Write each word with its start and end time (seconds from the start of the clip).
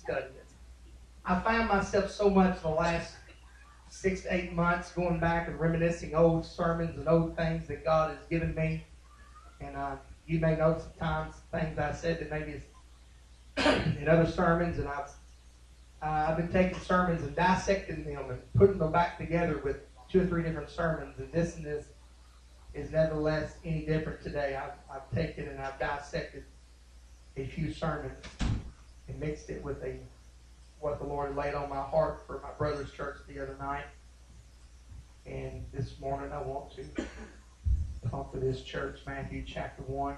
study 0.00 0.26
it. 0.36 0.46
I 1.24 1.38
found 1.40 1.68
myself 1.68 2.10
so 2.10 2.30
much 2.30 2.56
in 2.56 2.62
the 2.62 2.68
last 2.70 3.14
six 3.88 4.22
to 4.22 4.34
eight 4.34 4.52
months 4.52 4.92
going 4.92 5.20
back 5.20 5.48
and 5.48 5.58
reminiscing 5.60 6.14
old 6.14 6.46
sermons 6.46 6.96
and 6.96 7.08
old 7.08 7.36
things 7.36 7.68
that 7.68 7.84
God 7.84 8.16
has 8.16 8.26
given 8.28 8.54
me. 8.54 8.84
And 9.60 9.76
uh, 9.76 9.96
you 10.26 10.38
may 10.38 10.56
know 10.56 10.78
sometimes 10.78 11.34
things 11.52 11.78
I 11.78 11.92
said 11.92 12.20
that 12.20 12.30
maybe 12.30 12.62
in 13.98 14.08
other 14.08 14.30
sermons, 14.30 14.78
and 14.78 14.88
I've 14.88 15.10
uh, 16.02 16.30
I've 16.30 16.36
been 16.38 16.50
taking 16.50 16.80
sermons 16.80 17.22
and 17.22 17.36
dissecting 17.36 18.04
them 18.04 18.30
and 18.30 18.40
putting 18.54 18.78
them 18.78 18.90
back 18.90 19.18
together 19.18 19.60
with 19.62 19.76
two 20.10 20.22
or 20.22 20.26
three 20.26 20.42
different 20.42 20.70
sermons, 20.70 21.18
and 21.18 21.30
this 21.30 21.56
and 21.56 21.66
this 21.66 21.84
is 22.72 22.90
nevertheless 22.90 23.56
any 23.66 23.84
different 23.84 24.22
today. 24.22 24.56
I've, 24.56 24.72
I've 24.90 25.10
taken 25.14 25.48
and 25.48 25.60
I've 25.60 25.78
dissected 25.78 26.44
a 27.36 27.46
few 27.46 27.70
sermons 27.72 28.24
and 29.10 29.20
mixed 29.20 29.50
it 29.50 29.62
with 29.62 29.82
a 29.82 29.96
what 30.80 30.98
the 30.98 31.06
Lord 31.06 31.36
laid 31.36 31.54
on 31.54 31.68
my 31.68 31.82
heart 31.82 32.22
for 32.26 32.40
my 32.42 32.50
brother's 32.56 32.90
church 32.92 33.18
the 33.28 33.38
other 33.42 33.56
night. 33.60 33.84
And 35.26 35.64
this 35.72 36.00
morning 36.00 36.32
I 36.32 36.40
want 36.40 36.74
to 36.76 36.84
come 38.08 38.24
to 38.32 38.40
this 38.40 38.62
church, 38.62 39.00
Matthew 39.06 39.44
chapter 39.46 39.82
1, 39.82 40.16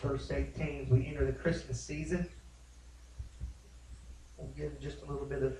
verse 0.00 0.30
18, 0.30 0.82
as 0.84 0.88
we 0.88 1.06
enter 1.06 1.26
the 1.26 1.32
Christmas 1.32 1.78
season. 1.78 2.26
We'll 4.38 4.48
give 4.56 4.80
just 4.80 5.02
a 5.02 5.04
little 5.04 5.26
bit 5.26 5.42
of 5.42 5.56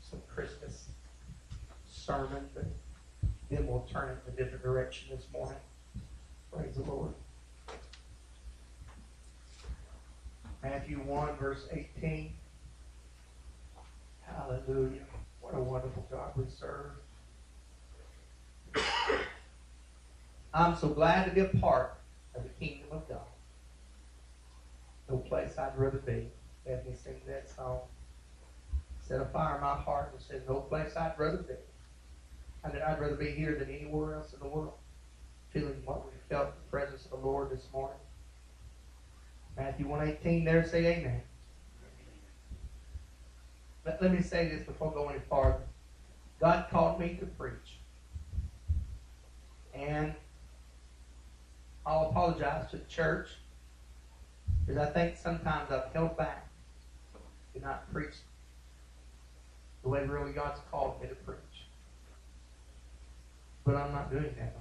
some 0.00 0.20
Christmas 0.32 0.88
sermon, 1.90 2.48
but 2.54 2.66
then 3.50 3.66
we'll 3.66 3.88
turn 3.92 4.10
it 4.10 4.18
in 4.26 4.34
a 4.34 4.36
different 4.36 4.62
direction 4.62 5.08
this 5.10 5.26
morning. 5.32 5.58
Praise 6.52 6.76
the 6.76 6.82
Lord. 6.82 7.14
Matthew 10.62 10.98
1, 10.98 11.36
verse 11.38 11.66
18. 11.72 12.32
Hallelujah. 14.22 15.00
What 15.40 15.54
a 15.54 15.60
wonderful 15.60 16.06
God 16.10 16.30
we 16.36 16.44
serve. 16.48 16.92
I'm 20.54 20.76
so 20.76 20.88
glad 20.88 21.24
to 21.24 21.30
be 21.32 21.40
a 21.40 21.48
part 21.60 21.94
of 22.34 22.44
the 22.44 22.48
kingdom 22.64 22.86
of 22.92 23.08
God. 23.08 23.18
No 25.08 25.16
place 25.18 25.58
I'd 25.58 25.76
rather 25.76 25.98
be. 25.98 26.28
Bethany 26.64 26.94
sings 26.94 27.26
that 27.26 27.48
song. 27.48 27.80
Set 29.00 29.20
a 29.20 29.24
fire 29.26 29.56
in 29.56 29.62
my 29.62 29.74
heart 29.74 30.12
and 30.12 30.22
says, 30.22 30.42
No 30.48 30.60
place 30.60 30.96
I'd 30.96 31.18
rather 31.18 31.38
be. 31.38 31.54
And 32.64 32.80
I'd 32.80 33.00
rather 33.00 33.16
be 33.16 33.32
here 33.32 33.56
than 33.56 33.68
anywhere 33.68 34.14
else 34.14 34.32
in 34.32 34.38
the 34.38 34.46
world. 34.46 34.74
Feeling 35.52 35.82
what 35.84 36.04
we 36.04 36.12
felt 36.30 36.46
in 36.46 36.52
the 36.64 36.70
presence 36.70 37.04
of 37.06 37.10
the 37.10 37.16
Lord 37.26 37.50
this 37.50 37.66
morning. 37.72 37.98
Matthew 39.62 39.86
118 39.86 40.44
there, 40.44 40.66
say 40.66 40.84
amen. 40.86 41.22
Let, 43.86 44.02
let 44.02 44.12
me 44.12 44.20
say 44.20 44.48
this 44.48 44.66
before 44.66 44.90
going 44.90 45.10
any 45.10 45.20
farther. 45.30 45.62
God 46.40 46.66
called 46.68 46.98
me 46.98 47.16
to 47.20 47.26
preach. 47.26 47.78
And 49.72 50.14
I'll 51.86 52.10
apologize 52.10 52.68
to 52.72 52.78
the 52.78 52.84
church 52.86 53.28
because 54.66 54.82
I 54.82 54.90
think 54.90 55.16
sometimes 55.16 55.70
I've 55.70 55.92
held 55.92 56.16
back 56.16 56.48
to 57.54 57.60
not 57.60 57.90
preach 57.92 58.14
the 59.84 59.90
way 59.90 60.04
really 60.04 60.32
God's 60.32 60.60
called 60.72 61.00
me 61.00 61.06
to 61.06 61.14
preach. 61.14 61.38
But 63.64 63.76
I'm 63.76 63.92
not 63.92 64.10
doing 64.10 64.34
that. 64.38 64.56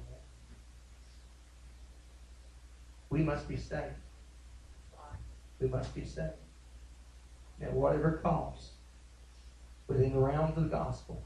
We 3.10 3.24
must 3.24 3.50
be 3.50 3.58
saved. 3.58 3.96
We 5.62 5.68
must 5.68 5.94
be 5.94 6.04
saved. 6.04 6.34
At 7.62 7.74
whatever 7.74 8.20
cost, 8.24 8.72
within 9.88 10.14
the 10.14 10.20
realms 10.20 10.58
of 10.58 10.64
the 10.64 10.70
gospel, 10.70 11.24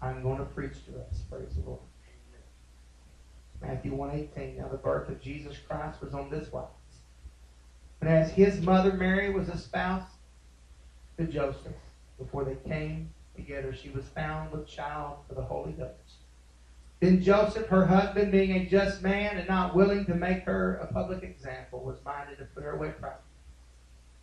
I'm 0.00 0.22
going 0.22 0.38
to 0.38 0.44
preach 0.44 0.84
to 0.86 0.92
us. 0.92 1.20
Praise 1.30 1.54
the 1.54 1.68
Lord. 1.68 1.80
Matthew 3.60 3.92
1.18, 3.92 4.56
Now 4.56 4.68
the 4.68 4.78
birth 4.78 5.08
of 5.10 5.20
Jesus 5.20 5.56
Christ 5.68 6.00
was 6.02 6.14
on 6.14 6.30
this 6.30 6.50
wise. 6.50 6.68
And 8.00 8.08
as 8.10 8.30
his 8.30 8.60
mother 8.60 8.92
Mary 8.94 9.30
was 9.30 9.48
espoused 9.48 10.06
to 11.18 11.24
Joseph, 11.24 11.72
before 12.18 12.44
they 12.44 12.56
came 12.68 13.10
together, 13.36 13.74
she 13.74 13.90
was 13.90 14.04
found 14.06 14.52
with 14.52 14.66
child 14.66 15.18
for 15.28 15.34
the 15.34 15.42
Holy 15.42 15.72
Ghost. 15.72 16.23
Then 17.04 17.20
Joseph, 17.20 17.66
her 17.66 17.84
husband, 17.84 18.32
being 18.32 18.52
a 18.52 18.64
just 18.64 19.02
man 19.02 19.36
and 19.36 19.46
not 19.46 19.74
willing 19.74 20.06
to 20.06 20.14
make 20.14 20.44
her 20.44 20.76
a 20.76 20.90
public 20.90 21.22
example, 21.22 21.80
was 21.80 22.02
minded 22.02 22.38
to 22.38 22.46
put 22.46 22.62
her 22.62 22.70
away 22.70 22.92
privately. 22.98 23.20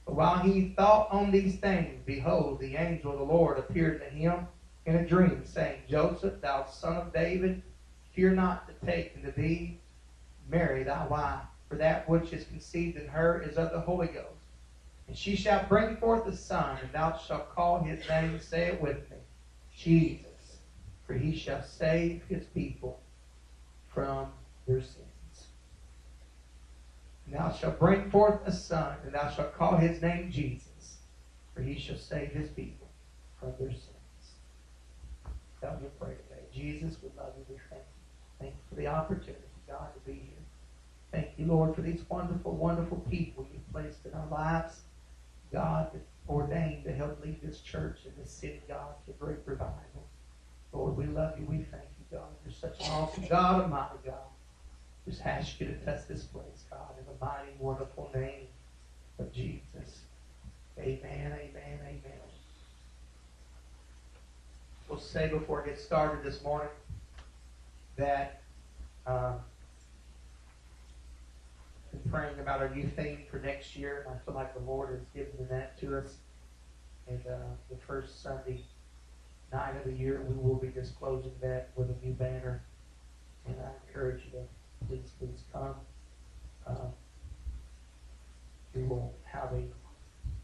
But 0.04 0.16
while 0.16 0.40
he 0.40 0.70
thought 0.70 1.12
on 1.12 1.30
these 1.30 1.60
things, 1.60 2.02
behold, 2.04 2.60
the 2.60 2.76
angel 2.76 3.12
of 3.12 3.20
the 3.20 3.24
Lord 3.24 3.60
appeared 3.60 4.02
to 4.02 4.10
him 4.10 4.48
in 4.88 4.96
a 4.96 5.06
dream, 5.06 5.46
saying, 5.46 5.84
Joseph, 5.88 6.42
thou 6.42 6.66
son 6.66 6.98
of 6.98 7.14
David, 7.14 7.62
fear 8.14 8.32
not 8.32 8.68
to 8.68 8.74
take 8.84 9.14
unto 9.16 9.32
thee 9.32 9.78
Mary 10.50 10.82
thy 10.82 11.06
wife, 11.06 11.46
for 11.70 11.76
that 11.76 12.10
which 12.10 12.34
is 12.34 12.46
conceived 12.46 12.98
in 12.98 13.08
her 13.08 13.44
is 13.44 13.58
of 13.58 13.72
the 13.72 13.82
Holy 13.82 14.08
Ghost. 14.08 14.26
And 15.08 15.16
she 15.16 15.36
shall 15.36 15.68
bring 15.68 15.98
forth 15.98 16.26
a 16.26 16.36
son, 16.36 16.80
and 16.82 16.92
thou 16.92 17.16
shalt 17.16 17.54
call 17.54 17.84
his 17.84 18.10
name, 18.10 18.40
say 18.40 18.70
it 18.70 18.82
with 18.82 19.08
me, 19.12 19.18
Jesus, 19.72 20.31
for 21.12 21.18
he 21.18 21.36
shall 21.36 21.62
save 21.62 22.24
his 22.30 22.46
people 22.46 23.02
from 23.90 24.32
their 24.66 24.80
sins. 24.80 25.48
And 27.26 27.36
thou 27.36 27.52
shalt 27.52 27.80
bring 27.80 28.10
forth 28.10 28.40
a 28.46 28.52
son, 28.54 28.96
and 29.04 29.14
thou 29.14 29.30
shalt 29.30 29.54
call 29.54 29.76
his 29.76 30.02
name 30.02 30.32
Jesus, 30.32 31.00
for 31.54 31.64
he 31.64 31.78
shall 31.78 31.98
save 31.98 32.32
his 32.32 32.50
people 32.52 32.88
from 33.38 33.52
their 33.60 33.72
sins. 33.72 34.38
Help 35.62 35.82
me 35.82 35.90
pray 36.00 36.12
today. 36.12 36.46
Jesus, 36.54 36.96
we 37.04 37.10
love 37.18 37.34
you. 37.38 37.44
We 37.50 37.60
thank 37.70 37.82
you. 37.82 38.40
Thank 38.40 38.54
you 38.54 38.62
for 38.70 38.76
the 38.76 38.88
opportunity, 38.88 39.44
God, 39.68 39.90
to 39.94 40.10
be 40.10 40.14
here. 40.14 40.46
Thank 41.12 41.32
you, 41.36 41.46
Lord, 41.46 41.76
for 41.76 41.82
these 41.82 42.06
wonderful, 42.10 42.56
wonderful 42.56 43.00
people 43.10 43.46
you've 43.52 43.70
placed 43.74 44.06
in 44.06 44.14
our 44.14 44.28
lives. 44.28 44.80
God, 45.52 45.92
ordained 46.30 46.86
to 46.86 46.94
help 46.94 47.22
lead 47.22 47.42
this 47.44 47.60
church 47.60 48.00
and 48.06 48.14
this 48.16 48.32
city, 48.32 48.62
God, 48.70 48.94
to 49.08 49.12
great 49.20 49.40
revival. 49.46 50.08
Lord, 50.74 50.98
we 50.98 51.06
love 51.06 51.38
you. 51.40 51.46
We 51.46 51.58
thank 51.58 51.84
you, 52.00 52.18
God. 52.18 52.28
You're 52.46 52.54
such 52.54 52.80
an 52.80 52.92
awesome 52.92 53.26
God, 53.28 53.66
a 53.66 53.68
mighty 53.68 53.98
God. 54.06 54.16
Just 55.08 55.26
ask 55.26 55.60
you 55.60 55.68
to 55.68 55.74
touch 55.86 56.08
this 56.08 56.24
place, 56.24 56.64
God, 56.70 56.94
in 57.00 57.06
the 57.06 57.26
mighty, 57.26 57.52
wonderful 57.60 58.10
name 58.14 58.48
of 59.20 59.32
Jesus. 59.34 60.02
Amen, 60.78 61.34
amen, 61.34 61.80
amen. 61.86 62.22
We'll 64.88 65.00
say 65.00 65.30
before 65.30 65.64
I 65.64 65.68
get 65.68 65.80
started 65.80 66.24
this 66.24 66.44
morning 66.44 66.70
that 67.98 68.42
um, 69.08 69.36
been 71.92 72.12
praying 72.12 72.40
about 72.40 72.62
our 72.62 72.74
youth 72.74 72.94
theme 72.96 73.20
for 73.30 73.40
next 73.40 73.76
year, 73.76 74.06
I 74.10 74.26
feel 74.26 74.34
like 74.34 74.54
the 74.54 74.62
Lord 74.70 74.90
has 74.92 75.02
given 75.14 75.48
that 75.50 75.80
to 75.80 75.98
us. 75.98 76.16
And 77.08 77.22
uh, 77.28 77.38
the 77.70 77.78
first 77.88 78.22
Sunday 78.22 78.62
night 79.52 79.76
of 79.78 79.84
the 79.86 79.98
year, 79.98 80.22
we 80.28 80.36
will 80.36 80.56
be 80.56 80.68
disclosing 80.68 81.34
that 81.42 81.70
with 81.76 81.90
a 81.90 82.06
new 82.06 82.14
banner. 82.14 82.64
And 83.46 83.56
I 83.60 83.88
encourage 83.88 84.24
you 84.26 84.32
to 84.32 84.88
please, 84.88 85.12
please 85.20 85.44
come. 85.52 85.76
Uh, 86.66 86.90
we 88.74 88.84
will 88.84 89.14
have 89.24 89.52
a 89.54 89.64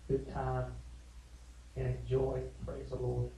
good 0.08 0.32
time 0.34 0.66
and 1.76 1.96
enjoy. 2.04 2.42
Praise 2.66 2.90
the 2.90 2.96
Lord. 2.96 3.30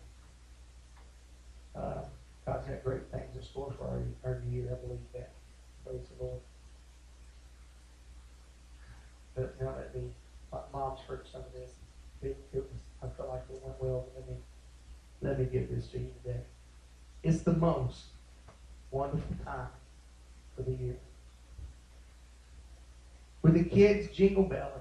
Uh, 1.76 2.02
God's 2.46 2.68
got 2.68 2.84
great 2.84 3.12
things 3.12 3.36
in 3.36 3.44
store 3.44 3.74
for 3.78 3.86
our, 3.86 4.02
our 4.24 4.42
year. 4.50 4.70
I 4.72 4.86
believe 4.86 5.00
that. 5.14 5.32
Praise 5.86 6.02
the 6.18 6.24
Lord. 6.24 6.40
But 9.36 9.62
now 9.62 9.74
that 9.78 9.94
the 9.94 10.02
my 10.52 10.60
mom's 10.74 11.00
heard 11.02 11.26
some 11.32 11.42
of 11.42 11.54
this, 11.54 11.72
it, 12.24 12.36
it 12.54 12.58
was 12.58 12.82
I 13.04 13.08
felt 13.16 13.30
like 13.30 13.44
it 13.50 13.62
went 13.64 13.82
well. 13.82 14.08
Let 14.16 14.28
me 14.28 14.36
let 15.22 15.40
me 15.40 15.46
give 15.46 15.70
this 15.70 15.88
to 15.88 16.00
you 16.00 16.12
today. 16.24 16.42
It's 17.24 17.42
the 17.42 17.54
most 17.54 18.04
wonderful 18.92 19.36
time 19.46 19.68
of 20.58 20.66
the 20.66 20.72
year. 20.72 20.98
With 23.42 23.54
the 23.54 23.64
kids 23.64 24.16
jingle 24.16 24.44
belling 24.44 24.72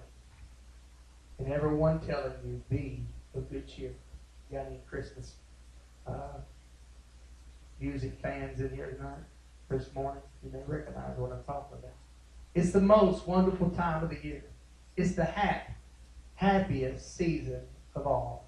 and 1.39 1.53
everyone 1.53 2.01
telling 2.01 2.33
you 2.45 2.63
be 2.69 3.05
of 3.35 3.51
good 3.51 3.67
cheer. 3.69 3.93
Got 4.51 4.67
any 4.67 4.81
Christmas 4.89 5.35
uh, 6.07 6.39
music 7.81 8.19
fans 8.23 8.61
in 8.61 8.71
here 8.71 8.91
tonight, 8.91 9.19
this 9.69 9.93
morning? 9.95 10.23
You 10.43 10.51
may 10.51 10.63
recognize 10.67 11.17
what 11.19 11.33
I'm 11.33 11.43
talking 11.45 11.79
about. 11.79 11.93
It's 12.55 12.73
the 12.73 12.81
most 12.81 13.27
wonderful 13.27 13.71
time 13.71 14.03
of 14.03 14.11
the 14.11 14.19
year. 14.23 14.45
It's 14.97 15.15
the 15.15 15.25
happy, 15.25 15.75
happiest 16.35 17.17
season 17.17 17.61
of 17.95 18.07
all. 18.07 18.48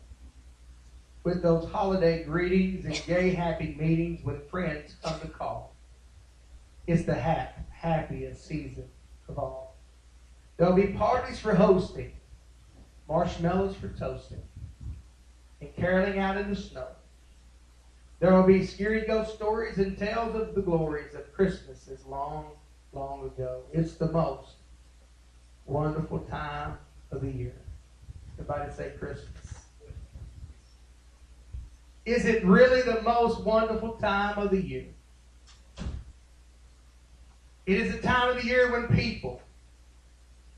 With 1.22 1.43
those 1.43 1.70
holiday 1.70 2.25
greetings 2.25 2.84
and 2.87 3.02
gay, 3.06 3.31
happy 3.31 3.76
meetings 3.78 4.25
when 4.25 4.40
friends 4.50 4.96
come 5.02 5.20
to 5.20 5.28
call. 5.28 5.75
It's 6.87 7.05
the 7.05 7.14
happy, 7.14 7.62
happiest 7.70 8.46
season 8.46 8.84
of 9.28 9.38
all. 9.38 9.76
There'll 10.56 10.75
be 10.75 10.88
parties 10.88 11.38
for 11.38 11.55
hosting, 11.55 12.12
marshmallows 13.08 13.76
for 13.76 13.88
toasting, 13.88 14.43
and 15.61 15.75
caroling 15.76 16.19
out 16.19 16.38
in 16.38 16.49
the 16.49 16.56
snow. 16.56 16.87
There 18.19 18.34
will 18.34 18.46
be 18.46 18.67
scary 18.67 19.06
ghost 19.06 19.34
stories 19.34 19.78
and 19.78 19.96
tales 19.96 20.34
of 20.34 20.55
the 20.55 20.61
glories 20.61 21.14
of 21.14 21.32
Christmases 21.32 22.05
long, 22.06 22.46
long 22.93 23.26
ago. 23.26 23.62
It's 23.72 23.94
the 23.94 24.11
most 24.11 24.56
wonderful 25.64 26.19
time 26.20 26.76
of 27.11 27.22
the 27.22 27.31
year. 27.31 27.55
Everybody 28.38 28.72
say 28.72 28.93
Christmas. 28.99 29.39
Is 32.10 32.24
it 32.24 32.44
really 32.44 32.82
the 32.82 33.02
most 33.02 33.44
wonderful 33.44 33.94
time 33.94 34.36
of 34.36 34.50
the 34.50 34.60
year? 34.60 34.86
It 37.66 37.78
is 37.78 37.94
a 37.94 38.02
time 38.02 38.30
of 38.30 38.42
the 38.42 38.48
year 38.48 38.72
when 38.72 38.88
people 38.88 39.40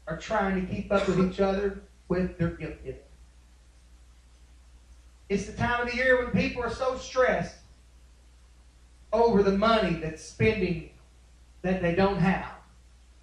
are 0.08 0.16
trying 0.16 0.64
to 0.64 0.75
keep 0.75 0.90
up 0.90 1.06
with 1.06 1.20
each 1.20 1.40
other 1.40 1.82
with 2.08 2.38
their 2.38 2.49
gift 2.49 2.82
giving. 2.82 3.00
It's 5.28 5.44
the 5.44 5.52
time 5.52 5.82
of 5.82 5.90
the 5.90 5.96
year 5.96 6.25
when 6.25 6.32
people 6.32 6.62
are 6.62 6.70
so 6.70 6.96
stressed 6.96 7.56
over 9.12 9.43
the 9.43 9.52
money 9.52 9.96
that's 9.96 10.25
spending 10.25 10.88
that 11.60 11.82
they 11.82 11.94
don't 11.94 12.19
have 12.19 12.54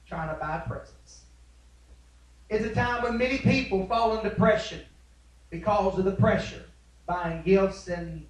trying 0.06 0.28
to 0.28 0.40
buy 0.40 0.60
presents. 0.68 1.22
It's 2.48 2.64
a 2.64 2.76
time 2.76 3.02
when 3.02 3.18
many 3.18 3.40
people 3.40 3.88
fall 3.88 4.16
in 4.16 4.24
depression 4.24 4.82
because 5.50 5.98
of 5.98 6.06
the 6.06 6.12
pressure, 6.12 6.64
buying 7.10 7.42
gifts 7.42 7.88
and 7.88 8.26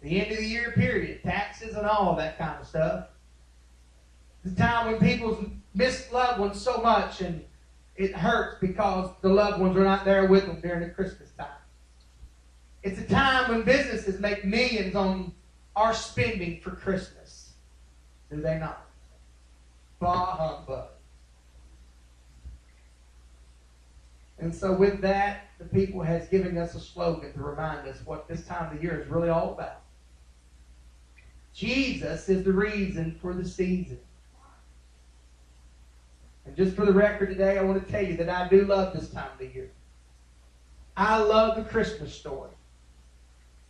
the 0.00 0.20
end 0.20 0.30
of 0.30 0.38
the 0.38 0.46
year 0.46 0.72
period, 0.76 1.22
taxes 1.22 1.74
and 1.74 1.84
all 1.84 2.14
that 2.14 2.38
kind 2.38 2.58
of 2.60 2.66
stuff. 2.66 3.08
It's 4.44 4.54
a 4.54 4.56
time 4.56 4.86
when 4.92 5.00
people 5.00 5.44
miss 5.74 6.10
loved 6.12 6.38
ones 6.38 6.58
so 6.58 6.78
much 6.78 7.20
and 7.20 7.44
it 7.96 8.14
hurts 8.14 8.56
because 8.60 9.10
the 9.20 9.28
loved 9.28 9.60
ones 9.60 9.76
are 9.76 9.84
not 9.84 10.04
there 10.04 10.26
with 10.26 10.46
them 10.46 10.60
during 10.60 10.80
the 10.80 10.94
Christmas 10.94 11.30
time. 11.36 11.48
It's 12.82 13.00
a 13.00 13.06
time 13.06 13.50
when 13.50 13.62
businesses 13.62 14.20
make 14.20 14.44
millions 14.44 14.94
on 14.94 15.34
our 15.76 15.92
spending 15.92 16.60
for 16.60 16.70
Christmas. 16.70 17.52
Do 18.30 18.40
they 18.40 18.58
not? 18.58 18.86
Bah 19.98 20.36
humbug. 20.36 20.88
And 24.40 24.54
so 24.54 24.72
with 24.72 25.02
that, 25.02 25.48
the 25.58 25.66
people 25.66 26.02
has 26.02 26.26
given 26.28 26.56
us 26.56 26.74
a 26.74 26.80
slogan 26.80 27.32
to 27.34 27.40
remind 27.40 27.86
us 27.86 27.98
what 28.06 28.26
this 28.26 28.44
time 28.46 28.70
of 28.70 28.76
the 28.76 28.82
year 28.82 28.98
is 29.00 29.08
really 29.08 29.28
all 29.28 29.52
about. 29.52 29.82
Jesus 31.52 32.28
is 32.28 32.42
the 32.44 32.52
reason 32.52 33.18
for 33.20 33.34
the 33.34 33.46
season. 33.46 33.98
And 36.46 36.56
just 36.56 36.74
for 36.74 36.86
the 36.86 36.92
record 36.92 37.28
today, 37.28 37.58
I 37.58 37.62
want 37.62 37.84
to 37.84 37.92
tell 37.92 38.04
you 38.04 38.16
that 38.16 38.30
I 38.30 38.48
do 38.48 38.64
love 38.64 38.94
this 38.94 39.10
time 39.10 39.30
of 39.30 39.38
the 39.38 39.46
year. 39.46 39.70
I 40.96 41.18
love 41.18 41.56
the 41.56 41.64
Christmas 41.64 42.14
story. 42.14 42.50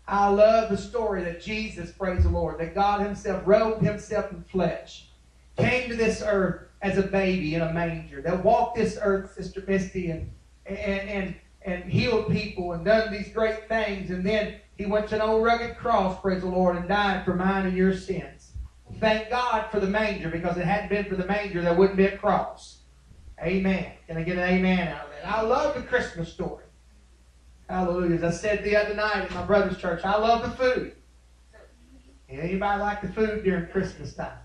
I 0.07 0.29
love 0.29 0.71
the 0.71 0.77
story 0.77 1.25
that 1.25 1.43
Jesus, 1.43 1.91
praise 1.93 2.23
the 2.23 2.31
Lord, 2.31 2.59
that 2.59 2.75
God 2.75 3.01
Himself 3.01 3.43
robed 3.45 3.83
Himself 3.83 4.31
in 4.31 4.43
flesh, 4.45 5.09
came 5.57 5.89
to 5.89 5.97
this 5.97 6.23
earth 6.25 6.69
as 6.81 6.97
a 6.97 7.03
baby 7.03 7.55
in 7.55 7.63
a 7.63 7.73
manger, 7.73 8.23
that 8.23 8.45
walked 8.45 8.77
this 8.77 8.99
earth, 9.01 9.35
Sister 9.35 9.63
Misty, 9.67 10.11
and 10.11 10.31
and 10.77 11.09
and 11.09 11.35
and 11.63 11.85
healed 11.85 12.31
people 12.31 12.73
and 12.73 12.85
done 12.85 13.13
these 13.13 13.29
great 13.33 13.69
things, 13.69 14.11
and 14.11 14.25
then 14.25 14.57
He 14.77 14.87
went 14.87 15.09
to 15.09 15.17
an 15.17 15.23
old 15.23 15.45
rugged 15.45 15.77
cross, 15.77 16.21
praise 16.21 16.41
the 16.41 16.49
Lord, 16.49 16.77
and 16.77 16.89
died 16.89 17.25
for 17.25 17.35
mine 17.35 17.67
and 17.67 17.77
your 17.77 17.95
sins. 17.95 18.53
Thank 18.99 19.31
God 19.31 19.71
for 19.71 19.79
the 19.81 19.87
manger, 19.87 20.31
because 20.31 20.57
it 20.57 20.65
hadn't 20.65 20.89
been 20.89 21.05
for 21.05 21.17
the 21.17 21.27
manger, 21.27 21.63
there 21.63 21.75
wouldn't 21.75 21.97
be 21.97 22.07
a 22.07 22.17
cross. 22.17 22.79
Amen. 23.43 23.93
Can 24.07 24.17
I 24.17 24.23
get 24.23 24.37
an 24.37 24.45
amen 24.45 24.89
out 24.89 25.07
of 25.07 25.11
that? 25.13 25.27
I 25.27 25.43
love 25.43 25.75
the 25.75 25.83
Christmas 25.83 26.33
story. 26.33 26.65
Hallelujah. 27.69 28.17
As 28.17 28.25
I 28.25 28.31
said 28.31 28.65
the 28.65 28.77
other 28.77 28.95
night 28.95 29.17
at 29.17 29.31
my 29.33 29.45
brother's 29.45 29.79
church, 29.79 30.05
I 30.05 30.17
love 30.19 30.43
the 30.43 30.51
food. 30.51 30.93
Anybody 32.29 32.81
like 32.81 33.01
the 33.01 33.09
food 33.09 33.45
during 33.45 33.67
Christmas 33.69 34.15
time? 34.15 34.39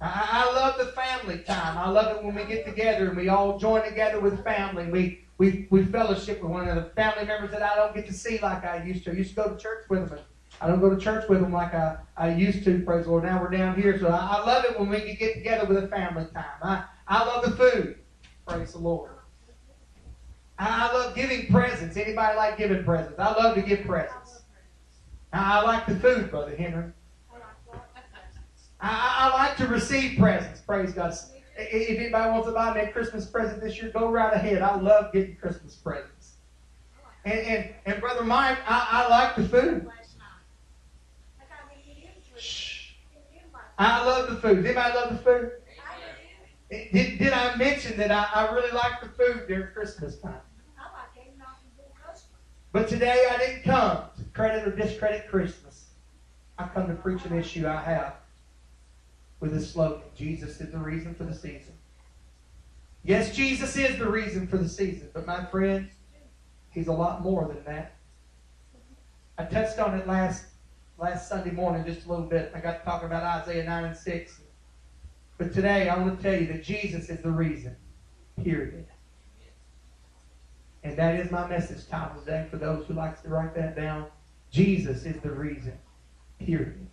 I, 0.00 0.28
I 0.30 0.54
love 0.54 0.78
the 0.78 0.86
family 0.86 1.38
time. 1.38 1.78
I 1.78 1.88
love 1.88 2.16
it 2.16 2.22
when 2.22 2.34
we 2.34 2.44
get 2.44 2.66
together 2.66 3.08
and 3.08 3.16
we 3.16 3.28
all 3.28 3.58
join 3.58 3.82
together 3.82 4.20
with 4.20 4.44
family. 4.44 4.90
We, 4.90 5.20
we, 5.38 5.66
we 5.70 5.84
fellowship 5.84 6.42
with 6.42 6.50
one 6.50 6.68
another. 6.68 6.90
Family 6.94 7.24
members 7.24 7.50
that 7.52 7.62
I 7.62 7.76
don't 7.76 7.94
get 7.94 8.06
to 8.06 8.12
see 8.12 8.38
like 8.38 8.64
I 8.64 8.82
used 8.84 9.04
to. 9.04 9.10
I 9.10 9.14
used 9.14 9.30
to 9.30 9.36
go 9.36 9.48
to 9.48 9.56
church 9.56 9.84
with 9.88 10.10
them. 10.10 10.20
I 10.60 10.68
don't 10.68 10.80
go 10.80 10.94
to 10.94 11.00
church 11.00 11.28
with 11.28 11.40
them 11.40 11.52
like 11.52 11.74
I, 11.74 11.98
I 12.16 12.30
used 12.30 12.64
to, 12.64 12.82
praise 12.82 13.04
the 13.04 13.10
Lord. 13.10 13.24
Now 13.24 13.40
we're 13.40 13.50
down 13.50 13.80
here. 13.80 13.98
So 13.98 14.08
I, 14.08 14.38
I 14.38 14.46
love 14.46 14.64
it 14.64 14.78
when 14.78 14.88
we 14.88 15.00
can 15.00 15.16
get 15.16 15.34
together 15.34 15.66
with 15.66 15.84
a 15.84 15.88
family 15.88 16.26
time. 16.32 16.44
I, 16.62 16.84
I 17.08 17.24
love 17.24 17.44
the 17.44 17.50
food. 17.52 17.98
Praise 18.46 18.72
the 18.72 18.78
Lord. 18.78 19.10
I 20.58 20.92
love 20.92 21.14
giving 21.14 21.46
presents. 21.48 21.96
Anybody 21.96 22.36
like 22.36 22.56
giving 22.56 22.84
presents? 22.84 23.18
I 23.18 23.32
love 23.32 23.54
to 23.56 23.62
give 23.62 23.84
presents. 23.84 24.40
I 25.32 25.60
like 25.62 25.86
the 25.86 25.96
food, 25.96 26.30
Brother 26.30 26.56
Henry. 26.56 26.92
I, 28.86 29.30
I 29.32 29.36
like 29.36 29.56
to 29.56 29.66
receive 29.66 30.18
presents. 30.18 30.60
Praise 30.60 30.92
God. 30.92 31.14
If 31.58 31.98
anybody 31.98 32.30
wants 32.30 32.46
to 32.46 32.52
buy 32.52 32.74
me 32.74 32.82
a 32.82 32.88
Christmas 32.92 33.26
present 33.26 33.60
this 33.60 33.80
year, 33.80 33.90
go 33.90 34.10
right 34.10 34.32
ahead. 34.32 34.62
I 34.62 34.76
love 34.76 35.12
getting 35.12 35.36
Christmas 35.36 35.74
presents. 35.74 36.34
And, 37.24 37.40
and, 37.40 37.70
and 37.86 38.00
Brother 38.00 38.24
Mike, 38.24 38.58
I, 38.66 38.86
I 38.90 39.08
like 39.08 39.36
the 39.36 39.48
food. 39.48 39.88
Shh. 42.38 42.92
I 43.78 44.04
love 44.04 44.28
the 44.30 44.36
food. 44.36 44.64
Anybody 44.64 44.94
love 44.94 45.10
the 45.10 45.18
food? 45.18 45.52
Did, 46.70 47.18
did 47.18 47.32
I 47.32 47.56
mention 47.56 47.96
that 47.96 48.10
I, 48.10 48.28
I 48.34 48.54
really 48.54 48.72
like 48.72 49.00
the 49.00 49.08
food 49.08 49.46
during 49.48 49.72
Christmas 49.72 50.18
time? 50.18 50.40
But 52.72 52.88
today 52.88 53.26
I 53.30 53.38
didn't 53.38 53.62
come 53.62 54.02
to 54.18 54.24
credit 54.34 54.68
or 54.68 54.76
discredit 54.76 55.28
Christmas. 55.28 55.86
I 56.58 56.68
come 56.68 56.88
to 56.88 56.94
preach 56.94 57.24
an 57.24 57.38
issue 57.38 57.66
I 57.66 57.80
have 57.80 58.16
with 59.40 59.52
this 59.52 59.72
slogan 59.72 60.02
Jesus 60.16 60.60
is 60.60 60.70
the 60.70 60.78
reason 60.78 61.14
for 61.14 61.24
the 61.24 61.34
season. 61.34 61.74
Yes, 63.04 63.34
Jesus 63.34 63.76
is 63.76 63.98
the 63.98 64.08
reason 64.08 64.46
for 64.46 64.56
the 64.56 64.68
season, 64.68 65.08
but 65.12 65.26
my 65.26 65.44
friends, 65.44 65.92
He's 66.70 66.88
a 66.88 66.92
lot 66.92 67.22
more 67.22 67.46
than 67.48 67.64
that. 67.64 67.96
I 69.38 69.44
touched 69.44 69.78
on 69.78 69.98
it 69.98 70.06
last 70.06 70.46
last 70.98 71.28
Sunday 71.28 71.50
morning 71.50 71.84
just 71.84 72.06
a 72.06 72.10
little 72.10 72.26
bit. 72.26 72.52
I 72.54 72.60
got 72.60 72.78
to 72.78 72.84
talking 72.84 73.06
about 73.06 73.22
Isaiah 73.22 73.64
9 73.64 73.84
and 73.84 73.96
6. 73.96 74.40
But 75.38 75.52
today 75.52 75.88
I 75.88 75.98
want 75.98 76.18
to 76.18 76.22
tell 76.22 76.40
you 76.40 76.46
that 76.48 76.64
Jesus 76.64 77.08
is 77.10 77.20
the 77.20 77.30
reason. 77.30 77.76
Period. 78.42 78.86
And 80.82 80.96
that 80.96 81.18
is 81.18 81.30
my 81.30 81.46
message 81.48 81.88
title 81.88 82.20
today 82.20 82.46
for 82.50 82.56
those 82.56 82.86
who 82.86 82.94
likes 82.94 83.20
to 83.22 83.28
write 83.28 83.54
that 83.54 83.76
down. 83.76 84.06
Jesus 84.50 85.04
is 85.04 85.20
the 85.20 85.30
reason. 85.30 85.78
Period. 86.38 86.86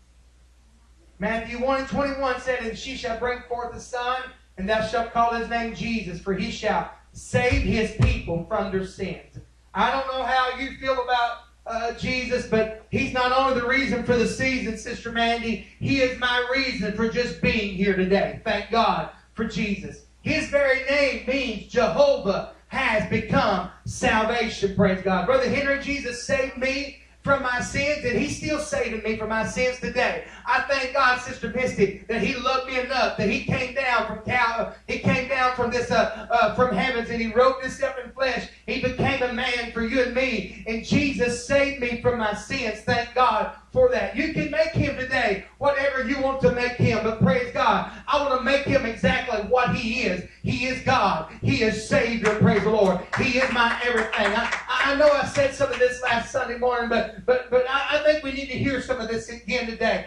Matthew 1.20 1.64
1 1.64 1.80
and 1.82 1.88
21 1.88 2.42
said, 2.42 2.60
And 2.64 2.78
she 2.78 2.96
shall 2.96 3.20
bring 3.20 3.42
forth 3.48 3.76
a 3.76 3.80
son, 3.80 4.22
and 4.58 4.68
thou 4.68 4.86
shalt 4.86 5.14
call 5.14 5.34
his 5.34 5.50
name 5.50 5.76
Jesus, 5.76 6.20
for 6.20 6.34
he 6.34 6.52
shall 6.52 6.92
save 7.14 7.64
his 7.64 7.92
people 8.02 8.46
from 8.48 8.72
their 8.72 8.86
sins. 8.86 9.38
I 9.74 9.92
don't 9.92 10.08
know 10.08 10.24
how 10.24 10.58
you 10.58 10.78
feel 10.78 11.02
about 11.04 11.38
uh, 11.66 11.94
Jesus, 11.94 12.48
but 12.48 12.86
he's 12.90 13.14
not 13.14 13.32
only 13.32 13.60
the 13.60 13.68
reason 13.68 14.04
for 14.04 14.18
the 14.18 14.28
season, 14.28 14.78
Sister 14.78 15.12
Mandy, 15.12 15.68
he 15.80 16.02
is 16.02 16.20
my 16.20 16.46
reason 16.54 16.94
for 16.94 17.10
just 17.10 17.42
being 17.42 17.74
here 17.74 17.96
today. 17.96 18.42
Thank 18.44 18.70
God 18.70 19.10
for 19.34 19.46
Jesus. 19.46 20.06
His 20.22 20.50
very 20.50 20.84
name 20.86 21.26
means 21.28 21.72
Jehovah 21.72 22.54
has 22.68 23.08
become 23.10 23.70
salvation, 23.86 24.76
praise 24.76 25.02
God. 25.04 25.26
Brother 25.26 25.50
Henry, 25.50 25.80
Jesus 25.80 26.24
saved 26.24 26.58
me 26.58 27.03
from 27.24 27.42
my 27.42 27.62
sins, 27.62 28.04
and 28.04 28.18
He's 28.18 28.38
still 28.38 28.60
saving 28.60 29.02
me 29.04 29.18
from 29.18 29.30
my 29.30 29.46
sins 29.46 29.80
today. 29.80 30.26
I 30.46 30.62
thank 30.62 30.94
God, 30.94 31.22
Sister 31.22 31.50
Misty, 31.50 32.04
that 32.10 32.22
He 32.22 32.36
loved 32.36 32.68
me 32.68 32.80
enough 32.80 33.18
that 33.18 33.30
He 33.30 33.46
came 33.46 33.74
down 33.74 34.08
from 34.08 34.24
Cal, 34.24 34.76
He 34.88 35.00
came 35.00 35.30
down 35.30 35.56
from 35.56 35.72
this 35.72 35.90
uh, 35.90 36.28
uh, 36.30 36.56
from 36.56 36.76
heavens, 36.76 37.10
and 37.10 37.22
He 37.22 37.32
robed 37.34 37.62
Himself 37.62 37.96
in 38.04 38.12
flesh. 38.12 38.50
He 38.66 38.82
became 38.82 39.24
a 39.24 39.34
man 39.34 39.72
for 39.72 39.82
you 39.82 40.04
and 40.04 40.14
me, 40.14 40.64
and 40.68 40.86
Jesus 40.86 41.48
saved 41.48 41.80
me 41.82 42.02
from 42.02 42.20
my 42.20 42.34
sins. 42.34 42.82
Thank 42.82 43.16
God 43.16 43.56
for 43.74 43.90
that. 43.90 44.16
You 44.16 44.34
can 44.34 44.52
make 44.52 44.70
Him 44.70 44.96
today 44.96 45.46
whatever 45.58 46.08
you 46.08 46.22
want 46.22 46.40
to 46.42 46.52
make 46.52 46.74
Him, 46.74 47.00
but 47.04 47.22
praise 47.22 47.52
God, 47.52 47.92
I 48.08 48.22
want 48.22 48.40
to 48.40 48.46
make 48.46 48.66
Him 48.66 48.86
exactly 48.86 49.40
what 49.50 49.76
He 49.76 50.04
is. 50.04 50.30
He 50.44 50.66
is 50.66 50.82
God. 50.84 51.34
He 51.42 51.64
is 51.64 51.90
Savior. 51.90 52.36
Praise 52.36 52.64
the 52.64 52.70
Lord. 52.70 53.00
He 53.18 53.40
is 53.40 53.52
my 53.52 53.78
everything. 53.84 54.28
I, 54.28 54.54
I 54.70 54.96
know 54.96 55.12
I 55.12 55.26
said 55.26 55.56
some 55.56 55.72
of 55.72 55.80
this 55.80 56.02
last 56.04 56.32
Sunday 56.32 56.60
morning, 56.60 56.88
but 56.88 57.26
but 57.26 57.50
but 57.50 57.66
I, 57.68 57.98
I 58.00 58.04
think 58.04 58.24
we 58.24 58.32
need 58.32 58.48
to 58.48 58.58
hear 58.58 58.80
some 58.82 59.02
of 59.02 59.10
this 59.10 59.30
again 59.30 59.66
today. 59.66 60.06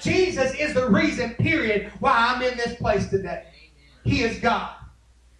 Jesus 0.00 0.54
is 0.54 0.74
the 0.74 0.88
reason, 0.88 1.34
period, 1.34 1.92
why 2.00 2.12
I'm 2.34 2.42
in 2.42 2.56
this 2.56 2.74
place 2.76 3.08
today. 3.08 3.44
He 4.04 4.22
is 4.22 4.38
God. 4.38 4.74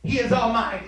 He 0.03 0.19
is 0.19 0.33
Almighty. 0.33 0.87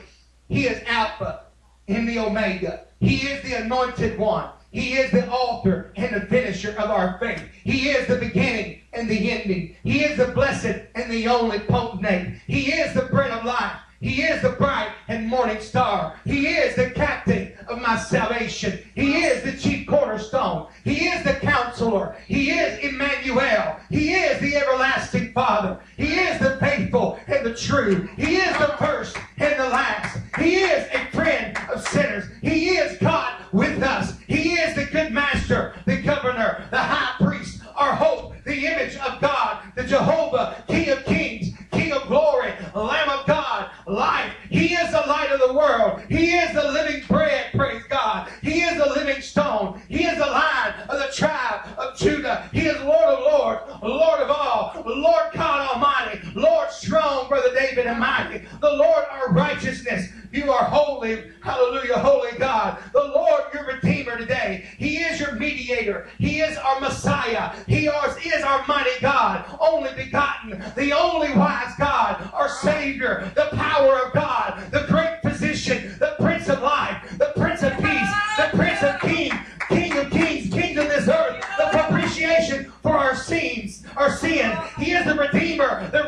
He 0.48 0.66
is 0.66 0.82
Alpha 0.86 1.46
and 1.88 2.08
the 2.08 2.18
Omega. 2.18 2.86
He 3.00 3.16
is 3.28 3.42
the 3.42 3.54
anointed 3.62 4.18
one. 4.18 4.50
He 4.74 4.94
is 4.94 5.12
the 5.12 5.30
author 5.30 5.92
and 5.94 6.12
the 6.12 6.26
finisher 6.26 6.72
of 6.72 6.90
our 6.90 7.16
faith. 7.20 7.40
He 7.62 7.90
is 7.90 8.08
the 8.08 8.16
beginning 8.16 8.80
and 8.92 9.08
the 9.08 9.30
ending. 9.30 9.76
He 9.84 10.00
is 10.00 10.18
the 10.18 10.32
blessed 10.32 10.88
and 10.96 11.12
the 11.12 11.28
only 11.28 11.60
potentate. 11.60 12.40
He 12.48 12.72
is 12.72 12.92
the 12.92 13.02
bread 13.02 13.30
of 13.30 13.44
life. 13.44 13.76
He 14.00 14.22
is 14.22 14.42
the 14.42 14.50
bright 14.50 14.90
and 15.08 15.28
morning 15.28 15.60
star. 15.60 16.20
He 16.24 16.48
is 16.48 16.76
the 16.76 16.90
captain 16.90 17.52
of 17.68 17.80
my 17.80 17.96
salvation. 17.96 18.78
He 18.94 19.24
is 19.24 19.42
the 19.42 19.56
chief 19.56 19.86
cornerstone. 19.86 20.68
He 20.84 21.06
is 21.06 21.24
the 21.24 21.34
counselor. 21.34 22.16
He 22.26 22.50
is 22.50 22.78
Emmanuel. 22.84 23.80
He 23.90 24.12
is 24.12 24.40
the 24.40 24.56
everlasting 24.56 25.32
Father. 25.32 25.78
He 25.96 26.14
is 26.14 26.38
the 26.40 26.58
faithful 26.58 27.18
and 27.26 27.46
the 27.46 27.54
true. 27.54 28.08
He 28.16 28.36
is 28.36 28.56
the 28.58 28.74
first 28.78 29.16
and 29.38 29.58
the 29.58 29.68
last. 29.68 30.18
He 30.38 30.56
is 30.56 30.86
a 30.92 31.06
friend 31.12 31.56
of 31.72 31.86
sinners. 31.88 32.24
He 32.42 32.70
is 32.70 32.98
God 32.98 33.42
with 33.52 33.82
us. 33.82 34.18
He 34.26 34.54
is 34.54 34.74
the 34.74 34.84
good 34.86 35.12
master, 35.12 35.74
the 35.86 35.96
governor, 35.98 36.66
the 36.70 36.78
high 36.78 37.24
priest, 37.24 37.62
our 37.84 37.94
hope, 37.94 38.34
the 38.44 38.66
image 38.66 38.96
of 38.96 39.20
God, 39.20 39.62
the 39.76 39.84
Jehovah, 39.84 40.64
King 40.68 40.88
of 40.88 41.04
kings, 41.04 41.50
King 41.70 41.92
of 41.92 42.06
glory, 42.06 42.52
Lamb 42.74 43.10
of 43.10 43.26
God, 43.26 43.70
life. 43.86 44.32
He 44.48 44.74
is 44.74 44.90
the 44.90 45.04
light 45.06 45.30
of 45.30 45.40
the 45.46 45.52
world. 45.52 46.00
He 46.08 46.34
is 46.34 46.54
the 46.54 46.72
living 46.72 47.02
bread, 47.06 47.52
praise 47.52 47.82
God. 47.90 48.30
He 48.42 48.62
is 48.62 48.78
the 48.78 48.88
living 48.88 49.20
stone. 49.20 49.82
He 49.88 50.04
is 50.04 50.16
the 50.16 50.26
lion 50.26 50.74
of 50.88 50.98
the 50.98 51.12
tribe 51.14 51.68
of 51.76 51.98
Judah. 51.98 52.48
He 52.52 52.66
is 52.66 52.80
Lord 52.80 53.04
of 53.04 53.20
lords, 53.20 53.82
Lord 53.82 54.20
of 54.20 54.30
all, 54.30 54.82
Lord 54.86 55.32
God 55.34 55.74
Almighty, 55.74 56.20
Lord 56.34 56.70
strong, 56.70 57.28
Brother 57.28 57.54
David 57.54 57.86
and 57.86 58.00
mighty, 58.00 58.46
the 58.60 58.72
Lord 58.72 59.04
our 59.10 59.30
righteousness. 59.32 60.08
You 60.34 60.50
are 60.50 60.64
holy, 60.64 61.30
hallelujah, 61.42 62.00
holy 62.00 62.36
God. 62.38 62.78
The 62.92 63.04
Lord 63.04 63.44
your 63.54 63.66
Redeemer 63.66 64.18
today. 64.18 64.68
He 64.78 64.96
is 64.96 65.20
your 65.20 65.36
mediator. 65.36 66.08
He 66.18 66.40
is 66.40 66.56
our 66.56 66.80
Messiah. 66.80 67.54
He 67.68 67.86
is 67.86 68.42
our 68.42 68.66
mighty 68.66 69.00
God, 69.00 69.44
only 69.60 69.90
begotten, 69.94 70.60
the 70.74 70.92
only 70.92 71.32
wise 71.34 71.72
God, 71.78 72.28
our 72.32 72.48
Savior, 72.48 73.30
the 73.36 73.48
power 73.52 74.00
of 74.00 74.12
God, 74.12 74.72
the 74.72 74.84
great 74.88 75.20
physician, 75.22 75.94
the 76.00 76.16
Prince 76.18 76.48
of 76.48 76.62
Life, 76.62 77.16
the 77.16 77.32
Prince 77.36 77.62
of 77.62 77.72
Peace, 77.74 78.10
the 78.36 78.56
Prince 78.56 78.82
of 78.82 79.00
Kings, 79.02 79.34
King 79.68 79.96
of 79.96 80.10
Kings, 80.10 80.52
King 80.52 80.76
of 80.78 80.88
this 80.88 81.06
earth, 81.06 81.44
the 81.58 81.68
propitiation 81.70 82.72
for 82.82 82.96
our 82.96 83.14
sins, 83.14 83.84
our 83.96 84.10
sins. 84.10 84.58
He 84.78 84.90
is 84.90 85.06
the 85.06 85.14
Redeemer, 85.14 85.88
the 85.90 86.02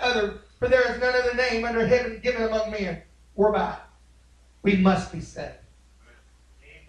other 0.00 0.38
for 0.58 0.68
there 0.68 0.92
is 0.92 1.00
none 1.00 1.14
other 1.14 1.34
name 1.34 1.64
under 1.64 1.86
heaven 1.86 2.20
given 2.22 2.42
among 2.42 2.70
men 2.70 3.02
whereby 3.34 3.76
we 4.62 4.76
must 4.76 5.12
be 5.12 5.20
saved. 5.20 5.54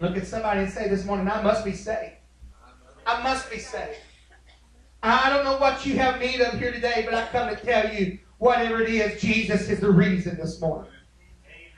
Look 0.00 0.16
at 0.16 0.26
somebody 0.26 0.60
and 0.60 0.72
say 0.72 0.88
this 0.88 1.04
morning, 1.04 1.28
I 1.28 1.42
must 1.42 1.64
be 1.64 1.72
saved. 1.72 2.14
I 3.06 3.22
must 3.22 3.50
be 3.50 3.58
saved. 3.58 3.98
I 5.02 5.30
don't 5.30 5.44
know 5.44 5.56
what 5.56 5.86
you 5.86 5.96
have 5.96 6.20
need 6.20 6.40
of 6.40 6.58
here 6.58 6.72
today, 6.72 7.02
but 7.04 7.14
I 7.14 7.26
come 7.28 7.48
to 7.48 7.56
tell 7.56 7.92
you, 7.92 8.18
whatever 8.38 8.80
it 8.82 8.88
is, 8.90 9.20
Jesus 9.20 9.68
is 9.68 9.80
the 9.80 9.90
reason 9.90 10.36
this 10.36 10.60
morning. 10.60 10.90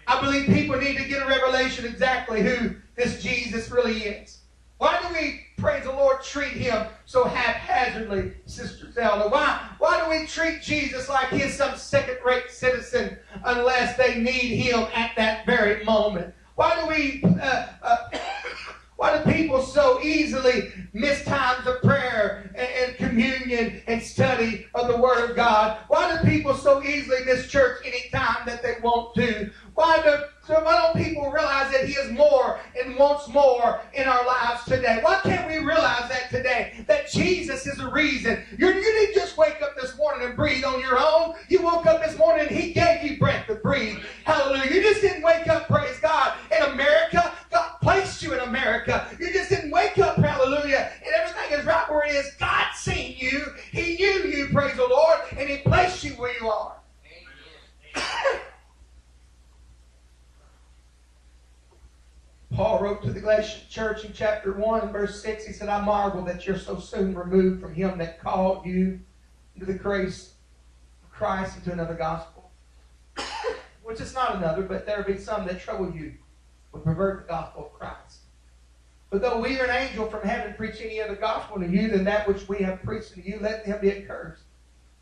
I 0.06 0.20
believe 0.20 0.46
people 0.46 0.78
need 0.78 0.96
to 0.98 1.04
get 1.04 1.22
a 1.22 1.26
revelation 1.26 1.84
exactly 1.84 2.42
who 2.42 2.74
this 2.96 3.22
Jesus 3.22 3.70
really 3.70 3.98
is. 4.02 4.40
Why 4.78 4.98
do 5.00 5.14
we, 5.14 5.41
praise 5.56 5.84
the 5.84 5.92
Lord, 5.92 6.22
treat 6.22 6.52
him 6.52 6.86
so 7.04 7.24
haphazardly, 7.24 8.32
Sister 8.46 8.90
Zelda? 8.92 9.28
Why, 9.28 9.68
why 9.78 10.02
do 10.02 10.10
we 10.10 10.26
treat 10.26 10.62
Jesus 10.62 11.08
like 11.08 11.28
he's 11.28 11.56
some 11.56 11.76
second-rate 11.76 12.50
citizen 12.50 13.18
unless 13.44 13.96
they 13.96 14.20
need 14.20 14.56
him 14.56 14.86
at 14.94 15.12
that 15.16 15.46
very 15.46 15.84
moment? 15.84 16.34
Why 16.54 16.80
do 16.80 16.86
we, 16.86 17.22
uh, 17.40 17.66
uh, 17.82 17.96
why 18.96 19.18
do 19.18 19.32
people 19.32 19.62
so 19.62 20.00
easily 20.02 20.72
miss 20.92 21.24
times 21.24 21.66
of 21.66 21.80
prayer 21.82 22.50
and, 22.54 22.68
and, 22.68 22.96
communion 22.96 23.82
and 23.86 24.02
study 24.02 24.66
of 24.74 24.88
the 24.88 24.96
Word 24.96 25.30
of 25.30 25.36
God? 25.36 25.78
Why 25.88 26.16
do 26.16 26.28
people 26.28 26.54
so 26.54 26.82
easily 26.82 27.24
miss 27.24 27.48
church 27.48 27.78
any 27.84 28.08
time 28.10 28.46
that 28.46 28.62
they 28.62 28.76
want 28.82 29.14
to? 29.16 29.50
Why 29.74 30.02
do 30.02 30.24
so 30.46 30.62
why 30.64 30.76
don't 30.76 31.04
people 31.04 31.30
realize 31.30 31.70
that 31.72 31.86
He 31.86 31.92
is 31.92 32.10
more 32.10 32.58
and 32.80 32.96
wants 32.96 33.28
more 33.28 33.80
in 33.94 34.08
our 34.08 34.26
lives 34.26 34.64
today? 34.64 34.98
Why 35.00 35.20
can't 35.22 35.46
we 35.46 35.58
realize 35.58 36.08
that 36.08 36.30
today? 36.30 36.84
That 36.88 37.08
Jesus 37.08 37.64
is 37.66 37.78
the 37.78 37.88
reason. 37.88 38.42
You're, 38.58 38.74
you 38.74 38.82
didn't 38.82 39.14
just 39.14 39.36
wake 39.36 39.62
up 39.62 39.76
this 39.80 39.96
morning 39.96 40.26
and 40.26 40.36
breathe 40.36 40.64
on 40.64 40.80
your 40.80 40.98
own. 40.98 41.34
You 41.48 41.62
woke 41.62 41.86
up 41.86 42.02
this 42.04 42.18
morning 42.18 42.48
and 42.48 42.56
He 42.56 42.72
gave 42.72 43.04
you 43.04 43.18
breath 43.18 43.46
to 43.46 43.54
breathe. 43.54 43.98
Hallelujah. 44.24 44.72
You 44.72 44.82
just 44.82 45.00
didn't 45.00 45.22
wake 45.22 45.46
up, 45.46 45.68
praise 45.68 45.98
God, 46.00 46.34
in 46.50 46.62
America. 46.72 47.32
God 47.52 47.76
placed 47.80 48.20
you 48.22 48.34
in 48.34 48.40
America. 48.40 49.06
You 49.20 49.32
just 49.32 49.48
didn't 49.48 49.70
wake 49.70 49.98
up, 49.98 50.16
hallelujah, 50.16 50.90
and 51.04 51.14
everything 51.14 51.58
is 51.58 51.64
right 51.64 51.88
where 51.88 52.04
it 52.04 52.16
is. 52.16 52.34
God 52.40 52.66
seen 52.74 53.14
you. 53.16 53.46
He 53.70 53.96
knew 53.96 54.24
you, 54.24 54.48
praise 54.52 54.74
the 54.76 54.88
Lord, 54.88 55.20
and 55.38 55.48
He 55.48 55.58
placed 55.58 56.02
you 56.02 56.12
where 56.14 56.34
you 56.40 56.48
are. 56.48 56.76
Paul 62.54 62.80
wrote 62.80 63.02
to 63.02 63.12
the 63.12 63.20
Galatian 63.20 63.62
church 63.70 64.04
in 64.04 64.12
chapter 64.12 64.52
1 64.52 64.80
and 64.82 64.92
verse 64.92 65.22
6, 65.22 65.46
he 65.46 65.52
said, 65.54 65.70
I 65.70 65.80
marvel 65.80 66.22
that 66.24 66.46
you're 66.46 66.58
so 66.58 66.78
soon 66.78 67.14
removed 67.14 67.62
from 67.62 67.74
him 67.74 67.96
that 67.98 68.20
called 68.20 68.66
you 68.66 69.00
into 69.54 69.64
the 69.64 69.78
grace 69.78 70.34
of 71.02 71.10
Christ 71.10 71.56
into 71.56 71.72
another 71.72 71.94
gospel. 71.94 72.50
Which 73.82 74.00
is 74.00 74.12
not 74.12 74.36
another, 74.36 74.62
but 74.62 74.84
there 74.84 75.02
be 75.02 75.16
some 75.16 75.46
that 75.46 75.60
trouble 75.60 75.94
you 75.94 76.12
would 76.72 76.84
pervert 76.84 77.22
the 77.22 77.32
gospel 77.32 77.66
of 77.66 77.72
Christ. 77.72 78.18
But 79.08 79.22
though 79.22 79.40
we 79.40 79.58
are 79.58 79.64
an 79.64 79.88
angel 79.88 80.06
from 80.10 80.22
heaven 80.22 80.54
preach 80.54 80.80
any 80.82 81.00
other 81.00 81.16
gospel 81.16 81.58
to 81.58 81.66
you 81.66 81.88
than 81.88 82.04
that 82.04 82.28
which 82.28 82.48
we 82.48 82.58
have 82.58 82.82
preached 82.82 83.14
to 83.14 83.22
you, 83.22 83.38
let 83.40 83.64
him 83.64 83.80
be 83.80 83.92
accursed. 83.92 84.42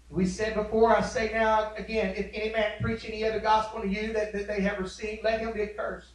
We 0.09 0.26
said 0.26 0.54
before, 0.54 0.97
I 0.97 1.00
say 1.02 1.30
now 1.33 1.73
again, 1.76 2.14
if 2.16 2.30
any 2.33 2.52
man 2.52 2.73
preach 2.80 3.04
any 3.04 3.25
other 3.25 3.40
gospel 3.40 3.83
to 3.83 3.88
you 3.88 4.12
that, 4.12 4.33
that 4.33 4.47
they 4.47 4.61
have 4.61 4.78
received, 4.78 5.25
let 5.25 5.40
him 5.40 5.52
be 5.52 5.62
accursed. 5.62 6.11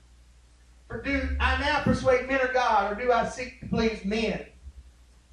For 0.88 1.02
do 1.02 1.36
I 1.40 1.60
now 1.60 1.82
persuade 1.84 2.28
men 2.28 2.42
of 2.42 2.54
God, 2.54 2.92
or 2.92 3.02
do 3.02 3.12
I 3.12 3.28
seek 3.28 3.60
to 3.62 3.68
please 3.68 4.06
men? 4.06 4.46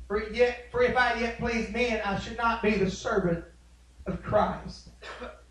For 0.09 0.31
yet, 0.31 0.67
for 0.71 0.83
if 0.83 0.97
I 0.97 1.21
yet 1.21 1.39
please 1.39 1.71
men, 1.71 2.01
I 2.05 2.19
should 2.19 2.37
not 2.37 2.63
be 2.63 2.77
the 2.77 2.91
servant 2.91 3.45
of 4.07 4.23
Christ. 4.23 4.89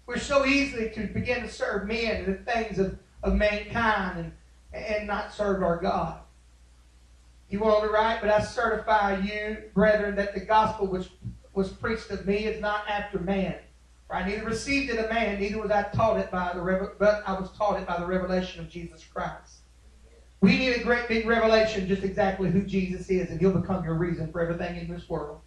We're 0.05 0.17
so 0.17 0.45
easily 0.45 0.89
to 0.91 1.07
begin 1.07 1.41
to 1.41 1.49
serve 1.49 1.87
men 1.87 2.23
and 2.23 2.27
the 2.27 2.51
things 2.51 2.79
of, 2.79 2.97
of 3.23 3.35
mankind 3.35 4.33
and, 4.73 4.85
and 4.85 5.07
not 5.07 5.33
serve 5.33 5.63
our 5.63 5.77
God. 5.77 6.19
You 7.49 7.59
went 7.59 7.75
on 7.75 7.81
to 7.83 7.89
write, 7.89 8.21
But 8.21 8.29
I 8.29 8.41
certify 8.41 9.19
you, 9.19 9.57
brethren, 9.73 10.15
that 10.15 10.33
the 10.33 10.39
gospel 10.39 10.87
which 10.87 11.09
was 11.53 11.69
preached 11.69 12.09
of 12.11 12.25
me 12.25 12.45
is 12.45 12.61
not 12.61 12.87
after 12.89 13.19
man. 13.19 13.55
For 14.07 14.15
I 14.15 14.27
neither 14.27 14.45
received 14.45 14.89
it 14.89 14.99
of 14.99 15.09
man, 15.09 15.39
neither 15.39 15.61
was 15.61 15.71
I 15.71 15.83
taught 15.83 16.19
it 16.19 16.31
by 16.31 16.51
the 16.53 16.91
but 16.99 17.23
I 17.25 17.39
was 17.39 17.49
taught 17.51 17.79
it 17.79 17.87
by 17.87 17.99
the 17.99 18.05
revelation 18.05 18.59
of 18.59 18.69
Jesus 18.69 19.03
Christ. 19.03 19.60
We 20.41 20.57
need 20.57 20.73
a 20.73 20.83
great 20.83 21.07
big 21.07 21.27
revelation 21.27 21.87
just 21.87 22.03
exactly 22.03 22.49
who 22.49 22.63
Jesus 22.63 23.09
is, 23.09 23.29
and 23.29 23.39
he'll 23.39 23.53
become 23.53 23.83
your 23.83 23.93
reason 23.93 24.31
for 24.31 24.41
everything 24.41 24.75
in 24.75 24.91
this 24.91 25.07
world. 25.07 25.41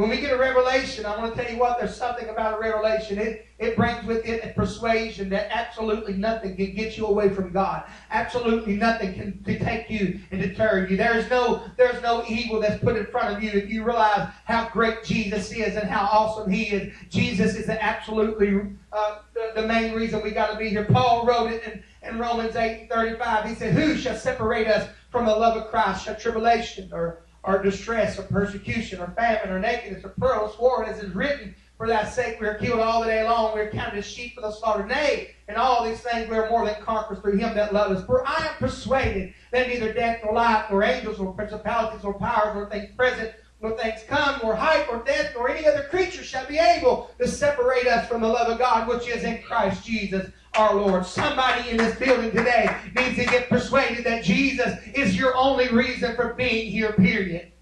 When 0.00 0.08
we 0.08 0.18
get 0.18 0.32
a 0.32 0.38
revelation, 0.38 1.04
I 1.04 1.14
want 1.18 1.36
to 1.36 1.42
tell 1.42 1.52
you 1.52 1.60
what, 1.60 1.78
there's 1.78 1.94
something 1.94 2.30
about 2.30 2.56
a 2.56 2.58
revelation. 2.58 3.18
It, 3.18 3.44
it 3.58 3.76
brings 3.76 4.02
with 4.06 4.24
it 4.24 4.42
a 4.42 4.54
persuasion 4.54 5.28
that 5.28 5.48
absolutely 5.50 6.14
nothing 6.14 6.56
can 6.56 6.74
get 6.74 6.96
you 6.96 7.04
away 7.04 7.28
from 7.28 7.52
God. 7.52 7.84
Absolutely 8.10 8.76
nothing 8.76 9.12
can, 9.12 9.44
take 9.44 9.90
you 9.90 10.18
and 10.30 10.40
deter 10.40 10.86
you. 10.86 10.96
There's 10.96 11.28
no, 11.28 11.64
there's 11.76 12.00
no 12.00 12.24
evil 12.26 12.60
that's 12.60 12.82
put 12.82 12.96
in 12.96 13.04
front 13.08 13.36
of 13.36 13.42
you 13.42 13.50
if 13.50 13.68
you 13.68 13.84
realize 13.84 14.30
how 14.46 14.70
great 14.70 15.04
Jesus 15.04 15.52
is 15.52 15.76
and 15.76 15.86
how 15.86 16.08
awesome 16.10 16.50
He 16.50 16.62
is. 16.62 16.94
Jesus 17.10 17.54
is 17.54 17.66
the 17.66 17.84
absolutely 17.84 18.58
uh, 18.94 19.18
the, 19.34 19.60
the, 19.60 19.66
main 19.66 19.94
reason 19.94 20.22
we 20.22 20.30
got 20.30 20.50
to 20.50 20.56
be 20.56 20.70
here. 20.70 20.84
Paul 20.84 21.26
wrote 21.26 21.52
it 21.52 21.62
in, 22.02 22.08
in 22.08 22.18
Romans 22.18 22.56
8 22.56 22.88
35. 22.90 23.44
He 23.50 23.54
said, 23.54 23.74
Who 23.74 23.98
shall 23.98 24.16
separate 24.16 24.66
us 24.66 24.88
from 25.10 25.26
the 25.26 25.36
love 25.36 25.58
of 25.58 25.68
Christ? 25.68 26.06
Shall 26.06 26.16
tribulation 26.16 26.88
or 26.90 27.24
or 27.42 27.62
distress, 27.62 28.18
or 28.18 28.22
persecution, 28.24 29.00
or 29.00 29.08
famine, 29.16 29.50
or 29.50 29.58
nakedness, 29.58 30.04
or 30.04 30.10
peril, 30.20 30.48
sword, 30.50 30.88
as 30.88 31.02
is 31.02 31.14
written, 31.14 31.54
For 31.76 31.86
thy 31.86 32.04
sake 32.04 32.40
we 32.40 32.46
are 32.46 32.54
killed 32.54 32.80
all 32.80 33.00
the 33.00 33.06
day 33.06 33.24
long, 33.24 33.54
we 33.54 33.60
are 33.60 33.70
counted 33.70 33.98
as 33.98 34.06
sheep 34.06 34.34
for 34.34 34.42
the 34.42 34.50
slaughter. 34.50 34.86
Nay, 34.86 35.34
in 35.48 35.56
all 35.56 35.84
these 35.84 36.00
things 36.00 36.28
we 36.28 36.36
are 36.36 36.50
more 36.50 36.66
than 36.66 36.82
conquerors 36.82 37.20
through 37.20 37.38
him 37.38 37.54
that 37.54 37.72
loved 37.72 37.96
us. 37.96 38.04
For 38.04 38.26
I 38.26 38.48
am 38.48 38.54
persuaded 38.58 39.32
that 39.52 39.68
neither 39.68 39.92
death 39.92 40.20
nor 40.22 40.34
life, 40.34 40.66
nor 40.70 40.82
angels, 40.82 41.18
nor 41.18 41.32
principalities, 41.32 42.04
nor 42.04 42.14
powers, 42.14 42.54
nor 42.54 42.68
things 42.68 42.90
present, 42.94 43.32
nor 43.62 43.76
things 43.76 44.02
come, 44.06 44.38
nor 44.42 44.54
height, 44.54 44.86
nor 44.90 45.02
depth, 45.02 45.34
nor 45.34 45.50
any 45.50 45.66
other 45.66 45.84
creature 45.90 46.22
shall 46.22 46.46
be 46.46 46.58
able 46.58 47.10
to 47.18 47.26
separate 47.26 47.86
us 47.86 48.06
from 48.06 48.20
the 48.20 48.28
love 48.28 48.48
of 48.48 48.58
God 48.58 48.86
which 48.86 49.08
is 49.08 49.24
in 49.24 49.42
Christ 49.42 49.84
Jesus 49.84 50.30
our 50.54 50.74
Lord. 50.74 51.06
Somebody 51.06 51.70
in 51.70 51.76
this 51.76 51.98
building 51.98 52.30
today 52.30 52.74
needs 52.96 53.16
to 53.16 53.24
get 53.24 53.48
persuaded 53.48 54.04
that 54.04 54.24
Jesus 54.24 54.74
is 54.94 55.16
your 55.16 55.36
only 55.36 55.68
reason 55.68 56.16
for 56.16 56.34
being 56.34 56.70
here, 56.70 56.92
period. 56.92 57.52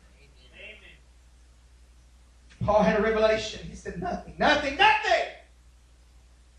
Amen. 0.54 0.76
Paul 2.64 2.82
had 2.82 2.98
a 2.98 3.02
revelation. 3.02 3.66
He 3.68 3.76
said, 3.76 4.00
Nothing, 4.00 4.34
nothing, 4.38 4.76
nothing. 4.76 5.26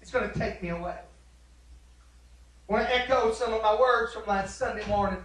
It's 0.01 0.11
going 0.11 0.29
to 0.29 0.39
take 0.39 0.61
me 0.61 0.69
away. 0.69 0.97
I 2.69 2.73
want 2.73 2.87
to 2.87 2.95
echo 2.95 3.31
some 3.33 3.53
of 3.53 3.61
my 3.61 3.75
words 3.79 4.13
from 4.13 4.23
last 4.27 4.57
Sunday 4.57 4.85
morning. 4.87 5.19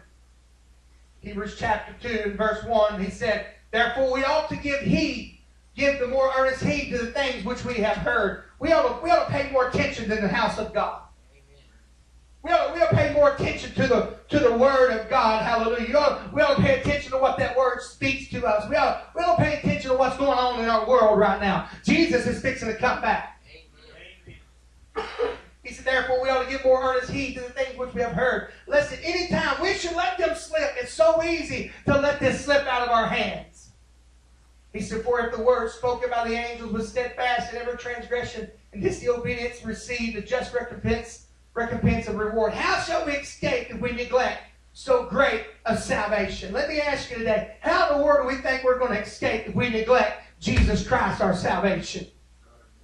Hebrews 1.21 1.57
chapter 1.59 1.95
2 2.07 2.23
and 2.25 2.35
verse 2.37 2.65
1. 2.65 3.03
He 3.03 3.11
said, 3.11 3.47
Therefore 3.71 4.13
we 4.13 4.25
ought 4.25 4.49
to 4.49 4.57
give 4.57 4.81
heed, 4.81 5.41
give 5.77 5.99
the 5.99 6.07
more 6.07 6.31
earnest 6.37 6.63
heed 6.63 6.91
to 6.91 6.99
the 6.99 7.13
things 7.13 7.45
which 7.45 7.65
we 7.65 7.75
have 7.75 7.97
heard 7.97 8.44
we 8.61 8.73
ought 8.73 8.99
to, 8.99 9.05
we 9.05 9.11
ought 9.11 9.27
to 9.27 9.31
pay 9.33 9.51
more 9.51 9.69
attention 9.69 10.09
to 10.09 10.17
the 10.17 10.29
house 10.29 10.59
of 10.59 10.73
God. 10.73 11.01
We 12.43 12.51
ought, 12.51 12.75
we 12.75 12.81
ought 12.83 12.91
to 12.91 12.97
pay 12.97 13.13
more 13.15 13.33
attention 13.35 13.73
to 13.75 13.87
the 13.87 14.15
to 14.29 14.39
the 14.39 14.57
word 14.57 14.91
of 14.91 15.09
God. 15.09 15.43
Hallelujah. 15.43 15.87
We 15.89 15.95
ought, 15.95 16.35
we 16.35 16.43
ought 16.43 16.57
to 16.57 16.63
pay 16.63 16.81
attention 16.81 17.13
to 17.13 17.19
what 17.19 17.39
that 17.39 17.57
word 17.57 17.81
speaks 17.81 18.29
to 18.31 18.45
us. 18.45 18.69
We 18.69 18.77
ought, 18.77 19.11
we 19.15 19.23
ought 19.23 19.37
to 19.37 19.43
pay 19.43 19.59
attention 19.59 19.91
to 19.93 19.97
what's 19.97 20.17
going 20.17 20.39
on 20.39 20.61
in 20.61 20.69
our 20.69 20.87
world 20.87 21.19
right 21.19 21.41
now. 21.41 21.69
Jesus 21.85 22.27
is 22.27 22.43
fixing 22.43 22.69
to 22.69 22.77
come 22.77 23.01
back. 23.01 23.43
Amen. 24.97 25.37
He 25.63 25.73
said, 25.73 25.87
therefore, 25.87 26.23
we 26.23 26.29
ought 26.29 26.45
to 26.45 26.51
give 26.51 26.63
more 26.65 26.83
earnest 26.83 27.11
heed 27.11 27.37
to 27.37 27.41
the 27.41 27.49
things 27.51 27.79
which 27.79 27.95
we 27.95 28.03
have 28.03 28.13
heard. 28.13 28.53
Listen, 28.67 28.99
anytime 29.03 29.63
we 29.63 29.73
should 29.73 29.97
let 29.97 30.19
them 30.19 30.35
slip. 30.37 30.75
It's 30.77 30.93
so 30.93 31.23
easy 31.23 31.73
to 31.87 31.99
let 31.99 32.21
this 32.21 32.45
slip 32.45 32.67
out 32.67 32.83
of 32.83 32.91
our 32.91 33.07
hands. 33.07 33.54
He 34.75 34.81
said, 34.81 35.05
For 35.05 35.21
if 35.21 35.35
the 35.35 35.43
word 35.43 35.71
spoken 35.71 36.11
by 36.11 36.29
the 36.29 36.35
angels 36.35 36.73
was 36.73 36.89
steadfast 36.89 37.53
in 37.53 37.61
every 37.61 37.79
transgression 37.79 38.51
and 38.73 38.83
disobedience 38.83 39.65
received 39.65 40.17
a 40.17 40.21
just 40.21 40.53
recompense, 40.53 41.29
recompense 41.55 42.09
of 42.09 42.17
reward, 42.17 42.53
how 42.53 42.83
shall 42.83 43.07
we 43.07 43.13
escape 43.13 43.71
if 43.71 43.81
we 43.81 43.93
neglect 43.93 44.43
so 44.73 45.05
great 45.05 45.45
a 45.65 45.77
salvation? 45.77 46.53
Let 46.53 46.69
me 46.69 46.81
ask 46.81 47.09
you 47.09 47.19
today, 47.19 47.57
how 47.61 47.93
in 47.93 47.99
the 47.99 48.05
world 48.05 48.29
do 48.29 48.37
we 48.37 48.43
think 48.43 48.65
we're 48.65 48.81
going 48.81 48.91
to 48.91 49.01
escape 49.01 49.47
if 49.47 49.55
we 49.55 49.69
neglect 49.69 50.25
Jesus 50.41 50.87
Christ, 50.87 51.21
our 51.21 51.37
salvation? 51.37 52.09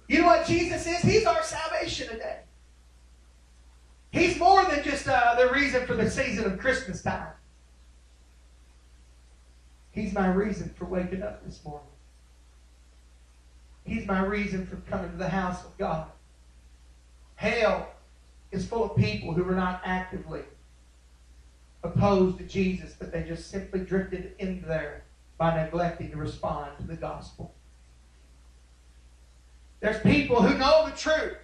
You 0.07 0.21
know 0.21 0.27
what 0.27 0.47
Jesus 0.47 0.87
is? 0.87 1.01
He's 1.01 1.25
our 1.25 1.43
salvation 1.43 2.07
today. 2.07 2.39
He's 4.11 4.39
more 4.39 4.63
than 4.63 4.81
just 4.81 5.09
uh, 5.09 5.35
the 5.35 5.53
reason 5.53 5.85
for 5.85 5.95
the 5.95 6.09
season 6.09 6.45
of 6.45 6.57
Christmas 6.57 7.01
time. 7.01 7.33
He's 9.91 10.13
my 10.13 10.27
reason 10.27 10.73
for 10.77 10.85
waking 10.85 11.21
up 11.21 11.45
this 11.45 11.63
morning. 11.65 11.87
He's 13.83 14.07
my 14.07 14.23
reason 14.23 14.65
for 14.65 14.77
coming 14.89 15.11
to 15.11 15.17
the 15.17 15.29
house 15.29 15.65
of 15.65 15.77
God. 15.77 16.07
Hell 17.35 17.89
is 18.51 18.65
full 18.65 18.83
of 18.83 18.95
people 18.95 19.33
who 19.33 19.47
are 19.49 19.55
not 19.55 19.81
actively 19.83 20.43
opposed 21.83 22.37
to 22.37 22.43
Jesus, 22.43 22.93
but 22.97 23.11
they 23.11 23.23
just 23.23 23.49
simply 23.49 23.79
drifted 23.79 24.33
in 24.39 24.61
there 24.61 25.03
by 25.37 25.55
neglecting 25.55 26.11
to 26.11 26.17
respond 26.17 26.71
to 26.77 26.83
the 26.85 26.95
gospel. 26.95 27.53
There's 29.79 30.01
people 30.03 30.41
who 30.41 30.57
know 30.57 30.87
the 30.87 30.95
truth, 30.95 31.37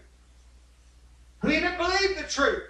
who 1.39 1.49
even 1.49 1.75
believe 1.75 2.15
the 2.15 2.23
truth, 2.29 2.69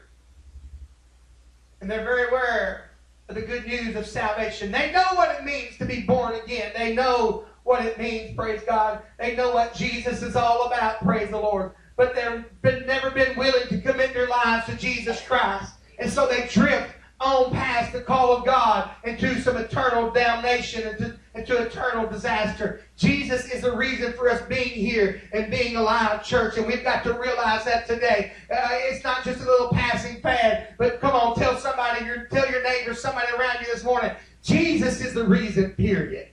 and 1.81 1.91
they're 1.91 2.05
very 2.05 2.29
aware 2.29 2.86
the 3.27 3.41
good 3.41 3.65
news 3.67 3.95
of 3.95 4.05
salvation. 4.05 4.71
They 4.71 4.91
know 4.91 5.05
what 5.13 5.37
it 5.37 5.43
means 5.43 5.77
to 5.77 5.85
be 5.85 6.01
born 6.01 6.35
again. 6.35 6.71
They 6.75 6.95
know 6.95 7.45
what 7.63 7.85
it 7.85 7.97
means, 7.97 8.35
praise 8.35 8.61
God. 8.65 9.01
They 9.19 9.35
know 9.35 9.51
what 9.51 9.75
Jesus 9.75 10.21
is 10.21 10.35
all 10.35 10.67
about, 10.67 11.03
praise 11.03 11.29
the 11.29 11.37
Lord. 11.37 11.73
But 11.97 12.15
they've 12.15 12.85
never 12.85 13.09
been 13.09 13.37
willing 13.37 13.67
to 13.67 13.81
commit 13.81 14.13
their 14.13 14.27
lives 14.27 14.65
to 14.67 14.75
Jesus 14.77 15.21
Christ. 15.21 15.73
And 15.99 16.09
so 16.09 16.27
they 16.27 16.47
drift 16.47 16.93
on 17.19 17.51
past 17.51 17.93
the 17.93 18.01
call 18.01 18.37
of 18.37 18.45
God 18.45 18.91
into 19.03 19.41
some 19.41 19.57
eternal 19.57 20.11
damnation, 20.11 20.87
into, 20.87 21.17
into 21.33 21.57
eternal 21.57 22.07
disaster. 22.07 22.81
Jesus 22.95 23.51
is 23.51 23.63
the 23.63 23.75
reason 23.75 24.13
for 24.13 24.29
us 24.29 24.41
being 24.43 24.69
here 24.69 25.21
and 25.33 25.49
being 25.49 25.75
alive, 25.75 26.23
church, 26.23 26.57
and 26.57 26.67
we've 26.67 26.83
got 26.83 27.03
to 27.03 27.13
realize 27.13 27.65
that 27.65 27.87
today. 27.87 28.33
Uh, 28.51 28.67
it's 28.71 29.03
not 29.03 29.23
just 29.23 29.41
a 29.41 29.45
little 29.45 29.69
passing 29.69 30.21
fad, 30.21 30.75
but 30.77 31.01
come 31.01 31.11
on, 31.11 31.35
tell 31.35 31.57
somebody, 31.57 32.05
your, 32.05 32.25
tell 32.25 32.49
your 32.51 32.61
neighbor, 32.61 32.93
somebody 33.17 33.37
around 33.37 33.59
you 33.61 33.73
this 33.73 33.83
morning, 33.83 34.11
Jesus 34.43 35.01
is 35.01 35.13
the 35.13 35.25
reason, 35.25 35.71
period. 35.71 36.27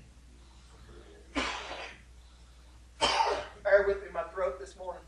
Bear 3.63 3.85
with 3.87 4.03
me, 4.03 4.09
my 4.13 4.25
throat 4.35 4.59
this 4.59 4.77
morning. 4.77 5.03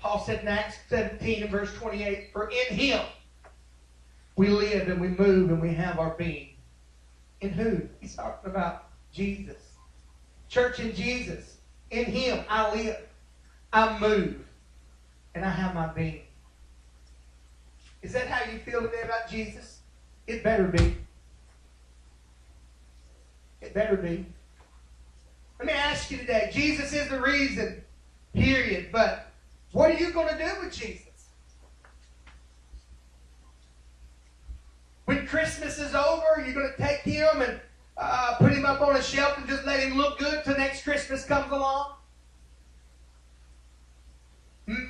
Paul 0.00 0.18
said 0.24 0.40
in 0.40 0.48
Acts 0.48 0.78
17 0.88 1.44
and 1.44 1.50
verse 1.50 1.72
28, 1.74 2.30
For 2.32 2.50
in 2.50 2.76
him 2.76 3.00
we 4.34 4.48
live 4.48 4.88
and 4.88 5.00
we 5.00 5.08
move 5.08 5.50
and 5.50 5.62
we 5.62 5.72
have 5.74 5.98
our 5.98 6.10
being. 6.10 6.56
In 7.40 7.50
who? 7.50 7.82
He's 8.00 8.16
talking 8.16 8.50
about 8.50 8.86
Jesus. 9.12 9.56
Church 10.48 10.80
in 10.80 10.94
Jesus. 10.94 11.58
In 11.90 12.04
Him 12.04 12.44
I 12.48 12.74
live. 12.74 12.96
I 13.72 13.98
move. 13.98 14.44
And 15.34 15.44
I 15.44 15.50
have 15.50 15.74
my 15.74 15.86
being. 15.88 16.22
Is 18.00 18.12
that 18.12 18.28
how 18.28 18.50
you 18.50 18.58
feel 18.58 18.82
today 18.82 19.02
about 19.02 19.28
Jesus? 19.28 19.81
It 20.26 20.44
better 20.44 20.64
be. 20.64 20.96
It 23.60 23.74
better 23.74 23.96
be. 23.96 24.26
Let 25.58 25.66
me 25.66 25.72
ask 25.72 26.10
you 26.10 26.18
today 26.18 26.50
Jesus 26.52 26.92
is 26.92 27.08
the 27.08 27.20
reason, 27.20 27.82
period. 28.34 28.88
But 28.92 29.30
what 29.72 29.90
are 29.90 29.98
you 29.98 30.12
going 30.12 30.36
to 30.36 30.38
do 30.38 30.50
with 30.60 30.72
Jesus? 30.72 31.06
When 35.04 35.26
Christmas 35.26 35.78
is 35.78 35.94
over, 35.94 36.42
you're 36.44 36.54
going 36.54 36.72
to 36.76 36.82
take 36.82 37.00
him 37.00 37.42
and 37.42 37.60
uh, 37.96 38.36
put 38.38 38.52
him 38.52 38.64
up 38.64 38.80
on 38.80 38.96
a 38.96 39.02
shelf 39.02 39.36
and 39.38 39.46
just 39.48 39.64
let 39.64 39.80
him 39.80 39.96
look 39.96 40.18
good 40.18 40.42
till 40.44 40.56
next 40.56 40.84
Christmas 40.84 41.24
comes 41.24 41.50
along? 41.52 41.94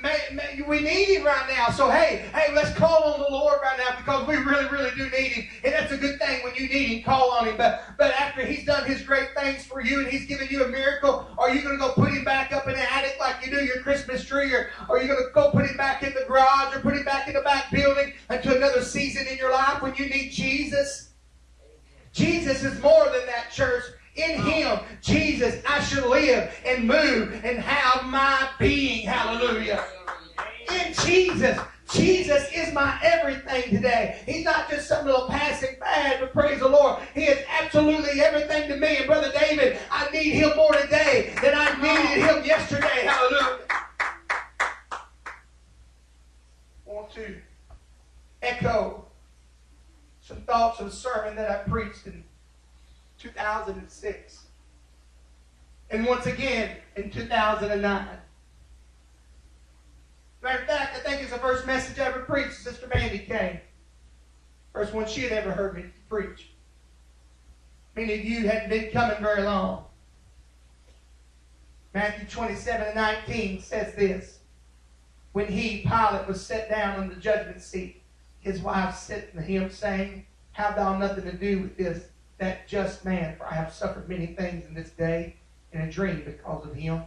May, 0.03 0.19
may, 0.33 0.63
we 0.63 0.81
need 0.81 1.07
him 1.07 1.25
right 1.25 1.49
now. 1.49 1.69
So 1.71 1.91
hey, 1.91 2.29
hey, 2.35 2.55
let's 2.55 2.73
call 2.75 3.15
on 3.15 3.21
the 3.21 3.29
Lord 3.29 3.59
right 3.63 3.79
now 3.79 3.97
because 3.97 4.27
we 4.27 4.37
really, 4.37 4.69
really 4.69 4.91
do 4.97 5.05
need 5.11 5.33
him. 5.33 5.49
And 5.65 5.73
that's 5.73 5.93
a 5.93 5.97
good 5.97 6.19
thing 6.19 6.43
when 6.45 6.55
you 6.55 6.69
need 6.69 6.87
him, 6.87 7.03
call 7.03 7.31
on 7.33 7.47
him. 7.47 7.57
But 7.57 7.83
but 7.99 8.13
after 8.13 8.45
he's 8.45 8.65
done 8.65 8.85
his 8.85 9.03
great 9.03 9.29
things 9.37 9.65
for 9.65 9.81
you 9.81 10.01
and 10.01 10.09
he's 10.09 10.27
given 10.27 10.49
you 10.51 10.65
a 10.65 10.69
miracle, 10.69 11.27
are 11.39 11.55
you 11.55 11.63
going 11.63 11.77
to 11.77 11.81
go 11.81 11.93
put 11.93 12.11
him 12.11 12.25
back 12.25 12.53
up 12.53 12.67
in 12.67 12.75
the 12.75 12.93
attic 12.93 13.17
like 13.19 13.45
you 13.45 13.51
do 13.51 13.65
your 13.65 13.81
Christmas 13.81 14.25
tree, 14.25 14.55
or 14.55 14.71
are 14.89 15.01
you 15.01 15.09
going 15.09 15.23
to 15.23 15.31
go 15.33 15.51
put 15.51 15.67
him 15.67 15.77
back 15.77 16.03
in 16.03 16.15
the 16.15 16.25
garage 16.27 16.75
or 16.75 16.81
put 16.81 16.95
him 16.95 17.05
back 17.05 17.29
in 17.29 17.35
the 17.35 17.41
back 17.41 17.71
building 17.71 18.13
until 18.29 18.57
another 18.57 18.83
season 18.83 19.27
in 19.27 19.37
your 19.37 19.53
life 19.53 19.83
when 19.83 19.95
you 19.97 20.07
need 20.07 20.31
Jesus? 20.31 21.11
Jesus 22.13 22.63
is 22.63 22.81
more 22.83 23.05
than 23.07 23.27
that, 23.27 23.51
church. 23.51 23.85
In 24.15 24.43
Him, 24.43 24.79
Jesus, 25.01 25.63
I 25.67 25.83
shall 25.83 26.11
live 26.11 26.55
and 26.67 26.87
move 26.87 27.41
and 27.45 27.59
have 27.59 28.05
my 28.07 28.51
being. 28.59 29.07
Hallelujah. 29.07 29.85
In 30.71 30.93
Jesus, 31.05 31.59
Jesus 31.91 32.47
is 32.55 32.73
my 32.73 32.99
everything 33.03 33.75
today. 33.75 34.23
He's 34.27 34.45
not 34.45 34.69
just 34.71 34.89
some 34.89 35.05
little 35.05 35.29
passing 35.29 35.77
fad, 35.79 36.21
but 36.21 36.33
praise 36.33 36.61
the 36.61 36.69
Lord. 36.69 37.03
He 37.15 37.25
is 37.25 37.45
absolutely 37.61 38.21
everything 38.21 38.69
to 38.69 38.77
me. 38.77 38.99
And 38.99 39.07
Brother 39.07 39.33
David, 39.39 39.79
I 39.91 40.11
need 40.11 40.31
him 40.31 40.57
more 40.57 40.73
today 40.73 41.35
than 41.43 41.55
I 41.55 41.75
needed 41.81 42.25
him 42.25 42.45
yesterday. 42.45 43.07
Hallelujah. 43.07 43.59
I 44.91 45.01
want 46.87 47.13
to 47.15 47.37
echo 48.43 49.07
some 50.21 50.43
thoughts 50.43 50.81
of 50.81 50.87
a 50.89 50.91
sermon 50.91 51.37
that 51.37 51.51
I 51.51 51.69
preached 51.69 52.07
in 52.07 52.25
2006. 53.23 54.47
And 55.91 56.07
once 56.07 56.27
again 56.27 56.77
in 56.97 57.11
2009. 57.11 58.09
Matter 60.43 60.59
of 60.59 60.67
fact, 60.67 60.97
I 60.97 61.01
think 61.01 61.23
it's 61.23 61.31
the 61.31 61.39
first 61.39 61.67
message 61.67 62.01
I 62.01 62.07
ever 62.07 62.21
preached. 62.21 62.55
Sister 62.55 62.89
Mandy 62.93 63.21
came. 63.21 63.61
First 64.73 64.93
one 64.93 65.07
she 65.07 65.21
had 65.21 65.33
ever 65.33 65.53
heard 65.53 65.77
me 65.77 65.85
preach. 66.09 66.49
Many 67.95 68.15
of 68.15 68.25
you 68.25 68.49
hadn't 68.49 68.71
been 68.71 68.91
coming 68.91 69.19
very 69.21 69.43
long. 69.43 69.85
Matthew 71.95 72.27
27 72.27 72.87
and 72.87 72.97
19 72.97 73.61
says 73.61 73.95
this. 73.95 74.39
When 75.33 75.47
he, 75.47 75.83
Pilate, 75.83 76.27
was 76.27 76.45
set 76.45 76.71
down 76.71 76.99
on 76.99 77.09
the 77.09 77.17
judgment 77.17 77.63
seat, 77.63 78.03
his 78.41 78.61
wife 78.61 78.97
said 78.97 79.33
to 79.33 79.43
him, 79.43 79.71
saying, 79.71 80.27
Have 80.53 80.75
thou 80.75 80.99
nothing 80.99 81.25
to 81.25 81.33
do 81.33 81.61
with 81.61 81.77
this, 81.77 82.07
that 82.39 82.69
just 82.69 83.05
man, 83.05 83.37
for 83.37 83.47
I 83.47 83.55
have 83.55 83.73
suffered 83.73 84.09
many 84.09 84.27
things 84.27 84.67
in 84.67 84.75
this 84.75 84.91
day 84.91 85.37
in 85.73 85.81
a 85.83 85.91
dream 85.91 86.23
because 86.25 86.67
of 86.67 86.75
him. 86.75 87.03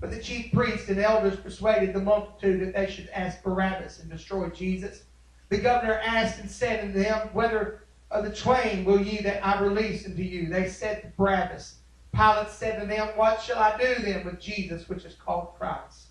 But 0.00 0.10
the 0.10 0.20
chief 0.20 0.52
priests 0.52 0.88
and 0.88 0.98
elders 0.98 1.36
persuaded 1.36 1.94
the 1.94 2.00
multitude 2.00 2.60
that 2.60 2.74
they 2.74 2.90
should 2.90 3.08
ask 3.10 3.42
Barabbas 3.42 4.00
and 4.00 4.10
destroy 4.10 4.50
Jesus. 4.50 5.04
The 5.48 5.58
governor 5.58 6.00
asked 6.04 6.40
and 6.40 6.50
said 6.50 6.84
unto 6.84 7.02
them, 7.02 7.30
Whether 7.32 7.84
of 8.10 8.24
the 8.24 8.34
twain 8.34 8.84
will 8.84 9.00
ye 9.00 9.22
that 9.22 9.44
I 9.44 9.60
release 9.60 10.06
unto 10.06 10.22
you? 10.22 10.48
They 10.48 10.68
said 10.68 11.02
to 11.02 11.08
Barabbas. 11.16 11.76
Pilate 12.14 12.50
said 12.50 12.80
to 12.80 12.86
them, 12.86 13.08
What 13.16 13.40
shall 13.40 13.58
I 13.58 13.76
do 13.78 14.02
then 14.02 14.24
with 14.24 14.40
Jesus, 14.40 14.88
which 14.88 15.04
is 15.04 15.14
called 15.14 15.54
Christ? 15.58 16.08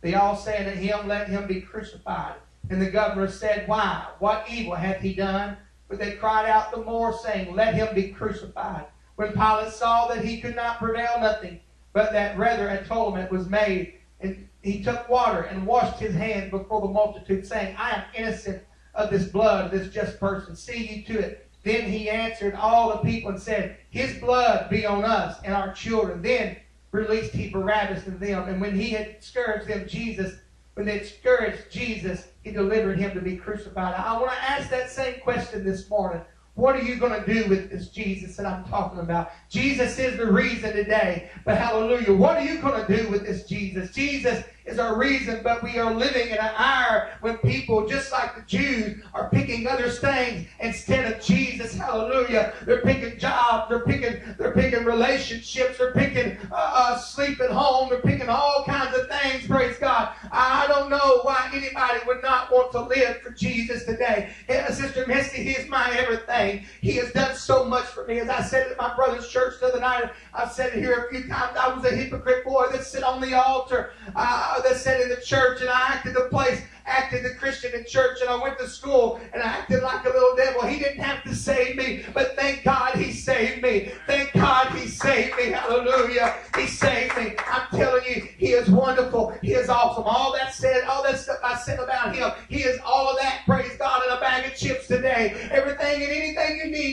They 0.00 0.14
all 0.14 0.36
said 0.36 0.64
to 0.64 0.70
him, 0.70 1.08
Let 1.08 1.28
him 1.28 1.46
be 1.46 1.60
crucified. 1.60 2.36
And 2.70 2.80
the 2.80 2.90
governor 2.90 3.28
said, 3.28 3.68
Why? 3.68 4.06
What 4.18 4.46
evil 4.48 4.74
hath 4.74 5.00
he 5.00 5.14
done? 5.14 5.56
But 5.92 5.98
they 5.98 6.12
cried 6.12 6.48
out 6.48 6.70
the 6.70 6.82
more, 6.82 7.12
saying, 7.12 7.54
Let 7.54 7.74
him 7.74 7.94
be 7.94 8.08
crucified. 8.08 8.86
When 9.16 9.34
Pilate 9.34 9.74
saw 9.74 10.08
that 10.08 10.24
he 10.24 10.40
could 10.40 10.56
not 10.56 10.78
prevail 10.78 11.20
nothing, 11.20 11.60
but 11.92 12.12
that 12.12 12.38
rather 12.38 12.68
atonement 12.68 13.30
was 13.30 13.46
made. 13.50 13.96
And 14.22 14.48
he 14.62 14.82
took 14.82 15.06
water 15.10 15.42
and 15.42 15.66
washed 15.66 16.00
his 16.00 16.14
hands 16.14 16.50
before 16.50 16.80
the 16.80 16.88
multitude, 16.88 17.46
saying, 17.46 17.76
I 17.78 17.90
am 17.90 18.04
innocent 18.14 18.62
of 18.94 19.10
this 19.10 19.26
blood 19.26 19.66
of 19.66 19.70
this 19.70 19.92
just 19.92 20.18
person. 20.18 20.56
See 20.56 20.86
you 20.86 21.14
to 21.14 21.20
it. 21.20 21.46
Then 21.62 21.82
he 21.82 22.08
answered 22.08 22.54
all 22.54 22.92
the 22.92 23.10
people 23.10 23.30
and 23.30 23.38
said, 23.38 23.76
His 23.90 24.18
blood 24.18 24.70
be 24.70 24.86
on 24.86 25.04
us 25.04 25.40
and 25.44 25.52
our 25.52 25.74
children. 25.74 26.22
Then 26.22 26.56
released 26.92 27.34
he 27.34 27.50
Barabbas 27.50 28.04
to 28.04 28.12
them. 28.12 28.48
And 28.48 28.62
when 28.62 28.74
he 28.74 28.88
had 28.88 29.22
scourged 29.22 29.68
them, 29.68 29.86
Jesus, 29.86 30.36
when 30.72 30.86
they 30.86 31.00
had 31.00 31.06
scourged 31.06 31.70
Jesus, 31.70 32.28
he 32.42 32.50
delivered 32.50 32.98
him 32.98 33.12
to 33.14 33.20
be 33.20 33.36
crucified. 33.36 33.94
I 33.94 34.18
want 34.18 34.32
to 34.32 34.42
ask 34.42 34.68
that 34.70 34.90
same 34.90 35.20
question 35.20 35.64
this 35.64 35.88
morning. 35.88 36.22
What 36.54 36.76
are 36.76 36.82
you 36.82 36.96
going 36.96 37.18
to 37.18 37.26
do 37.26 37.48
with 37.48 37.70
this 37.70 37.88
Jesus 37.88 38.36
that 38.36 38.46
I'm 38.46 38.64
talking 38.64 39.00
about? 39.00 39.30
Jesus 39.52 39.98
is 39.98 40.16
the 40.16 40.32
reason 40.32 40.72
today. 40.72 41.28
But 41.44 41.58
hallelujah, 41.58 42.14
what 42.14 42.38
are 42.38 42.42
you 42.42 42.58
going 42.62 42.86
to 42.86 42.96
do 42.96 43.10
with 43.10 43.26
this 43.26 43.44
Jesus? 43.44 43.92
Jesus 43.92 44.42
is 44.64 44.78
our 44.78 44.96
reason, 44.96 45.40
but 45.42 45.62
we 45.62 45.78
are 45.78 45.92
living 45.92 46.28
in 46.28 46.38
an 46.38 46.52
hour 46.56 47.10
when 47.20 47.36
people, 47.38 47.86
just 47.86 48.12
like 48.12 48.34
the 48.34 48.42
Jews, 48.42 49.02
are 49.12 49.28
picking 49.28 49.66
other 49.66 49.90
things 49.90 50.46
instead 50.60 51.12
of 51.12 51.20
Jesus. 51.20 51.74
Hallelujah. 51.74 52.54
They're 52.64 52.80
picking 52.80 53.18
jobs, 53.18 53.68
they're 53.68 53.84
picking, 53.84 54.20
they're 54.38 54.52
picking 54.52 54.84
relationships, 54.84 55.78
they're 55.78 55.92
picking 55.92 56.38
uh, 56.50 56.54
uh, 56.54 56.98
sleep 56.98 57.40
at 57.40 57.50
home, 57.50 57.90
they're 57.90 58.00
picking 58.00 58.28
all 58.28 58.64
kinds 58.64 58.96
of 58.96 59.08
things. 59.08 59.46
Praise 59.46 59.76
God. 59.78 60.14
I 60.30 60.66
don't 60.68 60.88
know 60.88 61.20
why 61.24 61.50
anybody 61.52 61.98
would 62.06 62.22
not 62.22 62.50
want 62.50 62.72
to 62.72 62.80
live 62.80 63.20
for 63.20 63.30
Jesus 63.30 63.84
today. 63.84 64.32
Sister 64.70 65.04
Misty, 65.06 65.42
He 65.42 65.50
is 65.50 65.68
my 65.68 65.90
everything. 65.98 66.64
He 66.80 66.92
has 66.92 67.12
done 67.12 67.34
so 67.34 67.64
much 67.64 67.84
for 67.84 68.06
me. 68.06 68.20
As 68.20 68.28
I 68.28 68.42
said 68.42 68.70
at 68.70 68.78
my 68.78 68.94
brother's 68.94 69.28
church 69.28 69.41
the 69.50 69.66
other 69.66 69.80
night, 69.80 70.10
I've 70.34 70.52
said 70.52 70.72
it 70.74 70.78
here 70.78 71.06
a 71.06 71.10
few 71.10 71.28
times. 71.28 71.56
I 71.58 71.74
was 71.74 71.84
a 71.84 71.94
hypocrite 71.94 72.44
boy 72.44 72.66
that 72.72 72.84
sit 72.84 73.02
on 73.02 73.20
the 73.20 73.34
altar. 73.34 73.92
Uh, 74.14 74.60
that 74.62 74.76
sat 74.76 75.00
in 75.00 75.08
the 75.08 75.16
church 75.16 75.60
and 75.60 75.70
I 75.70 75.94
acted 75.94 76.14
the 76.14 76.28
place, 76.30 76.62
acted 76.86 77.24
the 77.24 77.34
Christian 77.34 77.72
in 77.74 77.84
church 77.84 78.20
and 78.20 78.28
I 78.28 78.42
went 78.42 78.58
to 78.58 78.68
school 78.68 79.20
and 79.32 79.42
I 79.42 79.46
acted 79.46 79.82
like 79.82 80.04
a 80.04 80.08
little 80.08 80.36
devil. 80.36 80.62
He 80.66 80.78
didn't 80.78 81.00
have 81.00 81.22
to 81.24 81.34
save 81.34 81.76
me, 81.76 82.04
but 82.12 82.36
thank 82.36 82.64
God 82.64 82.96
he 82.96 83.12
saved 83.12 83.62
me. 83.62 83.92
Thank 84.06 84.32
God 84.32 84.68
he 84.72 84.86
saved 84.88 85.36
me. 85.36 85.50
Hallelujah. 85.50 86.34
He 86.56 86.66
saved 86.66 87.16
me. 87.16 87.34
I'm 87.50 87.66
telling 87.70 88.02
you, 88.08 88.28
he 88.36 88.48
is 88.52 88.68
wonderful. 88.68 89.36
He 89.42 89.54
is 89.54 89.68
awesome. 89.68 90.04
All 90.04 90.32
that 90.32 90.54
said, 90.54 90.84
all 90.84 91.02
that 91.04 91.18
stuff 91.18 91.38
I 91.42 91.56
said 91.56 91.78
about 91.78 92.14
him, 92.14 92.30
he 92.48 92.62
is 92.62 92.78
all 92.84 93.10
of 93.10 93.18
that. 93.20 93.42
Praise 93.46 93.76
God 93.78 94.02
in 94.06 94.12
a 94.12 94.20
bag 94.20 94.46
of 94.46 94.56
chips 94.56 94.86
today. 94.86 95.48
Everything 95.50 96.02
and 96.02 96.12
anything 96.12 96.41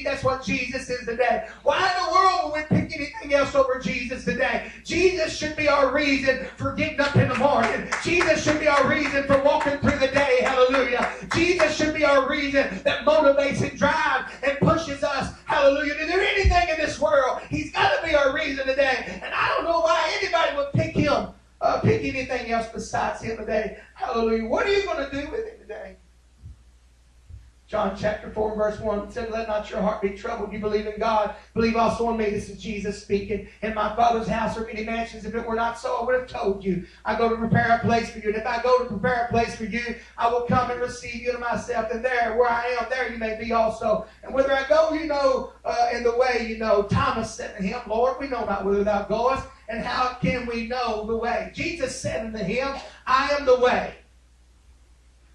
that's 0.09 0.23
what 0.23 0.43
Jesus 0.43 0.89
is 0.89 1.05
today. 1.05 1.47
Why 1.61 1.77
in 1.77 2.03
the 2.03 2.11
world 2.11 2.51
would 2.51 2.65
we 2.71 2.77
pick 2.77 2.95
anything 2.95 3.35
else 3.35 3.53
over 3.53 3.79
Jesus 3.79 4.25
today? 4.25 4.71
Jesus 4.83 5.37
should 5.37 5.55
be 5.55 5.67
our 5.67 5.93
reason 5.93 6.47
for 6.57 6.73
getting 6.73 6.99
up 6.99 7.15
in 7.15 7.29
the 7.29 7.35
morning. 7.35 7.87
Jesus 8.03 8.43
should 8.43 8.59
be 8.59 8.67
our 8.67 8.89
reason 8.89 9.23
for 9.25 9.39
walking 9.43 9.77
through 9.77 9.99
the 9.99 10.07
day. 10.07 10.39
Hallelujah. 10.41 11.11
Jesus 11.35 11.75
should 11.77 11.93
be 11.93 12.03
our 12.03 12.27
reason 12.27 12.81
that 12.83 13.05
motivates 13.05 13.61
and 13.61 13.77
drives 13.77 14.33
and 14.41 14.57
pushes 14.57 15.03
us. 15.03 15.31
Hallelujah. 15.45 15.93
To 15.93 16.07
do 16.07 16.19
anything 16.19 16.69
in 16.69 16.77
this 16.77 16.99
world. 16.99 17.41
He's 17.47 17.71
got 17.71 18.01
to 18.01 18.07
be 18.07 18.15
our 18.15 18.33
reason 18.33 18.65
today. 18.65 19.21
And 19.23 19.31
I 19.31 19.47
don't 19.49 19.65
know 19.65 19.81
why 19.81 20.11
anybody 20.19 20.57
would 20.57 20.73
pick 20.73 20.95
him, 20.95 21.27
uh, 21.61 21.81
pick 21.81 22.03
anything 22.03 22.51
else 22.51 22.67
besides 22.73 23.21
him 23.21 23.37
today. 23.37 23.77
Hallelujah. 23.93 24.47
What 24.47 24.65
are 24.65 24.73
you 24.73 24.85
going 24.85 25.07
to 25.07 25.11
do 25.11 25.29
with 25.29 25.45
him 25.45 25.59
today? 25.59 25.97
John 27.69 27.95
chapter 27.95 28.31
4, 28.31 28.55
verse 28.55 28.79
1 28.79 29.11
said, 29.11 29.29
Let 29.29 29.47
not 29.47 29.69
your 29.69 29.79
heart 29.79 30.01
be 30.01 30.09
troubled. 30.09 30.51
You 30.51 30.57
believe 30.57 30.87
in 30.87 30.99
God. 30.99 31.35
Believe 31.53 31.75
also 31.75 32.09
in 32.09 32.17
me. 32.17 32.31
This 32.31 32.49
is 32.49 32.59
Jesus 32.59 32.99
speaking. 32.99 33.47
In 33.61 33.75
my 33.75 33.95
Father's 33.95 34.27
house 34.27 34.57
are 34.57 34.65
many 34.65 34.83
mansions. 34.83 35.23
If 35.23 35.35
it 35.35 35.47
were 35.47 35.53
not 35.53 35.77
so, 35.77 35.97
I 35.97 36.03
would 36.03 36.19
have 36.19 36.27
told 36.27 36.63
you. 36.63 36.87
I 37.05 37.15
go 37.15 37.29
to 37.29 37.35
prepare 37.35 37.79
a 37.79 37.85
place 37.85 38.09
for 38.09 38.17
you. 38.17 38.29
And 38.29 38.37
if 38.37 38.47
I 38.47 38.59
go 38.63 38.79
to 38.79 38.85
prepare 38.85 39.25
a 39.25 39.27
place 39.29 39.55
for 39.55 39.65
you, 39.65 39.83
I 40.17 40.31
will 40.31 40.47
come 40.47 40.71
and 40.71 40.81
receive 40.81 41.13
you 41.13 41.31
to 41.31 41.37
myself. 41.37 41.91
And 41.91 42.03
there, 42.03 42.35
where 42.35 42.49
I 42.49 42.75
am, 42.79 42.87
there 42.89 43.11
you 43.11 43.19
may 43.19 43.37
be 43.39 43.51
also. 43.51 44.07
And 44.23 44.33
whither 44.33 44.51
I 44.51 44.67
go, 44.67 44.93
you 44.93 45.05
know, 45.05 45.53
uh, 45.63 45.89
in 45.93 46.01
the 46.01 46.17
way, 46.17 46.47
you 46.49 46.57
know. 46.57 46.81
Thomas 46.89 47.31
said 47.31 47.55
to 47.55 47.61
him, 47.61 47.81
Lord, 47.87 48.17
we 48.19 48.29
know 48.29 48.45
not 48.45 48.65
whither 48.65 48.83
thou 48.83 49.03
goest. 49.03 49.47
And 49.67 49.85
how 49.85 50.15
can 50.15 50.47
we 50.47 50.65
know 50.65 51.05
the 51.05 51.15
way? 51.15 51.51
Jesus 51.53 52.01
said 52.01 52.25
unto 52.25 52.39
him, 52.39 52.69
I 53.05 53.29
am 53.39 53.45
the 53.45 53.59
way, 53.59 53.93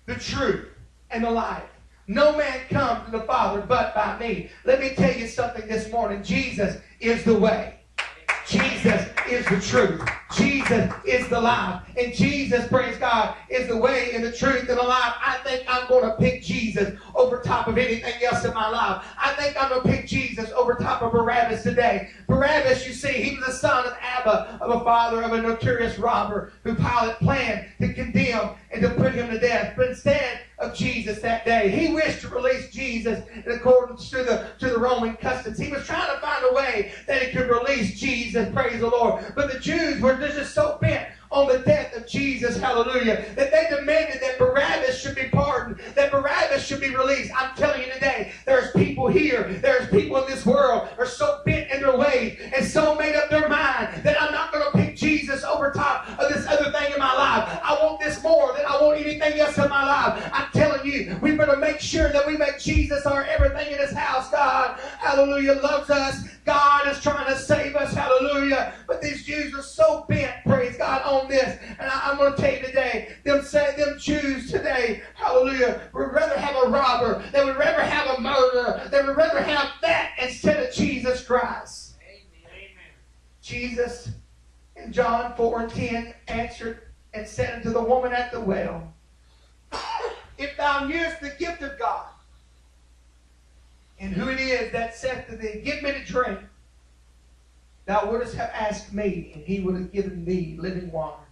the 0.07 0.17
truth, 0.17 0.67
and 1.11 1.23
the 1.23 1.31
life. 1.31 1.63
No 2.07 2.37
man 2.37 2.61
comes 2.69 3.07
to 3.07 3.11
the 3.11 3.23
Father 3.23 3.63
but 3.63 3.95
by 3.95 4.19
me. 4.19 4.51
Let 4.65 4.81
me 4.81 4.91
tell 4.91 5.15
you 5.15 5.27
something 5.27 5.67
this 5.67 5.91
morning. 5.91 6.23
Jesus 6.23 6.77
is 7.01 7.25
the 7.25 7.35
way. 7.35 7.81
Jesus 8.47 9.09
is 9.27 9.47
the 9.47 9.59
truth. 9.59 10.07
Jesus 10.37 10.93
is 11.07 11.27
the 11.29 11.41
life. 11.41 11.83
And 11.97 12.13
Jesus, 12.13 12.69
praise 12.69 12.99
God, 12.99 13.37
is 13.49 13.69
the 13.69 13.77
way 13.77 14.11
and 14.13 14.23
the 14.23 14.33
truth 14.33 14.69
and 14.69 14.79
the 14.79 14.83
life. 14.83 15.15
I 15.25 15.39
think 15.45 15.65
I'm 15.67 15.89
going 15.89 16.05
to 16.05 16.17
pick 16.17 16.43
Jesus 16.43 16.99
over 17.15 17.41
top 17.41 17.69
of 17.69 17.79
anything 17.79 18.23
else 18.23 18.45
in 18.45 18.53
my 18.53 18.69
life. 18.69 19.03
I 19.19 19.33
think 19.33 19.61
I'm 19.61 19.71
going 19.71 19.83
to 19.83 19.89
pick 19.89 20.07
Jesus 20.07 20.51
over 20.53 20.75
top 20.75 21.01
of 21.01 21.13
Barabbas 21.13 21.63
today. 21.63 22.11
Barabbas, 22.27 22.87
you 22.87 22.93
see, 22.93 23.13
he 23.13 23.37
was 23.37 23.47
the 23.47 23.53
son 23.53 23.87
of 23.87 23.97
Abba, 24.03 24.59
of 24.61 24.83
a 24.83 24.85
father 24.85 25.23
of 25.23 25.33
a 25.33 25.41
notorious 25.41 25.99
robber 25.99 26.53
who 26.65 26.75
Pilate 26.75 27.17
planned 27.21 27.67
to 27.81 27.95
condemn 27.95 28.51
and 28.71 28.83
to 28.83 28.91
put 28.91 29.15
him 29.15 29.31
to 29.31 29.39
death. 29.39 29.73
But 29.75 29.89
instead, 29.89 30.41
of 30.59 30.75
Jesus 30.75 31.21
that 31.21 31.45
day. 31.45 31.69
He 31.69 31.93
wished 31.93 32.21
to 32.23 32.29
release 32.29 32.71
Jesus 32.71 33.21
in 33.45 33.53
accordance 33.53 34.11
to 34.11 34.19
the, 34.19 34.49
to 34.61 34.71
the 34.71 34.79
Roman 34.79 35.17
customs. 35.17 35.59
He 35.59 35.71
was 35.71 35.85
trying 35.85 36.15
to 36.15 36.21
find 36.21 36.45
a 36.51 36.55
way 36.55 36.93
that 37.07 37.23
he 37.23 37.33
could 37.33 37.49
release 37.49 37.99
Jesus, 37.99 38.53
praise 38.53 38.81
the 38.81 38.89
Lord. 38.89 39.25
But 39.35 39.53
the 39.53 39.59
Jews 39.59 40.01
were 40.01 40.17
just 40.17 40.55
so 40.55 40.79
bent 40.81 41.09
on 41.35 41.49
the 41.49 41.59
death 41.59 41.97
of 41.97 42.07
Jesus, 42.07 42.57
hallelujah, 42.57 43.25
that 43.35 43.51
they 43.51 43.67
demanded 43.75 44.23
that 44.23 44.39
Barabbas 44.39 45.01
should 45.01 45.17
be 45.17 45.29
pardoned, 45.31 45.81
that 45.95 46.13
Barabbas 46.13 46.65
should 46.65 46.81
be 46.81 46.95
released. 46.95 47.33
I'm 47.37 47.55
telling 47.57 47.83
you 47.83 47.93
today, 47.93 48.33
there's 48.47 48.71
people 48.71 49.09
here, 49.09 49.43
there's 49.61 49.91
people 49.91 50.17
in 50.19 50.31
this 50.31 50.47
world 50.47 50.89
are 50.97 51.07
so 51.07 51.41
bent 51.45 51.71
in 51.73 51.81
their 51.81 51.97
ways 51.97 52.39
and 52.55 52.65
so 52.65 52.95
made 52.95 53.17
up 53.17 53.31
their 53.31 53.49
mind 53.49 54.05
that 54.05 54.21
I'm 54.23 54.33
not 54.33 54.53
going 54.53 54.65
to 54.65 54.79
pick 54.79 54.94
Jesus 54.97 55.43
over 55.45 55.73
top 55.73 56.09
of 56.19 56.33
this 56.33 56.47
other 56.47 56.71
thing 56.71 56.93
in 56.93 56.99
my 56.99 57.15
life. 57.15 57.61
I 57.63 57.79
want 57.83 58.01
this 58.01 58.23
more 58.23 58.55
than 58.57 58.65
I 58.67 58.81
want 58.81 59.01
anything 59.01 59.41
else 59.41 59.59
in 59.59 59.69
my 59.69 59.85
life. 59.85 60.31
I'm 60.33 60.51
telling 60.53 60.87
you, 60.87 61.19
we 61.21 61.37
better 61.37 61.57
make 61.57 61.81
sure 61.81 62.13
that 62.13 62.27
we 62.27 62.37
make 62.37 62.59
Jesus 62.59 63.07
our 63.07 63.25
everything 63.25 63.73
in 63.73 63.79
this 63.79 63.93
house. 63.93 64.31
God, 64.31 64.79
hallelujah, 64.99 65.55
loves 65.55 65.91
us. 65.91 66.29
God 66.45 66.87
is 66.89 67.01
trying 67.01 67.27
to 67.27 67.39
save 67.39 67.75
us. 67.75 67.95
Hallelujah. 67.95 68.75
But 68.87 69.01
these 69.01 69.25
Jews 69.25 69.55
are 69.55 69.63
so 69.63 70.05
bent, 70.09 70.45
praise 70.45 70.77
God, 70.77 71.03
on 71.03 71.25
on 71.25 71.31
this. 71.31 71.59
And 71.79 71.91
I, 71.91 72.11
am 72.11 72.19
going 72.19 72.35
to 72.35 72.41
tell 72.41 72.53
you 72.53 72.61
today, 72.61 73.17
them 73.25 73.43
say 73.43 73.75
them 73.77 73.97
Jews 73.99 74.51
today, 74.51 75.03
hallelujah, 75.15 75.89
would 75.93 76.13
rather 76.13 76.39
have 76.39 76.57
a 76.65 76.69
robber. 76.69 77.25
They 77.33 77.45
would 77.45 77.57
rather 77.57 77.83
have 77.83 78.19
a 78.19 78.21
murderer. 78.21 78.89
They 78.91 79.03
would 79.03 79.17
rather 79.17 79.43
have 79.43 79.71
that 79.83 80.13
instead 80.21 80.63
of 80.67 80.75
Jesus 80.75 81.25
Christ. 81.25 81.97
Amen. 82.03 82.93
Jesus 83.43 84.11
in 84.77 84.93
John 84.93 85.35
4 85.37 85.63
and 85.63 85.71
10 85.71 86.15
answered 86.29 86.83
and 87.13 87.27
said 87.27 87.55
unto 87.55 87.71
the 87.71 87.83
woman 87.83 88.13
at 88.13 88.33
the 88.33 88.41
well, 88.41 88.93
If 90.39 90.57
thou 90.57 90.87
knewest 90.87 91.21
the 91.21 91.35
gift 91.39 91.63
of 91.63 91.79
God, 91.79 92.09
and 94.01 94.13
who 94.13 94.29
it 94.29 94.41
is 94.41 94.73
that 94.73 94.95
saith 94.95 95.27
to 95.29 95.37
thee, 95.37 95.61
Give 95.65 95.83
me 95.83 95.93
to 95.93 96.05
drink, 96.05 96.41
thou 97.87 98.11
wouldst 98.11 98.35
have 98.35 98.51
asked 98.53 98.93
me, 98.93 99.31
and 99.35 99.45
he 99.45 99.61
would 99.61 99.77
have 99.77 99.93
given 99.93 100.25
thee 100.25 100.57
living 100.59 100.91
water. 100.91 101.23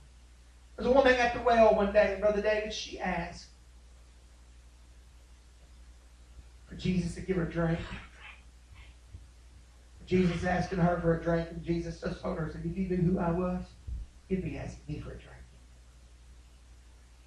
There's 0.76 0.88
a 0.88 0.92
woman 0.92 1.14
at 1.14 1.34
the 1.34 1.42
well 1.42 1.74
one 1.74 1.92
day, 1.92 2.12
and 2.12 2.20
Brother 2.20 2.42
David, 2.42 2.72
she 2.72 2.98
asked 2.98 3.46
for 6.66 6.76
Jesus 6.76 7.14
to 7.16 7.20
give 7.20 7.36
her 7.36 7.44
drink. 7.44 7.80
Jesus 10.06 10.44
asking 10.44 10.78
her 10.78 11.00
for 11.00 11.18
a 11.18 11.22
drink, 11.22 11.48
and 11.50 11.62
Jesus 11.62 12.00
just 12.00 12.20
told 12.20 12.38
her, 12.38 12.50
said, 12.52 12.62
if 12.64 12.76
you 12.76 12.88
knew 12.88 13.12
who 13.12 13.18
I 13.18 13.30
was, 13.30 13.62
you'd 14.28 14.42
be 14.42 14.58
asking 14.58 14.82
me 14.88 15.00
for 15.00 15.10
a 15.10 15.14
drink. 15.14 15.28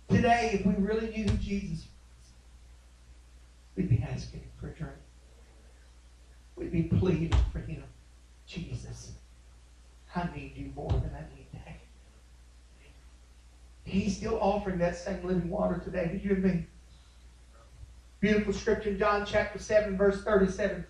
Today, 0.10 0.52
if 0.54 0.66
we 0.66 0.74
really 0.74 1.10
knew 1.10 1.24
who 1.24 1.38
Jesus 1.38 1.86
was, 1.86 2.32
we'd 3.76 3.90
be 3.90 4.06
asking 4.08 4.42
him 4.42 4.50
for 4.60 4.68
a 4.68 4.74
drink. 4.74 4.94
We'd 6.56 6.72
be 6.72 6.84
pleading 6.84 7.34
for 7.52 7.60
him. 7.60 7.84
Jesus, 8.46 9.14
I 10.16 10.30
need 10.36 10.54
you 10.56 10.72
more 10.76 10.92
than 10.92 11.12
I 11.16 11.22
need 11.36 11.48
that. 11.54 11.80
He's 13.84 14.16
still 14.18 14.38
offering 14.40 14.78
that 14.80 14.96
same 14.96 15.26
living 15.26 15.50
water 15.50 15.80
today 15.84 16.08
to 16.08 16.18
you 16.18 16.32
and 16.32 16.44
me. 16.44 16.66
Beautiful 18.20 18.54
scripture 18.54 18.94
John 18.94 19.26
chapter 19.26 19.60
7, 19.60 19.98
verse 19.98 20.24
37. 20.24 20.86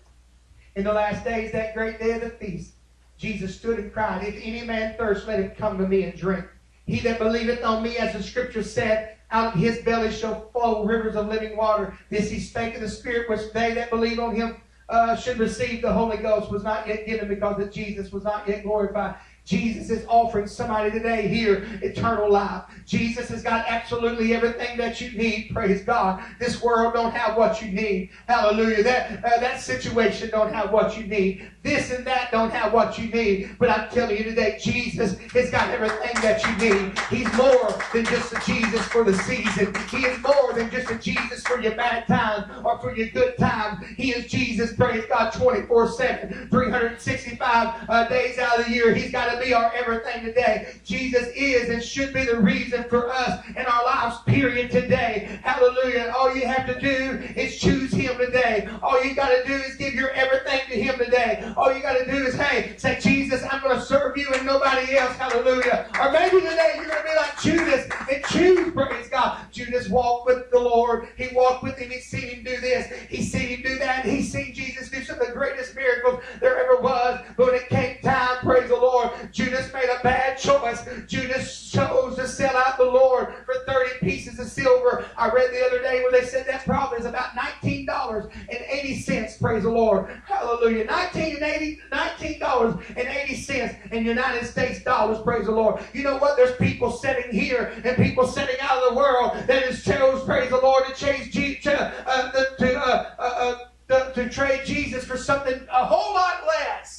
In 0.76 0.84
the 0.84 0.92
last 0.92 1.24
days, 1.24 1.52
that 1.52 1.74
great 1.74 1.98
day 1.98 2.12
of 2.12 2.20
the 2.20 2.30
feast, 2.30 2.74
Jesus 3.16 3.56
stood 3.56 3.78
and 3.78 3.92
cried, 3.92 4.22
If 4.22 4.34
any 4.42 4.62
man 4.62 4.94
thirst, 4.98 5.26
let 5.26 5.40
him 5.40 5.50
come 5.56 5.78
to 5.78 5.88
me 5.88 6.04
and 6.04 6.14
drink. 6.14 6.44
He 6.84 7.00
that 7.00 7.18
believeth 7.18 7.64
on 7.64 7.82
me, 7.82 7.96
as 7.96 8.12
the 8.12 8.22
scripture 8.22 8.62
said, 8.62 9.16
out 9.30 9.54
of 9.54 9.60
his 9.60 9.78
belly 9.78 10.12
shall 10.12 10.50
flow 10.50 10.84
rivers 10.84 11.16
of 11.16 11.28
living 11.28 11.56
water. 11.56 11.96
This 12.10 12.30
he 12.30 12.38
spake 12.38 12.74
of 12.74 12.82
the 12.82 12.90
Spirit, 12.90 13.28
which 13.28 13.52
they 13.54 13.72
that 13.72 13.88
believe 13.88 14.20
on 14.20 14.36
him 14.36 14.60
uh, 14.90 15.16
should 15.16 15.38
receive 15.38 15.80
the 15.80 15.92
Holy 15.92 16.18
Ghost 16.18 16.50
was 16.50 16.62
not 16.62 16.86
yet 16.86 17.06
given 17.06 17.26
because 17.26 17.56
that 17.56 17.72
Jesus 17.72 18.12
was 18.12 18.22
not 18.22 18.46
yet 18.46 18.62
glorified. 18.62 19.16
Jesus 19.46 19.90
is 19.90 20.04
offering 20.08 20.48
somebody 20.48 20.90
today 20.90 21.28
here 21.28 21.64
eternal 21.80 22.30
life. 22.30 22.64
Jesus 22.84 23.28
has 23.28 23.44
got 23.44 23.64
absolutely 23.68 24.34
everything 24.34 24.76
that 24.76 25.00
you 25.00 25.16
need. 25.16 25.50
Praise 25.54 25.82
God. 25.84 26.22
This 26.40 26.60
world 26.60 26.94
don't 26.94 27.14
have 27.14 27.36
what 27.36 27.62
you 27.62 27.70
need. 27.70 28.10
Hallelujah. 28.26 28.82
That 28.82 29.24
uh, 29.24 29.38
that 29.38 29.60
situation 29.60 30.30
don't 30.30 30.52
have 30.52 30.72
what 30.72 30.98
you 30.98 31.06
need. 31.06 31.48
This 31.62 31.92
and 31.92 32.04
that 32.06 32.32
don't 32.32 32.50
have 32.50 32.72
what 32.72 32.98
you 32.98 33.08
need. 33.08 33.56
But 33.58 33.70
I'm 33.70 33.88
telling 33.90 34.16
you 34.16 34.24
today, 34.24 34.58
Jesus 34.60 35.16
has 35.18 35.50
got 35.50 35.70
everything 35.70 36.20
that 36.22 36.44
you 36.44 36.56
need. 36.68 36.98
He's 37.08 37.32
more 37.36 37.72
than 37.92 38.04
just 38.04 38.32
a 38.32 38.40
Jesus 38.44 38.82
for 38.88 39.04
the 39.04 39.14
season. 39.14 39.72
He 39.90 40.06
is 40.06 40.18
more 40.22 40.54
than 40.54 40.70
just 40.70 40.90
a 40.90 40.98
Jesus 40.98 41.42
for 41.46 41.60
your 41.60 41.76
bad 41.76 42.08
time 42.08 42.66
or 42.66 42.80
for 42.80 42.96
your 42.96 43.08
good 43.08 43.38
time. 43.38 43.94
He 43.96 44.10
is 44.10 44.26
Jesus, 44.26 44.74
praise 44.74 45.04
God, 45.08 45.32
24-7, 45.32 46.50
365 46.50 47.86
uh, 47.88 48.08
days 48.08 48.38
out 48.38 48.58
of 48.58 48.66
the 48.66 48.72
year. 48.72 48.92
He's 48.92 49.12
got 49.12 49.35
be 49.40 49.54
our 49.54 49.72
everything 49.72 50.24
today. 50.24 50.74
Jesus 50.84 51.28
is 51.34 51.68
and 51.68 51.82
should 51.82 52.12
be 52.12 52.24
the 52.24 52.38
reason 52.38 52.84
for 52.84 53.10
us 53.10 53.44
in 53.48 53.64
our 53.66 53.84
lives, 53.84 54.18
period, 54.26 54.70
today. 54.70 55.38
Hallelujah. 55.42 56.12
All 56.16 56.34
you 56.34 56.46
have 56.46 56.66
to 56.66 56.80
do 56.80 57.24
is 57.34 57.58
choose 57.58 57.92
Him 57.92 58.16
today. 58.18 58.68
All 58.82 59.02
you 59.02 59.14
got 59.14 59.28
to 59.30 59.46
do 59.46 59.54
is 59.54 59.76
give 59.76 59.94
your 59.94 60.10
everything 60.10 60.60
to 60.68 60.80
Him 60.80 60.98
today. 60.98 61.52
All 61.56 61.72
you 61.72 61.82
got 61.82 61.98
to 61.98 62.04
do 62.04 62.26
is, 62.26 62.34
hey, 62.34 62.74
say, 62.76 62.98
Jesus, 63.00 63.42
I'm 63.50 63.62
going 63.62 63.76
to 63.76 63.82
serve 63.84 64.16
you 64.16 64.28
and 64.34 64.44
nobody 64.44 64.96
else. 64.96 65.16
Hallelujah. 65.16 65.90
Or 66.00 66.12
maybe 66.12 66.40
today 66.40 66.74
you're 66.76 66.86
going 66.86 67.02
to 67.02 67.08
be 67.08 67.16
like 67.16 67.40
Judas 67.40 67.88
and 68.12 68.24
choose, 68.24 68.72
praise 68.72 69.08
God. 69.08 69.46
Judas 69.52 69.88
walked 69.88 70.26
with 70.26 70.50
the 70.50 70.58
Lord. 70.58 71.08
He 71.16 71.28
walked 71.34 71.62
with 71.62 71.78
Him. 71.78 71.90
He 71.90 72.00
seen 72.00 72.28
Him 72.28 72.44
do 72.44 72.60
this. 72.60 72.92
He 73.08 73.22
seen 73.22 73.48
Him 73.48 73.62
do 73.62 73.78
that. 73.78 74.04
He 74.04 74.22
seen 74.22 74.52
Jesus 74.54 74.90
do 74.90 75.02
some 75.02 75.20
of 75.20 75.26
the 75.26 75.32
greatest 75.32 75.74
miracles 75.74 76.22
there 76.40 76.58
ever 76.58 76.80
was. 76.80 77.20
But 77.36 77.46
when 77.46 77.54
it 77.56 77.68
came 77.68 77.98
time, 78.02 78.38
praise 78.38 78.68
the 78.68 78.76
Lord, 78.76 79.10
Judas 79.32 79.72
made 79.72 79.88
a 79.88 79.98
bad 80.02 80.36
choice. 80.38 80.86
Judas 81.06 81.70
chose 81.70 82.16
to 82.16 82.26
sell 82.26 82.56
out 82.56 82.78
the 82.78 82.84
Lord 82.84 83.34
for 83.44 83.54
30 83.66 83.98
pieces 84.00 84.38
of 84.38 84.46
silver. 84.48 85.04
I 85.16 85.28
read 85.30 85.50
the 85.52 85.66
other 85.66 85.80
day 85.80 86.02
where 86.02 86.12
they 86.12 86.24
said 86.26 86.46
that 86.46 86.64
probably 86.64 86.98
is 86.98 87.06
about 87.06 87.36
$19.80. 87.36 89.40
Praise 89.40 89.62
the 89.62 89.70
Lord. 89.70 90.10
Hallelujah. 90.24 90.84
19 90.84 91.36
$19.80 91.36 93.92
in 93.92 94.04
United 94.04 94.44
States 94.46 94.82
dollars. 94.82 95.22
Praise 95.22 95.46
the 95.46 95.52
Lord. 95.52 95.80
You 95.92 96.02
know 96.02 96.18
what? 96.18 96.36
There's 96.36 96.56
people 96.56 96.90
sitting 96.90 97.30
here 97.32 97.72
and 97.84 97.96
people 97.96 98.26
sitting 98.26 98.56
out 98.60 98.82
of 98.82 98.90
the 98.90 98.96
world 98.96 99.36
that 99.46 99.62
has 99.64 99.84
chose, 99.84 100.24
praise 100.24 100.50
the 100.50 100.58
Lord, 100.58 100.84
to 100.86 100.94
change 100.94 101.30
to, 101.66 101.92
uh, 102.06 102.44
to, 102.58 102.78
uh, 102.78 103.10
uh, 103.18 103.58
uh, 103.90 104.12
to 104.12 104.28
trade 104.28 104.64
Jesus 104.64 105.04
for 105.04 105.16
something 105.16 105.60
a 105.70 105.84
whole 105.84 106.14
lot 106.14 106.42
less. 106.46 106.95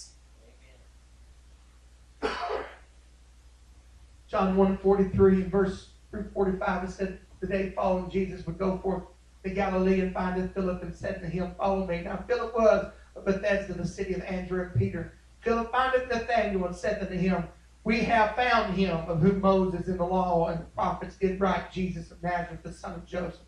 John 4.28 4.56
1 4.56 4.78
43 4.78 5.44
verse 5.44 5.90
45 6.34 6.84
it 6.84 6.92
said, 6.92 7.20
The 7.40 7.48
day 7.48 7.72
following 7.72 8.10
Jesus 8.10 8.46
would 8.46 8.58
go 8.58 8.78
forth 8.78 9.04
to 9.44 9.50
Galilee 9.50 10.02
and 10.02 10.14
findeth 10.14 10.54
Philip 10.54 10.82
and 10.84 10.94
said 10.94 11.22
to 11.22 11.28
him, 11.28 11.56
Follow 11.58 11.86
me. 11.86 12.02
Now 12.02 12.24
Philip 12.28 12.56
was 12.56 12.92
of 13.16 13.26
Bethsaida, 13.26 13.74
the 13.74 13.88
city 13.88 14.14
of 14.14 14.22
Andrew 14.24 14.62
and 14.64 14.74
Peter. 14.76 15.14
Philip 15.42 15.72
findeth 15.72 16.10
Nathanael 16.10 16.66
and 16.66 16.76
said 16.76 17.02
unto 17.02 17.16
him, 17.16 17.48
We 17.84 18.02
have 18.02 18.36
found 18.36 18.76
him 18.76 18.98
of 19.08 19.22
whom 19.22 19.42
Moses 19.42 19.88
in 19.88 19.98
the 19.98 20.06
law 20.06 20.48
and 20.48 20.60
the 20.60 20.66
prophets 20.66 21.16
did 21.16 21.40
write, 21.40 21.72
Jesus 21.72 22.12
of 22.12 22.22
Nazareth, 22.22 22.64
the 22.64 22.74
son 22.74 22.96
of 22.96 23.06
Joseph. 23.06 23.40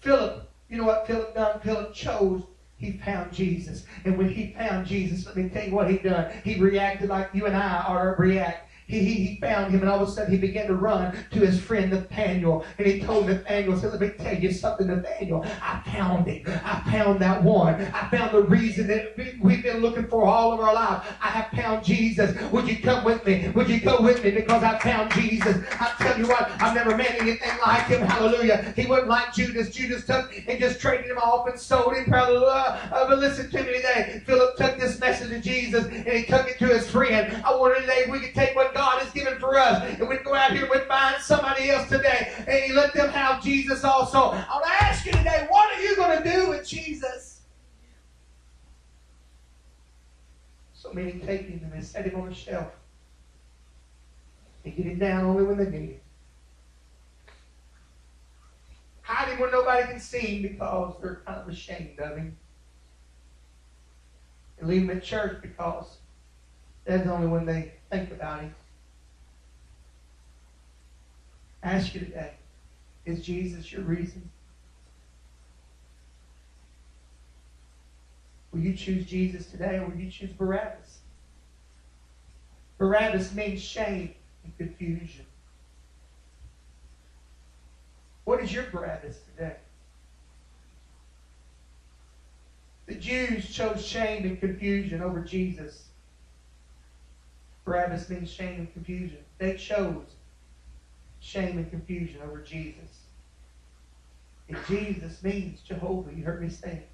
Philip, 0.00 0.50
you 0.68 0.78
know 0.78 0.84
what 0.84 1.06
Philip 1.06 1.34
done? 1.34 1.60
Philip 1.60 1.94
chose 1.94 2.42
he 2.78 2.92
found 2.92 3.32
Jesus. 3.32 3.84
And 4.04 4.18
when 4.18 4.28
he 4.28 4.52
found 4.52 4.86
Jesus, 4.86 5.26
let 5.26 5.36
me 5.36 5.48
tell 5.48 5.64
you 5.64 5.74
what 5.74 5.90
he 5.90 5.98
done. 5.98 6.30
He 6.44 6.60
reacted 6.60 7.08
like 7.08 7.30
you 7.32 7.46
and 7.46 7.56
I 7.56 7.78
are 7.82 8.16
react. 8.18 8.70
He, 8.86 9.00
he, 9.00 9.14
he 9.14 9.40
found 9.40 9.72
him, 9.72 9.80
and 9.80 9.90
all 9.90 10.00
of 10.02 10.08
a 10.08 10.10
sudden 10.10 10.32
he 10.32 10.38
began 10.38 10.68
to 10.68 10.74
run 10.74 11.16
to 11.32 11.40
his 11.40 11.60
friend 11.60 11.90
Nathaniel. 11.90 12.64
And 12.78 12.86
he 12.86 13.00
told 13.00 13.26
Nathaniel, 13.26 13.76
said, 13.76 13.92
Let 13.92 14.00
me 14.00 14.10
tell 14.10 14.38
you 14.38 14.52
something, 14.52 14.86
Nathaniel. 14.86 15.44
I 15.60 15.82
found 15.86 16.28
it. 16.28 16.48
I 16.48 16.82
found 16.90 17.20
that 17.20 17.42
one. 17.42 17.74
I 17.74 18.08
found 18.10 18.32
the 18.32 18.42
reason 18.44 18.86
that 18.86 19.16
we've 19.42 19.62
been 19.62 19.78
looking 19.78 20.06
for 20.06 20.24
all 20.24 20.52
of 20.52 20.60
our 20.60 20.72
life. 20.72 21.04
I 21.20 21.28
have 21.28 21.50
found 21.50 21.84
Jesus. 21.84 22.40
Would 22.52 22.68
you 22.68 22.78
come 22.78 23.04
with 23.04 23.26
me? 23.26 23.48
Would 23.54 23.68
you 23.68 23.80
go 23.80 24.00
with 24.00 24.22
me? 24.22 24.30
Because 24.30 24.62
I 24.62 24.78
found 24.78 25.10
Jesus. 25.12 25.64
I 25.80 25.92
tell 25.98 26.16
you 26.16 26.28
what, 26.28 26.48
I've 26.62 26.74
never 26.74 26.96
met 26.96 27.20
anything 27.20 27.58
like 27.66 27.86
him. 27.86 28.02
Hallelujah. 28.02 28.72
He 28.76 28.86
wasn't 28.86 29.08
like 29.08 29.34
Judas. 29.34 29.70
Judas 29.70 30.06
took 30.06 30.32
and 30.46 30.60
just 30.60 30.80
traded 30.80 31.10
him 31.10 31.18
off 31.18 31.48
and 31.48 31.58
sold 31.58 31.96
him. 31.96 32.04
Hallelujah. 32.04 32.88
But 32.90 33.18
listen 33.18 33.50
to 33.50 33.62
me 33.64 33.72
today. 33.72 34.22
Philip 34.26 34.56
took 34.56 34.78
this 34.78 35.00
message 35.00 35.32
of 35.32 35.42
Jesus 35.42 35.86
and 35.86 36.06
he 36.06 36.24
took 36.24 36.48
it 36.48 36.58
to 36.60 36.66
his 36.66 36.88
friend. 36.88 37.42
I 37.44 37.54
wonder 37.56 37.80
today 37.80 38.04
if 38.04 38.10
we 38.10 38.20
could 38.20 38.34
take 38.34 38.54
what 38.54 38.75
God 38.76 39.00
has 39.00 39.10
given 39.12 39.38
for 39.38 39.58
us. 39.58 39.82
And 39.98 40.06
we'd 40.06 40.22
go 40.22 40.34
out 40.34 40.52
here 40.52 40.62
and 40.62 40.70
we'd 40.70 40.82
find 40.82 41.20
somebody 41.22 41.70
else 41.70 41.88
today 41.88 42.32
and 42.46 42.64
he 42.64 42.72
let 42.72 42.92
them 42.92 43.08
have 43.08 43.42
Jesus 43.42 43.82
also. 43.84 44.18
I 44.18 44.46
want 44.50 44.64
to 44.66 44.84
ask 44.84 45.06
you 45.06 45.12
today, 45.12 45.46
what 45.48 45.72
are 45.72 45.80
you 45.80 45.96
going 45.96 46.22
to 46.22 46.30
do 46.30 46.50
with 46.50 46.68
Jesus? 46.68 47.40
So 50.74 50.92
many 50.92 51.12
take 51.12 51.48
him 51.48 51.70
and 51.72 51.82
set 51.82 52.04
him 52.04 52.20
on 52.20 52.28
a 52.28 52.34
shelf. 52.34 52.68
They 54.62 54.70
get 54.70 54.86
him 54.86 54.98
down 54.98 55.24
only 55.24 55.44
when 55.44 55.56
they 55.56 55.70
need 55.70 55.90
him. 55.90 56.00
Hide 59.00 59.28
him 59.28 59.38
where 59.38 59.50
nobody 59.50 59.86
can 59.86 60.00
see 60.00 60.18
him 60.18 60.42
because 60.42 60.96
they're 61.00 61.22
kind 61.24 61.40
of 61.40 61.48
ashamed 61.48 61.98
of 61.98 62.18
him. 62.18 62.36
And 64.58 64.68
leave 64.68 64.82
him 64.82 64.90
at 64.90 65.02
church 65.02 65.40
because 65.40 65.96
that's 66.84 67.08
only 67.08 67.26
when 67.26 67.46
they 67.46 67.72
think 67.90 68.10
about 68.12 68.40
him. 68.40 68.54
Ask 71.66 71.94
you 71.94 72.00
today 72.00 72.32
is 73.04 73.24
Jesus 73.24 73.70
your 73.70 73.82
reason? 73.82 74.30
Will 78.52 78.60
you 78.60 78.74
choose 78.74 79.06
Jesus 79.06 79.46
today 79.46 79.78
or 79.78 79.86
will 79.86 79.96
you 79.96 80.10
choose 80.10 80.32
Barabbas? 80.32 80.98
Barabbas 82.78 83.34
means 83.34 83.60
shame 83.60 84.14
and 84.44 84.56
confusion. 84.58 85.24
What 88.24 88.40
is 88.40 88.52
your 88.52 88.64
Barabbas 88.64 89.20
today? 89.30 89.56
The 92.86 92.94
Jews 92.94 93.48
chose 93.52 93.84
shame 93.84 94.24
and 94.24 94.40
confusion 94.40 95.00
over 95.00 95.20
Jesus. 95.20 95.88
Barabbas 97.64 98.08
means 98.08 98.30
shame 98.30 98.60
and 98.60 98.72
confusion. 98.72 99.18
They 99.38 99.56
chose 99.56 100.15
shame 101.26 101.58
and 101.58 101.68
confusion 101.70 102.20
over 102.22 102.38
Jesus. 102.38 103.00
And 104.48 104.56
Jesus 104.68 105.24
means 105.24 105.60
Jehovah. 105.60 106.14
You 106.14 106.22
heard 106.22 106.40
me 106.40 106.48
say 106.48 106.70
it. 106.70 106.88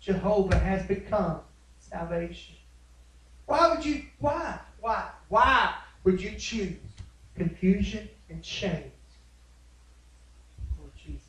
Jehovah 0.00 0.58
has 0.58 0.84
become 0.84 1.40
salvation. 1.80 2.56
Why 3.46 3.74
would 3.74 3.84
you, 3.84 4.02
why, 4.18 4.58
why, 4.80 5.08
why 5.28 5.74
would 6.04 6.20
you 6.20 6.32
choose 6.32 6.76
confusion 7.36 8.08
and 8.28 8.44
shame 8.44 8.92
over 10.78 10.90
Jesus? 11.02 11.22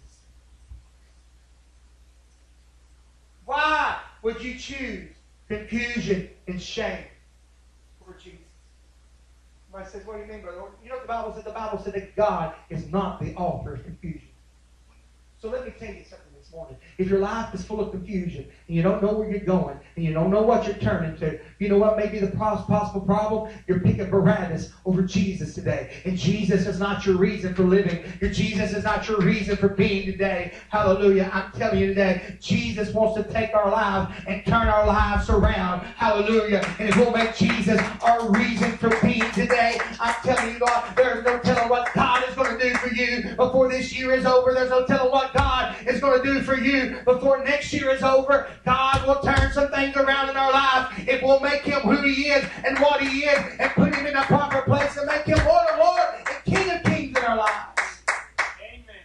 Why 3.45 3.97
would 4.23 4.43
you 4.43 4.59
choose 4.59 5.09
confusion 5.47 6.29
and 6.47 6.61
shame? 6.61 7.05
Somebody 9.75 9.91
says, 9.91 10.07
What 10.07 10.15
do 10.15 10.21
you 10.21 10.27
mean, 10.31 10.41
brother? 10.41 10.61
You 10.81 10.89
know 10.89 11.01
the 11.01 11.07
Bible 11.07 11.33
said? 11.33 11.43
The 11.43 11.51
Bible 11.51 11.77
said 11.83 11.95
that 11.95 12.15
God 12.15 12.55
is 12.69 12.89
not 12.93 13.19
the 13.19 13.35
author 13.35 13.73
of 13.73 13.83
confusion. 13.83 14.29
So 15.37 15.49
let 15.49 15.65
me 15.65 15.73
tell 15.77 15.93
you 15.93 16.05
something 16.05 16.34
morning. 16.55 16.77
If 16.97 17.09
your 17.09 17.19
life 17.19 17.53
is 17.53 17.65
full 17.65 17.81
of 17.81 17.91
confusion 17.91 18.47
and 18.67 18.77
you 18.77 18.81
don't 18.81 19.03
know 19.03 19.11
where 19.11 19.29
you're 19.29 19.41
going 19.41 19.77
and 19.97 20.05
you 20.05 20.13
don't 20.13 20.29
know 20.29 20.41
what 20.41 20.65
you're 20.65 20.77
turning 20.77 21.17
to, 21.17 21.37
you 21.59 21.67
know 21.67 21.77
what 21.77 21.97
may 21.97 22.07
be 22.07 22.19
the 22.19 22.27
possible 22.27 23.01
problem? 23.01 23.53
You're 23.67 23.81
picking 23.81 24.09
Barabbas 24.09 24.71
over 24.85 25.01
Jesus 25.01 25.53
today. 25.53 26.01
And 26.05 26.17
Jesus 26.17 26.65
is 26.65 26.79
not 26.79 27.05
your 27.05 27.17
reason 27.17 27.53
for 27.53 27.63
living. 27.63 28.05
Your 28.21 28.31
Jesus 28.31 28.73
is 28.73 28.85
not 28.85 29.07
your 29.07 29.19
reason 29.19 29.57
for 29.57 29.67
being 29.67 30.05
today. 30.05 30.53
Hallelujah. 30.69 31.29
I'm 31.33 31.51
telling 31.51 31.79
you 31.79 31.87
today, 31.87 32.37
Jesus 32.39 32.93
wants 32.93 33.15
to 33.15 33.33
take 33.33 33.53
our 33.53 33.69
lives 33.69 34.15
and 34.25 34.45
turn 34.45 34.69
our 34.69 34.87
lives 34.87 35.29
around. 35.29 35.81
Hallelujah. 35.97 36.65
And 36.79 36.87
it 36.87 36.95
will 36.95 37.11
make 37.11 37.35
Jesus 37.35 37.81
our 38.01 38.31
reason 38.31 38.77
for 38.77 38.89
being 39.01 39.29
today. 39.31 39.77
I'm 39.99 40.15
telling 40.23 40.53
you, 40.53 40.59
God, 40.59 40.95
there's 40.95 41.25
no 41.25 41.37
telling 41.39 41.69
what 41.69 41.93
God 41.93 42.24
going 42.35 42.57
to 42.57 42.69
do 42.69 42.75
for 42.75 42.93
you 42.93 43.35
before 43.35 43.69
this 43.69 43.97
year 43.97 44.13
is 44.13 44.25
over. 44.25 44.53
There's 44.53 44.69
no 44.69 44.85
telling 44.85 45.11
what 45.11 45.33
God 45.33 45.75
is 45.87 45.99
going 45.99 46.21
to 46.21 46.33
do 46.33 46.41
for 46.41 46.57
you 46.57 46.99
before 47.05 47.43
next 47.43 47.71
year 47.73 47.89
is 47.89 48.03
over. 48.03 48.47
God 48.65 49.07
will 49.07 49.21
turn 49.21 49.51
some 49.51 49.69
things 49.71 49.95
around 49.95 50.29
in 50.29 50.37
our 50.37 50.51
lives. 50.51 50.95
It 51.07 51.23
will 51.23 51.39
make 51.39 51.61
him 51.61 51.81
who 51.81 52.01
he 52.01 52.29
is 52.29 52.45
and 52.65 52.77
what 52.79 53.01
he 53.01 53.21
is 53.21 53.39
and 53.59 53.71
put 53.71 53.95
him 53.95 54.05
in 54.05 54.15
a 54.15 54.23
proper 54.23 54.61
place 54.61 54.97
and 54.97 55.07
make 55.07 55.25
him 55.25 55.37
Lord 55.45 55.69
of 55.69 55.79
Lord 55.79 56.03
and 56.17 56.55
King 56.55 56.69
of 56.71 56.83
Kings 56.83 57.17
in 57.17 57.23
our 57.23 57.37
lives. 57.37 57.81
Amen. 58.61 58.95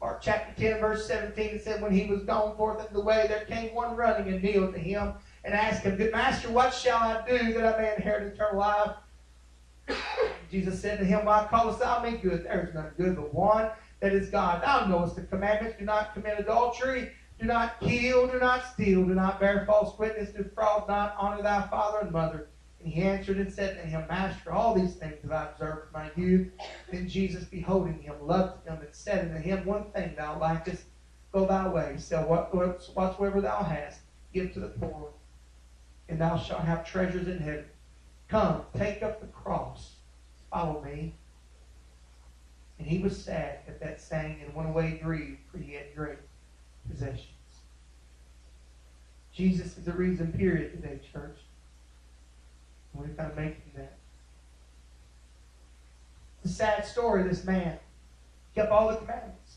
Mark 0.00 0.22
chapter 0.22 0.60
10, 0.60 0.80
verse 0.80 1.06
17, 1.06 1.44
it 1.46 1.64
said, 1.64 1.82
When 1.82 1.92
he 1.92 2.06
was 2.06 2.22
gone 2.22 2.56
forth 2.56 2.86
in 2.86 2.94
the 2.94 3.02
way, 3.02 3.26
there 3.28 3.44
came 3.44 3.74
one 3.74 3.96
running 3.96 4.32
and 4.32 4.42
kneeled 4.42 4.74
to 4.74 4.80
him 4.80 5.14
and 5.44 5.54
asked 5.54 5.82
him, 5.82 5.96
Good 5.96 6.12
master, 6.12 6.50
what 6.50 6.72
shall 6.72 6.98
I 6.98 7.24
do 7.28 7.52
that 7.54 7.74
I 7.74 7.80
may 7.80 7.94
inherit 7.94 8.32
eternal 8.34 8.60
life? 8.60 8.92
Jesus 10.50 10.80
said 10.80 10.98
to 10.98 11.04
him, 11.04 11.24
Why 11.24 11.46
callest 11.48 11.78
thou 11.78 12.02
me 12.02 12.18
good? 12.18 12.44
There 12.44 12.66
is 12.66 12.74
none 12.74 12.90
good 12.96 13.16
but 13.16 13.32
one, 13.32 13.70
that 14.00 14.12
is 14.12 14.30
God. 14.30 14.62
Thou 14.62 14.86
knowest 14.86 15.16
the 15.16 15.22
commandments 15.22 15.78
do 15.78 15.84
not 15.84 16.14
commit 16.14 16.40
adultery, 16.40 17.12
do 17.38 17.46
not 17.46 17.80
kill, 17.80 18.26
do 18.26 18.38
not 18.38 18.66
steal, 18.72 19.04
do 19.04 19.14
not 19.14 19.40
bear 19.40 19.64
false 19.66 19.98
witness, 19.98 20.30
defraud 20.30 20.88
not, 20.88 21.14
honor 21.18 21.42
thy 21.42 21.66
father 21.68 22.00
and 22.00 22.10
mother. 22.10 22.48
And 22.82 22.92
he 22.92 23.02
answered 23.02 23.36
and 23.36 23.52
said 23.52 23.76
to 23.76 23.82
him, 23.86 24.04
Master, 24.08 24.52
all 24.52 24.74
these 24.74 24.94
things 24.94 25.22
have 25.22 25.32
I 25.32 25.44
observed 25.46 25.90
from 25.90 26.02
my 26.02 26.10
youth. 26.16 26.48
Then 26.90 27.08
Jesus, 27.08 27.44
beholding 27.44 28.02
him, 28.02 28.14
loved 28.26 28.66
him, 28.66 28.78
and 28.80 28.88
said 28.92 29.28
unto 29.28 29.40
him, 29.40 29.64
One 29.64 29.84
thing 29.92 30.14
thou 30.16 30.38
lackest, 30.38 30.84
go 31.32 31.46
thy 31.46 31.68
way, 31.68 31.94
sell 31.98 32.24
what, 32.24 32.54
whatsoever 32.54 33.40
thou 33.40 33.62
hast, 33.62 34.00
give 34.34 34.52
to 34.54 34.60
the 34.60 34.68
poor, 34.68 35.10
and 36.08 36.20
thou 36.20 36.36
shalt 36.36 36.62
have 36.62 36.84
treasures 36.84 37.28
in 37.28 37.38
heaven. 37.38 37.69
Come, 38.30 38.62
take 38.78 39.02
up 39.02 39.20
the 39.20 39.26
cross, 39.26 39.94
follow 40.52 40.80
me. 40.82 41.14
And 42.78 42.86
he 42.86 42.98
was 42.98 43.20
sad 43.20 43.58
at 43.66 43.80
that 43.80 44.00
saying 44.00 44.40
and 44.44 44.54
went 44.54 44.68
away 44.68 45.00
grieved, 45.02 45.40
for 45.50 45.58
he 45.58 45.74
had 45.74 45.94
great 45.96 46.18
possessions. 46.88 47.26
Jesus 49.34 49.76
is 49.76 49.84
the 49.84 49.92
reason, 49.92 50.32
period, 50.32 50.72
today, 50.72 51.00
church. 51.12 51.38
To 52.96 53.32
make 53.36 53.54
him 53.54 53.70
that. 53.76 53.96
It's 56.42 56.52
a 56.52 56.56
sad 56.56 56.86
story, 56.86 57.22
this 57.22 57.44
man. 57.44 57.78
Kept 58.54 58.70
all 58.70 58.88
the 58.88 58.96
commandments. 58.96 59.56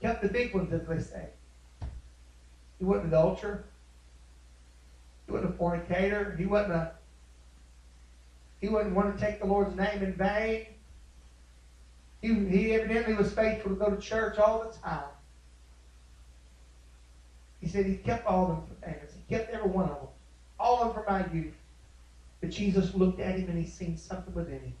Kept 0.00 0.22
the 0.22 0.28
big 0.28 0.54
ones, 0.54 0.72
as 0.72 0.86
they 0.86 0.98
say. 0.98 1.28
He 2.78 2.84
wasn't 2.84 3.06
an 3.06 3.14
adulterer. 3.14 3.64
He 5.26 5.32
wasn't 5.32 5.54
a 5.54 5.56
fornicator. 5.56 6.36
He 6.38 6.46
wasn't 6.46 6.74
a 6.74 6.92
he 8.64 8.70
wouldn't 8.70 8.94
want 8.94 9.14
to 9.14 9.22
take 9.22 9.40
the 9.40 9.46
Lord's 9.46 9.76
name 9.76 10.02
in 10.02 10.14
vain. 10.14 10.64
He, 12.22 12.32
he 12.32 12.72
evidently 12.72 13.12
was 13.12 13.30
faithful 13.30 13.72
to 13.72 13.76
go 13.76 13.90
to 13.90 14.00
church 14.00 14.38
all 14.38 14.64
the 14.64 14.78
time. 14.78 15.04
He 17.60 17.68
said 17.68 17.84
he 17.84 17.96
kept 17.96 18.26
all 18.26 18.46
them 18.46 18.62
commandments. 18.80 19.12
He 19.12 19.34
kept 19.34 19.52
every 19.52 19.68
one 19.68 19.90
of 19.90 19.96
them. 19.96 20.08
All 20.58 20.80
of 20.80 20.94
them 20.94 21.04
from 21.04 21.12
my 21.12 21.30
youth. 21.30 21.52
But 22.40 22.52
Jesus 22.52 22.94
looked 22.94 23.20
at 23.20 23.38
him 23.38 23.50
and 23.50 23.58
he 23.58 23.66
seen 23.66 23.98
something 23.98 24.32
within 24.32 24.60
him. 24.60 24.74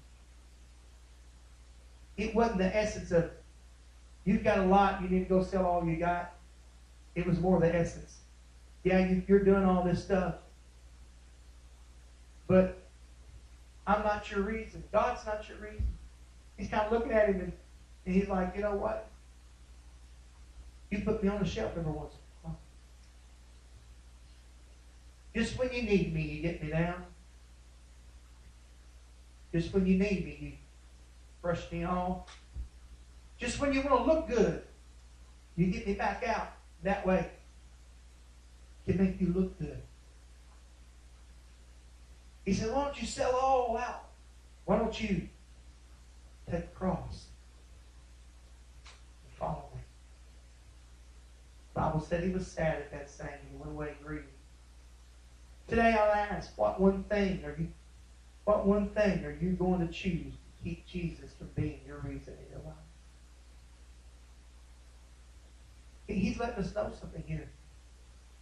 It 2.16 2.34
wasn't 2.34 2.60
the 2.60 2.74
essence 2.74 3.12
of, 3.12 3.32
you've 4.24 4.44
got 4.44 4.60
a 4.60 4.64
lot, 4.64 5.02
you 5.02 5.10
need 5.10 5.24
to 5.24 5.28
go 5.28 5.42
sell 5.42 5.66
all 5.66 5.84
you 5.84 5.96
got. 5.98 6.32
It 7.16 7.26
was 7.26 7.38
more 7.38 7.60
the 7.60 7.74
essence. 7.74 8.20
Yeah, 8.82 9.00
you, 9.00 9.22
you're 9.28 9.44
doing 9.44 9.66
all 9.66 9.84
this 9.84 10.02
stuff. 10.02 10.36
But 12.46 12.78
I'm 13.86 14.02
not 14.02 14.30
your 14.30 14.40
reason. 14.40 14.82
God's 14.92 15.24
not 15.26 15.46
your 15.48 15.58
reason. 15.58 15.86
He's 16.56 16.68
kind 16.68 16.84
of 16.84 16.92
looking 16.92 17.12
at 17.12 17.28
him 17.28 17.40
and, 17.40 17.52
and 18.06 18.14
he's 18.14 18.28
like, 18.28 18.54
you 18.56 18.62
know 18.62 18.74
what? 18.74 19.08
You 20.90 21.00
put 21.00 21.22
me 21.22 21.28
on 21.28 21.40
the 21.40 21.48
shelf 21.48 21.72
every 21.76 21.90
once 21.90 22.14
in 22.14 22.18
a 22.18 22.48
while. 22.48 22.58
Just 25.34 25.58
when 25.58 25.72
you 25.72 25.82
need 25.82 26.14
me, 26.14 26.22
you 26.22 26.42
get 26.42 26.62
me 26.62 26.70
down. 26.70 27.04
Just 29.52 29.72
when 29.74 29.86
you 29.86 29.98
need 29.98 30.24
me, 30.24 30.38
you 30.40 30.52
brush 31.42 31.70
me 31.70 31.84
off. 31.84 32.28
Just 33.38 33.60
when 33.60 33.72
you 33.72 33.82
want 33.82 34.04
to 34.04 34.12
look 34.12 34.28
good, 34.28 34.62
you 35.56 35.66
get 35.66 35.86
me 35.86 35.94
back 35.94 36.24
out. 36.26 36.52
That 36.82 37.06
way, 37.06 37.28
can 38.86 38.98
make 38.98 39.20
you 39.20 39.32
look 39.32 39.58
good. 39.58 39.80
He 42.44 42.52
said, 42.52 42.72
Why 42.72 42.84
don't 42.84 43.00
you 43.00 43.06
sell 43.06 43.34
all 43.36 43.76
out? 43.78 44.08
Why 44.64 44.78
don't 44.78 45.00
you 45.00 45.28
take 46.50 46.70
the 46.70 46.76
cross 46.76 47.26
and 48.84 49.32
follow 49.38 49.68
me? 49.74 49.80
The 51.74 51.80
Bible 51.80 52.00
said 52.00 52.24
he 52.24 52.30
was 52.30 52.46
sad 52.46 52.76
at 52.76 52.92
that 52.92 53.10
saying 53.10 53.30
he 53.50 53.56
went 53.56 53.72
away 53.72 53.94
grieving. 54.02 54.26
Today 55.68 55.96
I'll 55.98 56.12
ask, 56.12 56.56
what 56.56 56.80
one 56.80 57.04
thing 57.04 57.44
are 57.44 57.56
you 57.58 57.68
what 58.44 58.66
one 58.66 58.90
thing 58.90 59.24
are 59.24 59.36
you 59.40 59.52
going 59.52 59.80
to 59.80 59.90
choose 59.90 60.34
to 60.34 60.62
keep 60.62 60.86
Jesus 60.86 61.32
from 61.38 61.48
being 61.54 61.80
your 61.86 61.98
reason 61.98 62.34
in 62.34 62.50
your 62.50 62.60
life? 62.62 62.74
He's 66.06 66.38
letting 66.38 66.62
us 66.62 66.74
know 66.74 66.92
something 67.00 67.24
here. 67.26 67.48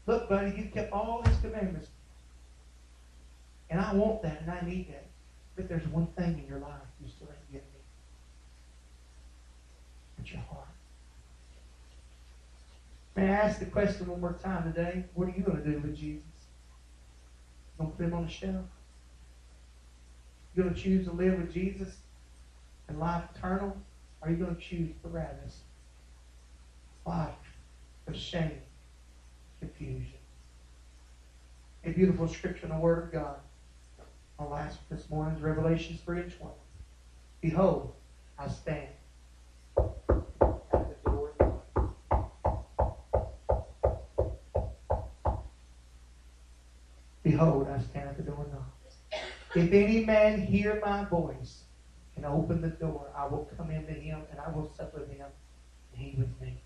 Look, 0.06 0.28
buddy, 0.28 0.50
you 0.56 0.64
kept 0.74 0.92
all 0.92 1.22
his 1.22 1.36
commandments 1.38 1.86
and 3.72 3.80
I 3.80 3.94
want 3.94 4.22
that 4.22 4.42
and 4.42 4.50
I 4.50 4.60
need 4.66 4.88
that. 4.88 5.06
But 5.56 5.66
there's 5.66 5.86
one 5.88 6.06
thing 6.08 6.38
in 6.38 6.46
your 6.46 6.58
life 6.58 6.72
you 7.02 7.08
still 7.08 7.28
ain't 7.28 7.50
getting 7.50 7.66
me. 7.66 7.80
It's 10.20 10.30
your 10.30 10.42
heart. 10.42 10.68
May 13.16 13.30
I 13.30 13.32
ask 13.32 13.60
the 13.60 13.66
question 13.66 14.08
one 14.08 14.20
more 14.20 14.38
time 14.42 14.70
today? 14.70 15.04
What 15.14 15.28
are 15.28 15.30
you 15.30 15.42
going 15.42 15.62
to 15.62 15.70
do 15.70 15.78
with 15.78 15.96
Jesus? 15.96 16.22
Going 17.78 17.90
to 17.90 17.96
put 17.96 18.06
him 18.06 18.14
on 18.14 18.26
the 18.26 18.30
shelf? 18.30 18.66
You 20.54 20.64
going 20.64 20.74
to 20.74 20.80
choose 20.80 21.06
to 21.06 21.12
live 21.12 21.38
with 21.38 21.52
Jesus 21.52 21.96
and 22.88 23.00
life 23.00 23.24
eternal? 23.34 23.74
Or 24.20 24.28
are 24.28 24.30
you 24.30 24.36
going 24.36 24.54
to 24.54 24.60
choose 24.60 24.90
Barabbas? 25.02 25.60
Life 27.06 27.32
of 28.06 28.16
shame, 28.16 28.60
confusion. 29.60 30.12
A 31.84 31.90
beautiful 31.90 32.28
scripture 32.28 32.66
in 32.66 32.72
the 32.72 32.78
Word 32.78 33.04
of 33.04 33.12
God. 33.12 33.36
Our 34.38 34.48
last 34.48 34.78
this 34.90 35.08
morning 35.10 35.36
is 35.36 35.42
Revelation 35.42 35.98
3 36.04 36.22
and 36.22 36.32
20. 36.32 36.54
Behold, 37.40 37.94
I 38.38 38.48
stand 38.48 38.88
at 39.78 40.70
the 40.72 41.10
door 41.10 41.32
Behold, 47.22 47.68
I 47.68 47.78
stand 47.78 48.08
at 48.08 48.16
the 48.16 48.24
door 48.24 48.44
and 48.44 48.52
knock. 48.52 48.72
If 49.54 49.72
any 49.72 50.04
man 50.04 50.40
hear 50.40 50.80
my 50.84 51.04
voice 51.04 51.64
and 52.16 52.24
open 52.24 52.60
the 52.62 52.68
door, 52.68 53.10
I 53.14 53.26
will 53.26 53.48
come 53.56 53.70
into 53.70 53.92
him 53.92 54.22
and 54.30 54.40
I 54.40 54.50
will 54.50 54.72
sup 54.76 54.94
with 54.94 55.08
him 55.08 55.26
and 55.92 56.02
he 56.02 56.16
with 56.18 56.40
me. 56.40 56.56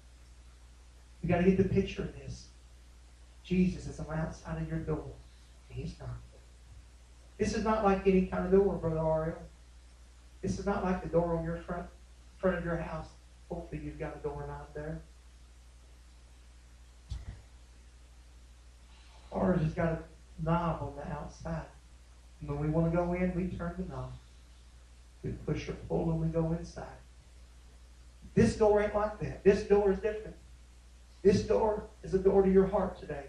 You 1.23 1.29
got 1.29 1.39
to 1.39 1.45
get 1.45 1.57
the 1.59 1.65
picture 1.65 2.03
of 2.03 2.15
this. 2.15 2.47
Jesus 3.43 3.87
is 3.87 4.01
on 4.01 4.07
the 4.07 4.15
outside 4.15 4.63
of 4.63 4.69
your 4.69 4.79
door. 4.79 5.05
And 5.69 5.79
he's 5.79 5.99
not. 5.99 6.09
This 7.39 7.55
is 7.55 7.65
not 7.65 7.85
like 7.85 8.07
any 8.07 8.27
kind 8.27 8.47
of 8.47 8.53
door, 8.53 8.75
Brother 8.75 8.99
Ariel. 8.99 9.43
This 10.43 10.59
is 10.59 10.67
not 10.67 10.85
like 10.85 11.03
the 11.03 11.09
door 11.09 11.37
on 11.37 11.45
your 11.45 11.59
front 11.59 11.87
front 12.39 12.59
of 12.59 12.65
your 12.65 12.77
house. 12.77 13.09
Hopefully 13.49 13.83
you've 13.85 13.99
got 13.99 14.17
a 14.17 14.19
doorknob 14.19 14.67
there. 14.75 15.01
Ours 19.33 19.61
has 19.63 19.75
got 19.75 19.93
a 19.93 19.99
knob 20.43 20.83
on 20.83 20.93
the 20.97 21.13
outside. 21.13 21.67
And 22.41 22.51
when 22.51 22.59
we 22.59 22.69
want 22.69 22.91
to 22.91 22.97
go 22.97 23.13
in, 23.15 23.35
we 23.35 23.57
turn 23.57 23.75
the 23.79 23.95
knob. 23.95 24.13
We 25.23 25.31
push 25.33 25.69
or 25.69 25.73
pull 25.89 26.11
and 26.11 26.21
we 26.21 26.29
go 26.29 26.53
inside. 26.59 26.85
This 28.35 28.57
door 28.57 28.83
ain't 28.83 28.95
like 28.95 29.19
that. 29.21 29.43
This 29.43 29.63
door 29.63 29.91
is 29.91 29.99
different. 29.99 30.37
This 31.23 31.43
door 31.43 31.85
is 32.03 32.15
a 32.15 32.19
door 32.19 32.43
to 32.43 32.51
your 32.53 32.67
heart 32.67 33.01
today. 33.01 33.25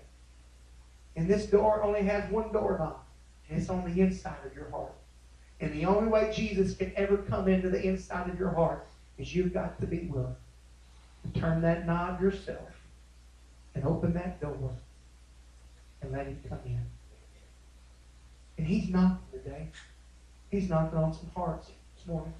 And 1.15 1.27
this 1.27 1.45
door 1.47 1.81
only 1.81 2.03
has 2.03 2.29
one 2.29 2.51
doorknob, 2.51 2.99
and 3.49 3.59
it's 3.59 3.69
on 3.69 3.83
the 3.91 4.01
inside 4.01 4.37
of 4.45 4.55
your 4.55 4.69
heart. 4.69 4.93
And 5.59 5.73
the 5.73 5.85
only 5.85 6.09
way 6.09 6.31
Jesus 6.35 6.75
can 6.75 6.91
ever 6.95 7.17
come 7.17 7.47
into 7.47 7.69
the 7.69 7.81
inside 7.81 8.29
of 8.29 8.37
your 8.37 8.51
heart 8.51 8.85
is 9.17 9.33
you've 9.33 9.53
got 9.53 9.79
to 9.81 9.87
be 9.87 10.01
willing 10.11 10.35
to 11.23 11.39
turn 11.39 11.61
that 11.61 11.87
knob 11.87 12.21
yourself 12.21 12.79
and 13.73 13.83
open 13.83 14.13
that 14.13 14.39
door 14.39 14.71
and 16.01 16.11
let 16.11 16.27
him 16.27 16.39
come 16.47 16.59
in. 16.65 16.79
And 18.57 18.67
he's 18.67 18.89
knocking 18.89 19.19
today. 19.31 19.67
He's 20.49 20.69
knocking 20.69 20.97
on 20.97 21.13
some 21.13 21.29
hearts 21.35 21.71
this 21.95 22.07
morning. 22.07 22.33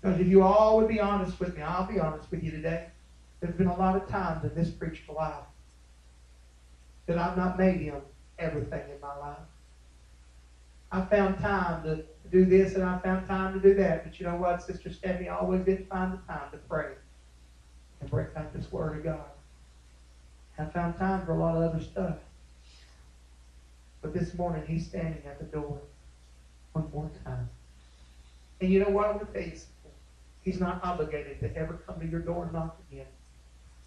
Because 0.00 0.20
if 0.20 0.28
you 0.28 0.42
all 0.42 0.76
would 0.76 0.88
be 0.88 1.00
honest 1.00 1.38
with 1.40 1.56
me, 1.56 1.62
I'll 1.62 1.86
be 1.86 2.00
honest 2.00 2.30
with 2.30 2.42
you 2.42 2.50
today. 2.50 2.86
There's 3.40 3.54
been 3.54 3.66
a 3.66 3.76
lot 3.76 3.96
of 3.96 4.08
times 4.08 4.44
in 4.44 4.54
this 4.54 4.70
preacher's 4.70 5.08
life 5.08 5.44
that 7.06 7.18
I've 7.18 7.36
not 7.36 7.58
made 7.58 7.80
him 7.80 7.96
everything 8.38 8.82
in 8.90 9.00
my 9.00 9.16
life. 9.18 9.38
I 10.92 11.02
found 11.02 11.38
time 11.38 11.82
to 11.84 12.04
do 12.30 12.44
this 12.44 12.74
and 12.74 12.84
I 12.84 12.98
found 12.98 13.26
time 13.26 13.52
to 13.54 13.60
do 13.60 13.74
that. 13.74 14.04
But 14.04 14.18
you 14.20 14.26
know 14.26 14.36
what? 14.36 14.62
Sister 14.62 14.92
Stephanie 14.92 15.28
always 15.28 15.64
didn't 15.64 15.88
find 15.88 16.12
the 16.12 16.32
time 16.32 16.50
to 16.52 16.58
pray 16.68 16.92
and 18.00 18.10
break 18.10 18.28
out 18.36 18.52
this 18.52 18.70
Word 18.70 18.98
of 18.98 19.04
God. 19.04 19.24
I 20.58 20.66
found 20.66 20.96
time 20.96 21.26
for 21.26 21.32
a 21.32 21.38
lot 21.38 21.56
of 21.56 21.62
other 21.62 21.82
stuff. 21.82 22.16
But 24.02 24.12
this 24.12 24.34
morning, 24.34 24.62
he's 24.66 24.86
standing 24.86 25.22
at 25.26 25.38
the 25.38 25.46
door 25.46 25.80
one 26.72 26.90
more 26.92 27.10
time. 27.24 27.48
And 28.60 28.70
you 28.70 28.80
know 28.80 28.90
what? 28.90 29.06
I'm 29.08 29.18
going 29.18 29.32
to 29.32 29.50
tell. 29.50 29.60
He's 30.42 30.60
not 30.60 30.84
obligated 30.84 31.40
to 31.40 31.56
ever 31.56 31.80
come 31.86 31.98
to 32.00 32.06
your 32.06 32.20
door 32.20 32.44
and 32.44 32.52
knock 32.52 32.78
again. 32.90 33.06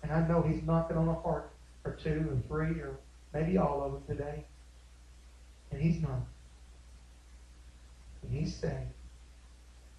And 0.01 0.11
I 0.11 0.27
know 0.27 0.41
he's 0.41 0.63
knocking 0.63 0.97
on 0.97 1.07
a 1.07 1.13
heart 1.13 1.51
or 1.85 1.91
two 1.91 2.27
or 2.31 2.47
three 2.47 2.81
or 2.81 2.97
maybe 3.33 3.57
all 3.57 3.83
of 3.83 3.93
them 3.93 4.17
today. 4.17 4.43
And 5.71 5.81
he's 5.81 6.01
not. 6.01 6.21
And 8.21 8.31
he's 8.31 8.55
saying, 8.55 8.89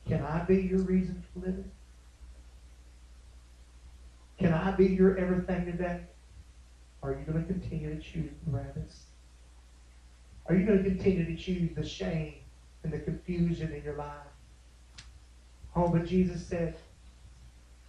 Can 0.07 0.23
I 0.23 0.41
be 0.45 0.63
your 0.63 0.81
reason 0.81 1.23
for 1.33 1.41
living? 1.47 1.71
Can 4.39 4.53
I 4.53 4.71
be 4.73 4.87
your 4.87 5.19
everything 5.19 5.67
today? 5.67 6.01
Are 7.03 7.11
you 7.13 7.25
going 7.31 7.45
to 7.45 7.53
continue 7.53 7.95
to 7.95 8.01
choose 8.01 8.31
Barabbas? 8.47 9.03
Are 10.47 10.55
you 10.55 10.65
going 10.65 10.83
to 10.83 10.85
continue 10.85 11.25
to 11.25 11.37
choose 11.37 11.71
the 11.75 11.87
shame 11.87 12.35
and 12.83 12.93
the 12.93 12.99
confusion 12.99 13.73
in 13.73 13.83
your 13.83 13.95
life? 13.95 14.17
Oh, 15.77 15.89
but 15.89 16.07
Jesus 16.07 16.45
said, 16.45 16.77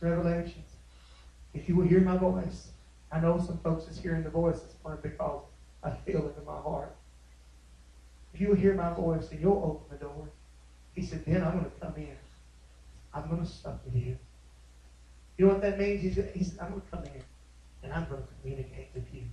Revelations, 0.02 0.72
if 1.54 1.68
you 1.68 1.76
will 1.76 1.88
hear 1.88 2.02
my 2.02 2.18
voice, 2.18 2.70
I 3.12 3.20
know 3.20 3.40
some 3.40 3.58
folks 3.60 3.88
is 3.88 3.98
hearing 3.98 4.24
the 4.24 4.30
voice 4.30 4.60
this 4.60 4.76
morning 4.84 5.02
because 5.02 5.42
I 5.84 5.92
feel 5.92 6.28
it 6.28 6.36
in 6.38 6.46
my 6.46 6.60
heart. 6.60 6.96
If 8.34 8.42
you 8.42 8.54
hear 8.54 8.76
my 8.76 8.94
voice 8.94 9.32
and 9.32 9.40
you'll 9.42 9.64
open 9.64 9.98
the 9.98 10.06
door, 10.06 10.30
he 10.94 11.02
said, 11.02 11.26
then 11.26 11.44
I'm 11.44 11.54
going 11.54 11.66
to 11.66 11.80
come 11.80 11.96
in. 11.96 12.16
I'm 13.14 13.28
going 13.28 13.42
to 13.42 13.48
sup 13.48 13.84
with 13.86 13.96
you. 13.96 14.18
You 15.38 15.46
know 15.46 15.54
what 15.54 15.62
that 15.62 15.80
means? 15.80 16.02
He 16.02 16.12
said, 16.12 16.32
he 16.36 16.44
said 16.44 16.60
I'm 16.60 16.70
going 16.70 16.82
to 16.82 16.88
come 16.88 17.04
in 17.06 17.24
and 17.84 17.94
I'm 17.94 18.08
going 18.10 18.22
to 18.22 18.28
communicate 18.42 18.90
with 18.94 19.06
you. 19.14 19.24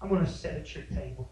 I'm 0.00 0.08
going 0.08 0.24
to 0.24 0.30
sit 0.30 0.52
at 0.52 0.74
your 0.74 0.84
table. 0.84 1.28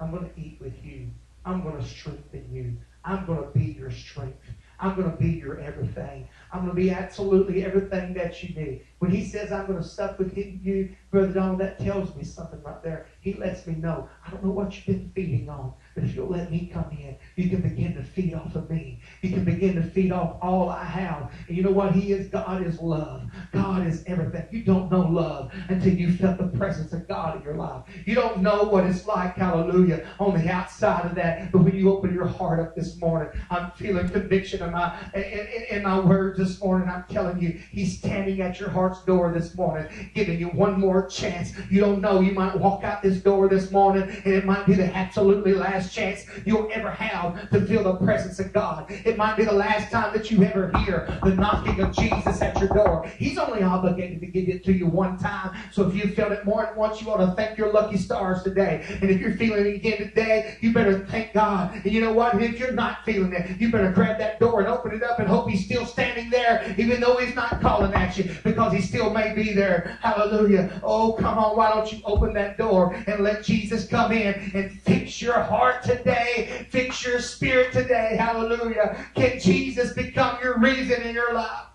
I'm 0.00 0.10
going 0.10 0.28
to 0.28 0.40
eat 0.40 0.58
with 0.60 0.82
you. 0.82 1.08
I'm 1.44 1.62
going 1.62 1.76
to 1.76 1.86
strengthen 1.86 2.46
you. 2.50 2.76
I'm 3.04 3.24
going 3.26 3.42
to 3.42 3.58
be 3.58 3.76
your 3.78 3.90
strength. 3.90 4.38
I'm 4.80 4.96
going 4.96 5.10
to 5.10 5.16
be 5.16 5.30
your 5.30 5.60
everything. 5.60 6.26
I'm 6.52 6.60
going 6.64 6.74
to 6.74 6.82
be 6.82 6.90
absolutely 6.90 7.64
everything 7.64 8.14
that 8.14 8.42
you 8.42 8.54
need. 8.54 8.86
When 8.98 9.10
he 9.10 9.24
says 9.24 9.52
I'm 9.52 9.66
going 9.66 9.78
to 9.78 9.86
sup 9.86 10.18
with 10.18 10.36
you, 10.36 10.94
Brother 11.10 11.32
Donald, 11.32 11.60
that 11.60 11.78
tells 11.78 12.14
me 12.16 12.24
something 12.24 12.62
right 12.62 12.82
there. 12.82 13.06
He 13.20 13.34
lets 13.34 13.66
me 13.66 13.74
know. 13.74 14.08
I 14.26 14.30
don't 14.30 14.44
know 14.44 14.50
what 14.50 14.74
you've 14.74 14.86
been 14.86 15.12
feeding 15.14 15.48
on, 15.48 15.74
but 15.94 16.04
if 16.04 16.14
you'll 16.14 16.28
let 16.28 16.50
me 16.50 16.70
come 16.72 16.90
in, 16.92 17.16
you 17.36 17.48
can 17.48 17.60
begin 17.60 17.94
to 17.94 18.02
feed 18.02 18.34
off 18.34 18.54
of 18.54 18.70
me. 18.70 19.00
You 19.22 19.30
can 19.30 19.44
begin 19.44 19.74
to 19.76 19.82
feed 19.82 20.12
off 20.12 20.38
all 20.40 20.68
I 20.68 20.84
have. 20.84 21.32
And 21.48 21.56
you 21.56 21.62
know 21.62 21.70
what 21.70 21.92
He 21.92 22.12
is? 22.12 22.28
God 22.28 22.64
is 22.64 22.80
love. 22.80 23.24
God 23.52 23.86
is 23.86 24.04
everything. 24.06 24.46
You 24.50 24.64
don't 24.64 24.90
know 24.90 25.00
love 25.00 25.52
until 25.68 25.92
you 25.92 26.12
felt 26.12 26.38
the 26.38 26.56
presence 26.56 26.92
of 26.92 27.08
God 27.08 27.36
in 27.36 27.42
your 27.42 27.56
life. 27.56 27.84
You 28.06 28.14
don't 28.14 28.38
know 28.38 28.64
what 28.64 28.84
it's 28.84 29.06
like, 29.06 29.34
hallelujah, 29.34 30.06
on 30.18 30.34
the 30.34 30.50
outside 30.50 31.06
of 31.06 31.14
that. 31.16 31.50
But 31.52 31.62
when 31.62 31.74
you 31.74 31.92
open 31.92 32.14
your 32.14 32.26
heart 32.26 32.60
up 32.60 32.74
this 32.74 32.96
morning, 32.98 33.30
I'm 33.50 33.70
feeling 33.72 34.08
conviction 34.08 34.62
in 34.62 34.70
my 34.70 34.96
in, 35.14 35.22
in, 35.22 35.64
in 35.70 35.82
my 35.82 35.98
words 35.98 36.38
this 36.38 36.60
morning. 36.60 36.88
I'm 36.88 37.04
telling 37.08 37.40
you, 37.40 37.60
He's 37.70 37.98
standing 37.98 38.40
at 38.40 38.60
your 38.60 38.70
heart's 38.70 39.02
door 39.04 39.32
this 39.32 39.54
morning, 39.54 39.88
giving 40.14 40.38
you 40.38 40.46
one 40.48 40.78
more 40.78 41.06
chance. 41.08 41.52
You 41.70 41.80
don't 41.80 42.00
know. 42.00 42.20
You 42.20 42.32
might 42.32 42.56
walk 42.58 42.84
out 42.84 43.02
this 43.02 43.18
door 43.18 43.48
this 43.48 43.70
morning, 43.70 44.02
and 44.24 44.34
it 44.34 44.44
might 44.44 44.66
be 44.66 44.74
the 44.74 44.94
absolutely 44.94 45.54
last 45.54 45.79
chance 45.88 46.24
you'll 46.44 46.68
ever 46.72 46.90
have 46.90 47.50
to 47.50 47.64
feel 47.66 47.84
the 47.84 47.94
presence 47.94 48.38
of 48.40 48.52
God. 48.52 48.90
It 48.90 49.16
might 49.16 49.36
be 49.36 49.44
the 49.44 49.52
last 49.52 49.90
time 49.90 50.12
that 50.14 50.30
you 50.30 50.42
ever 50.44 50.70
hear 50.78 51.08
the 51.22 51.34
knocking 51.34 51.80
of 51.80 51.94
Jesus 51.94 52.40
at 52.42 52.58
your 52.58 52.68
door. 52.68 53.06
He's 53.16 53.38
only 53.38 53.62
obligated 53.62 54.20
to 54.20 54.26
give 54.26 54.48
it 54.48 54.64
to 54.64 54.72
you 54.72 54.86
one 54.86 55.18
time. 55.18 55.56
So 55.70 55.88
if 55.88 55.94
you 55.94 56.12
felt 56.14 56.32
it 56.32 56.44
more 56.44 56.64
than 56.66 56.76
once, 56.76 57.00
you 57.00 57.10
ought 57.10 57.24
to 57.24 57.32
thank 57.32 57.58
your 57.58 57.72
lucky 57.72 57.96
stars 57.96 58.42
today. 58.42 58.84
And 59.00 59.10
if 59.10 59.20
you're 59.20 59.36
feeling 59.36 59.66
it 59.66 59.74
again 59.76 59.98
today, 59.98 60.58
you 60.60 60.72
better 60.72 61.06
thank 61.06 61.32
God. 61.32 61.74
And 61.74 61.92
you 61.92 62.00
know 62.00 62.12
what? 62.12 62.40
If 62.40 62.58
you're 62.58 62.72
not 62.72 63.04
feeling 63.04 63.32
it, 63.32 63.60
you 63.60 63.70
better 63.70 63.92
grab 63.92 64.18
that 64.18 64.40
door 64.40 64.60
and 64.60 64.68
open 64.68 64.92
it 64.92 65.02
up 65.02 65.18
and 65.18 65.28
hope 65.28 65.48
He's 65.48 65.64
still 65.64 65.86
standing 65.86 66.30
there, 66.30 66.74
even 66.78 67.00
though 67.00 67.16
He's 67.16 67.34
not 67.34 67.60
calling 67.60 67.92
at 67.94 68.16
you, 68.16 68.30
because 68.44 68.72
He 68.72 68.80
still 68.80 69.10
may 69.10 69.34
be 69.34 69.52
there. 69.52 69.98
Hallelujah. 70.00 70.80
Oh, 70.82 71.12
come 71.12 71.38
on. 71.38 71.56
Why 71.56 71.70
don't 71.70 71.92
you 71.92 72.00
open 72.04 72.32
that 72.34 72.58
door 72.58 72.94
and 73.06 73.22
let 73.22 73.44
Jesus 73.44 73.86
come 73.86 74.12
in 74.12 74.50
and 74.54 74.80
fix 74.82 75.20
your 75.20 75.40
heart 75.40 75.69
today, 75.78 76.66
fix 76.70 77.04
your 77.04 77.20
spirit 77.20 77.72
today. 77.72 78.16
Hallelujah. 78.18 79.06
Can 79.14 79.38
Jesus 79.38 79.92
become 79.92 80.38
your 80.42 80.58
reason 80.58 81.02
in 81.02 81.14
your 81.14 81.32
life? 81.32 81.66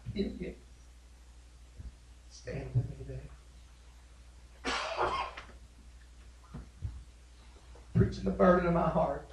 Stand 2.29 2.67
with 2.73 2.85
me 2.85 2.95
today. 2.97 3.19
Preaching 7.93 8.23
the 8.23 8.31
burden 8.31 8.67
of 8.67 8.73
my 8.73 8.89
heart. 8.89 9.29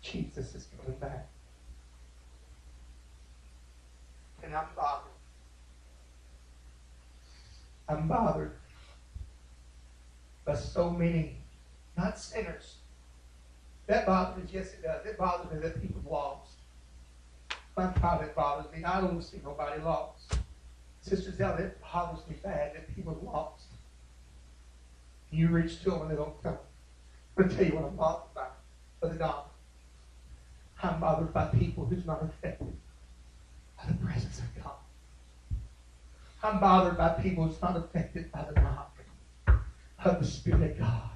Jesus 0.00 0.54
is 0.54 0.68
coming 0.76 0.98
back. 0.98 1.28
And 4.42 4.54
I'm 4.54 4.66
bothered. 4.76 5.10
I'm 7.88 8.08
bothered 8.08 8.52
by 10.44 10.54
so 10.54 10.90
many, 10.90 11.38
not 11.96 12.18
sinners. 12.18 12.76
That 13.86 14.06
bothers 14.06 14.42
me, 14.42 14.50
yes 14.52 14.72
it 14.72 14.82
does. 14.82 15.04
It 15.04 15.18
bothers 15.18 15.52
me 15.52 15.60
that 15.60 15.80
people 15.80 16.00
lost. 16.08 16.52
My 17.76 17.92
God, 18.00 18.22
it 18.22 18.34
bothers 18.34 18.72
me. 18.72 18.84
I 18.84 19.00
don't 19.00 19.22
see 19.22 19.40
nobody 19.44 19.82
lost. 19.82 20.38
Sister 21.00 21.32
Zell, 21.32 21.56
it 21.56 21.78
bothers 21.80 22.20
me 22.28 22.36
bad 22.42 22.74
that 22.74 22.94
people 22.94 23.18
lost. 23.22 23.64
You 25.30 25.48
reach 25.48 25.82
to 25.82 25.90
them 25.90 26.02
and 26.02 26.10
they 26.10 26.16
don't 26.16 26.42
come. 26.42 26.56
I'm 27.36 27.48
tell 27.48 27.64
you 27.64 27.74
what 27.74 27.84
I'm 27.84 27.96
bothered 27.96 28.34
by, 28.34 28.46
Brother 29.00 29.16
Don. 29.16 29.44
I'm 30.82 31.00
bothered 31.00 31.32
by 31.32 31.46
people 31.46 31.84
who's 31.84 32.06
not 32.06 32.22
affected 32.22 32.72
by 33.76 33.88
the 33.88 33.94
presence 33.94 34.38
of 34.38 34.62
God. 34.62 34.72
I'm 36.42 36.60
bothered 36.60 36.96
by 36.96 37.08
people 37.20 37.46
who's 37.46 37.60
not 37.60 37.76
affected 37.76 38.30
by 38.30 38.44
the 38.44 38.60
knock 38.60 38.96
of 40.04 40.20
the 40.20 40.26
Spirit 40.26 40.72
of 40.72 40.78
God. 40.78 41.10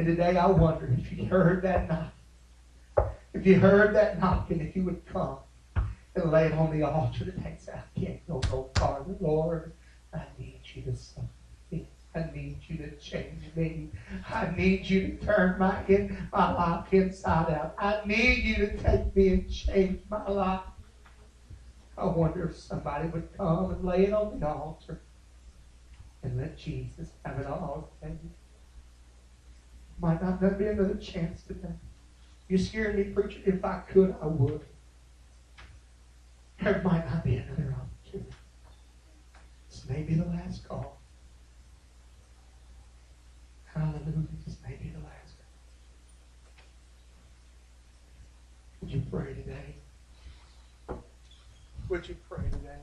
And 0.00 0.06
today 0.06 0.38
I 0.38 0.46
wonder 0.46 0.88
if 0.98 1.12
you 1.12 1.26
heard 1.26 1.60
that 1.60 1.86
knock. 1.86 2.14
If 3.34 3.44
you 3.44 3.60
heard 3.60 3.94
that 3.94 4.18
knock 4.18 4.50
and 4.50 4.62
if 4.62 4.74
you 4.74 4.82
would 4.84 5.04
come 5.04 5.36
and 5.76 6.32
lay 6.32 6.46
it 6.46 6.54
on 6.54 6.70
the 6.70 6.84
altar 6.84 7.26
today 7.26 7.42
and 7.44 7.60
say, 7.60 7.72
I 7.74 8.00
can't 8.00 8.26
go 8.26 8.40
no 8.50 8.70
farther, 8.76 9.14
Lord. 9.20 9.74
I 10.14 10.22
need 10.38 10.62
you 10.72 10.80
to 10.84 10.96
suffer. 10.96 11.26
I 12.14 12.30
need 12.34 12.56
you 12.66 12.78
to 12.78 12.96
change 12.96 13.42
me. 13.54 13.90
I 14.26 14.50
need 14.56 14.88
you 14.88 15.08
to 15.08 15.26
turn 15.26 15.58
my, 15.58 15.84
in, 15.86 16.16
my 16.32 16.50
life 16.54 16.86
inside 16.94 17.52
out. 17.52 17.74
I 17.78 18.00
need 18.06 18.42
you 18.42 18.54
to 18.54 18.76
take 18.78 19.14
me 19.14 19.28
and 19.28 19.52
change 19.52 20.00
my 20.08 20.26
life. 20.26 20.62
I 21.98 22.06
wonder 22.06 22.48
if 22.48 22.56
somebody 22.56 23.06
would 23.08 23.28
come 23.36 23.70
and 23.70 23.84
lay 23.84 24.06
it 24.06 24.14
on 24.14 24.40
the 24.40 24.48
altar 24.48 25.02
and 26.22 26.38
let 26.38 26.56
Jesus 26.56 27.10
have 27.22 27.38
it 27.38 27.46
all. 27.46 27.90
Might 30.00 30.22
not 30.22 30.40
be 30.58 30.66
another 30.66 30.94
chance 30.94 31.42
today. 31.42 31.74
You're 32.48 32.58
scaring 32.58 32.96
me, 32.96 33.04
preacher. 33.04 33.40
If 33.44 33.64
I 33.64 33.80
could, 33.88 34.14
I 34.22 34.26
would. 34.26 34.62
There 36.62 36.80
might 36.82 37.06
not 37.06 37.22
be 37.22 37.36
another 37.36 37.74
opportunity. 37.78 38.30
This 39.68 39.84
may 39.88 40.02
be 40.02 40.14
the 40.14 40.24
last 40.24 40.66
call. 40.66 40.98
Hallelujah. 43.64 44.26
This 44.46 44.56
may 44.66 44.74
be 44.76 44.88
the 44.90 44.98
last 44.98 45.36
call. 45.38 45.46
Would 48.80 48.90
you 48.90 49.02
pray 49.10 49.34
today? 49.34 49.76
Would 51.88 52.08
you 52.08 52.16
pray 52.28 52.44
today? 52.50 52.80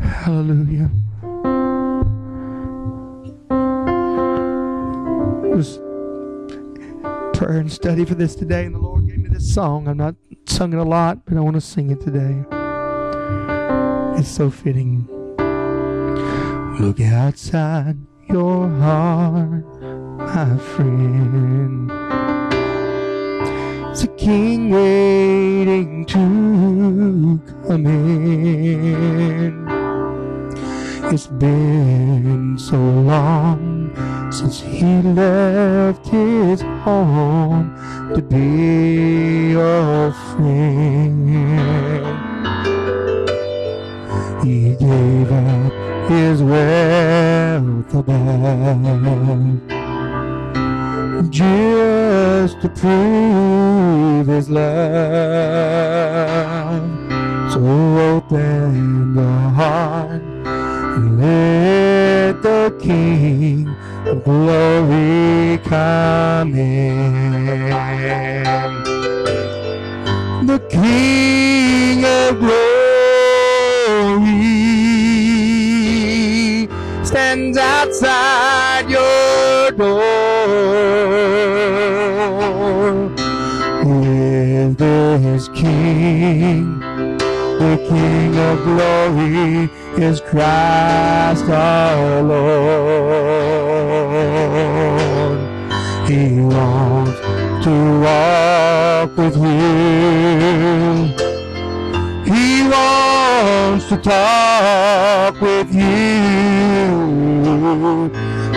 Hallelujah. 0.00 0.90
Was 5.58 5.78
prayer 7.36 7.58
and 7.58 7.72
study 7.72 8.04
for 8.04 8.14
this 8.14 8.36
today, 8.36 8.64
and 8.66 8.72
the 8.76 8.78
Lord 8.78 9.08
gave 9.08 9.18
me 9.18 9.28
this 9.28 9.52
song. 9.52 9.88
I'm 9.88 9.96
not 9.96 10.14
sung 10.46 10.72
it 10.72 10.78
a 10.78 10.84
lot, 10.84 11.24
but 11.24 11.36
I 11.36 11.40
want 11.40 11.56
to 11.56 11.60
sing 11.60 11.90
it 11.90 12.00
today. 12.00 12.44
It's 14.16 14.28
so 14.28 14.50
fitting. 14.50 15.08
Look 16.78 17.00
outside 17.00 17.96
your 18.28 18.68
heart, 18.68 19.82
my 20.16 20.56
friend. 20.58 21.90
It's 23.90 24.04
a 24.04 24.08
king 24.16 24.70
waiting 24.70 26.06
to 26.06 27.40
come 27.66 27.84
in. 27.84 29.66
It's 31.12 31.26
been 31.26 32.56
so 32.56 32.76
long 32.76 33.90
since 34.38 34.60
he 34.60 35.02
left 35.02 36.06
his 36.06 36.60
home 36.84 37.74
to 38.14 38.22
be 38.22 39.50
your 39.50 40.12
friend. 40.12 41.28
He 44.44 44.76
gave 44.76 45.32
up 45.32 45.72
his 46.08 46.40
wealth 46.40 47.92
above 47.92 49.60
just 51.30 52.60
to 52.60 52.68
prove 52.68 54.28
his 54.28 54.48
love. 54.48 54.68
So 57.52 57.58
open 58.14 59.14
the 59.16 59.32
heart 59.58 60.22
and 60.22 61.20
let 61.20 62.40
the 62.40 62.78
King 62.80 63.74
glory 64.14 65.58
coming. 65.58 66.96
The 70.46 70.58
King 70.70 72.04
of 72.04 72.38
glory 72.38 72.68
stands 77.04 77.58
outside 77.58 78.88
your 78.88 79.70
door. 79.72 80.02
Is 83.84 84.76
this 84.76 85.48
King? 85.48 86.77
The 87.58 87.76
King 87.88 88.38
of 88.38 88.62
glory 88.62 89.68
is 90.00 90.20
Christ 90.20 91.44
our 91.50 92.22
Lord. 92.22 92.58
He 96.08 96.40
wants 96.40 97.18
to 97.64 98.00
walk 98.00 99.16
with 99.16 99.36
you. 99.36 101.08
He 102.32 102.62
wants 102.62 103.88
to 103.88 103.96
talk 103.96 105.40
with 105.40 105.74
you. 105.74 105.88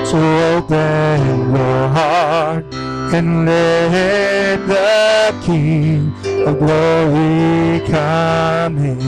So 0.06 0.20
open 0.58 1.56
your 1.56 1.88
heart 1.90 2.66
and 3.14 3.46
let 3.48 4.31
the 4.58 5.34
King 5.44 6.14
of 6.46 6.60
glory 6.60 7.80
come 7.88 8.78
in. 8.78 9.00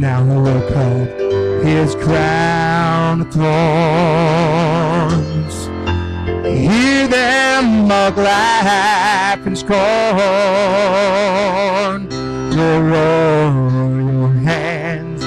Now 0.00 0.22
look 0.22 0.70
up 0.70 1.08
his 1.64 1.94
crown 1.96 3.30
thorns. 3.30 3.46
Hear 6.46 7.08
them 7.08 7.88
mock, 7.88 8.16
laugh, 8.16 9.46
and 9.46 9.58
scorn. 9.58 9.78
The 12.56 12.80
royal 12.82 14.28
hands, 14.28 15.24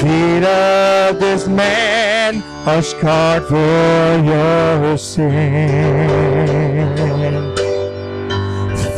feet 0.00 0.44
of 0.44 1.20
this 1.20 1.46
man 1.46 2.19
are 2.66 2.82
scarred 2.82 3.44
for 3.44 4.22
your 4.22 4.98
sin. 4.98 5.30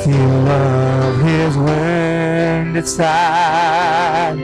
Feel 0.04 0.48
of 0.48 1.20
his 1.22 1.56
wounded 1.56 2.88
side. 2.88 4.38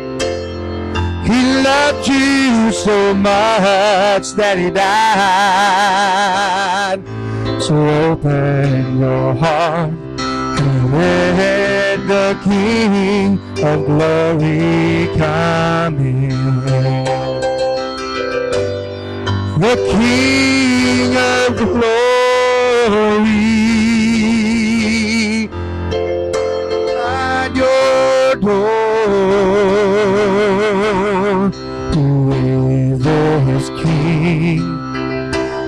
He 1.27 1.62
loved 1.62 2.07
you 2.07 2.71
so 2.73 3.12
much 3.12 4.33
that 4.35 4.57
he 4.57 4.71
died. 4.71 4.89
So 7.61 7.75
open 8.11 9.01
your 9.01 9.35
heart 9.35 9.91
and 10.21 10.93
let 10.93 12.07
the 12.07 12.39
King 12.45 13.39
of 13.64 13.85
glory 13.85 15.09
come 15.19 15.99
in. 15.99 17.08
The 19.59 19.75
King 19.91 21.17
of 21.17 21.57
glory 21.57 21.89
at 27.05 27.57
your 27.57 28.37
door. 28.37 28.79
King? 33.83 34.63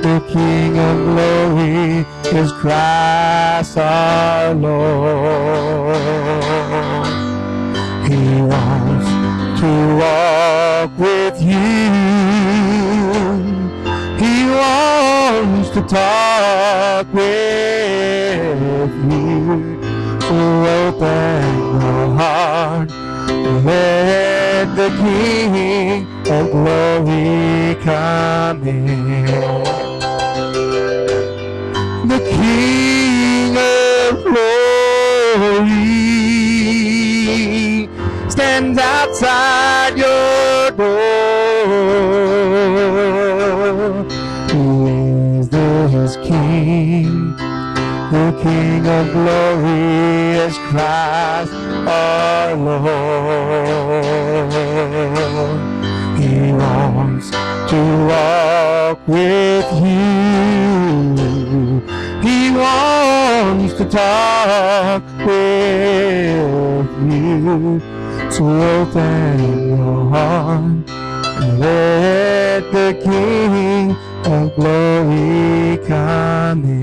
The 0.03 0.21
King 0.33 0.79
of 0.79 0.97
glory 1.07 2.07
is 2.41 2.53
Christ 2.53 3.77
our 3.77 4.55
Lord. 4.55 5.81
Talk 15.91 17.13
with 17.13 17.25
you. 19.11 19.81
Open 20.23 21.43
your 21.83 22.07
heart. 22.15 22.91
Let 23.65 24.67
the 24.77 24.89
King 25.03 26.07
of 26.31 26.51
glory 26.53 27.75
come 27.83 28.63
in. 28.69 29.27
The 32.07 32.21
King 32.39 33.57
of 33.57 34.23
glory 34.23 34.69
stands 38.31 38.79
outside 38.79 39.99
your 39.99 40.30
glory 49.51 50.37
is 50.47 50.57
Christ 50.59 51.53
our 51.89 52.55
Lord. 52.55 52.85
He 56.19 56.53
wants 56.53 57.31
to 57.31 57.81
walk 58.11 58.99
with 59.09 59.73
you. 59.83 61.17
He 62.23 62.51
wants 62.51 63.75
to 63.75 63.85
talk 63.85 65.03
with 65.27 66.91
you. 67.13 67.81
So 68.31 68.45
open 68.47 69.39
your 69.69 70.11
heart 70.11 70.91
and 71.43 71.61
let 71.61 72.61
the 72.73 72.93
King 73.03 73.97
of 74.25 74.55
glory 74.55 75.79
come 75.87 76.65
in. 76.65 76.80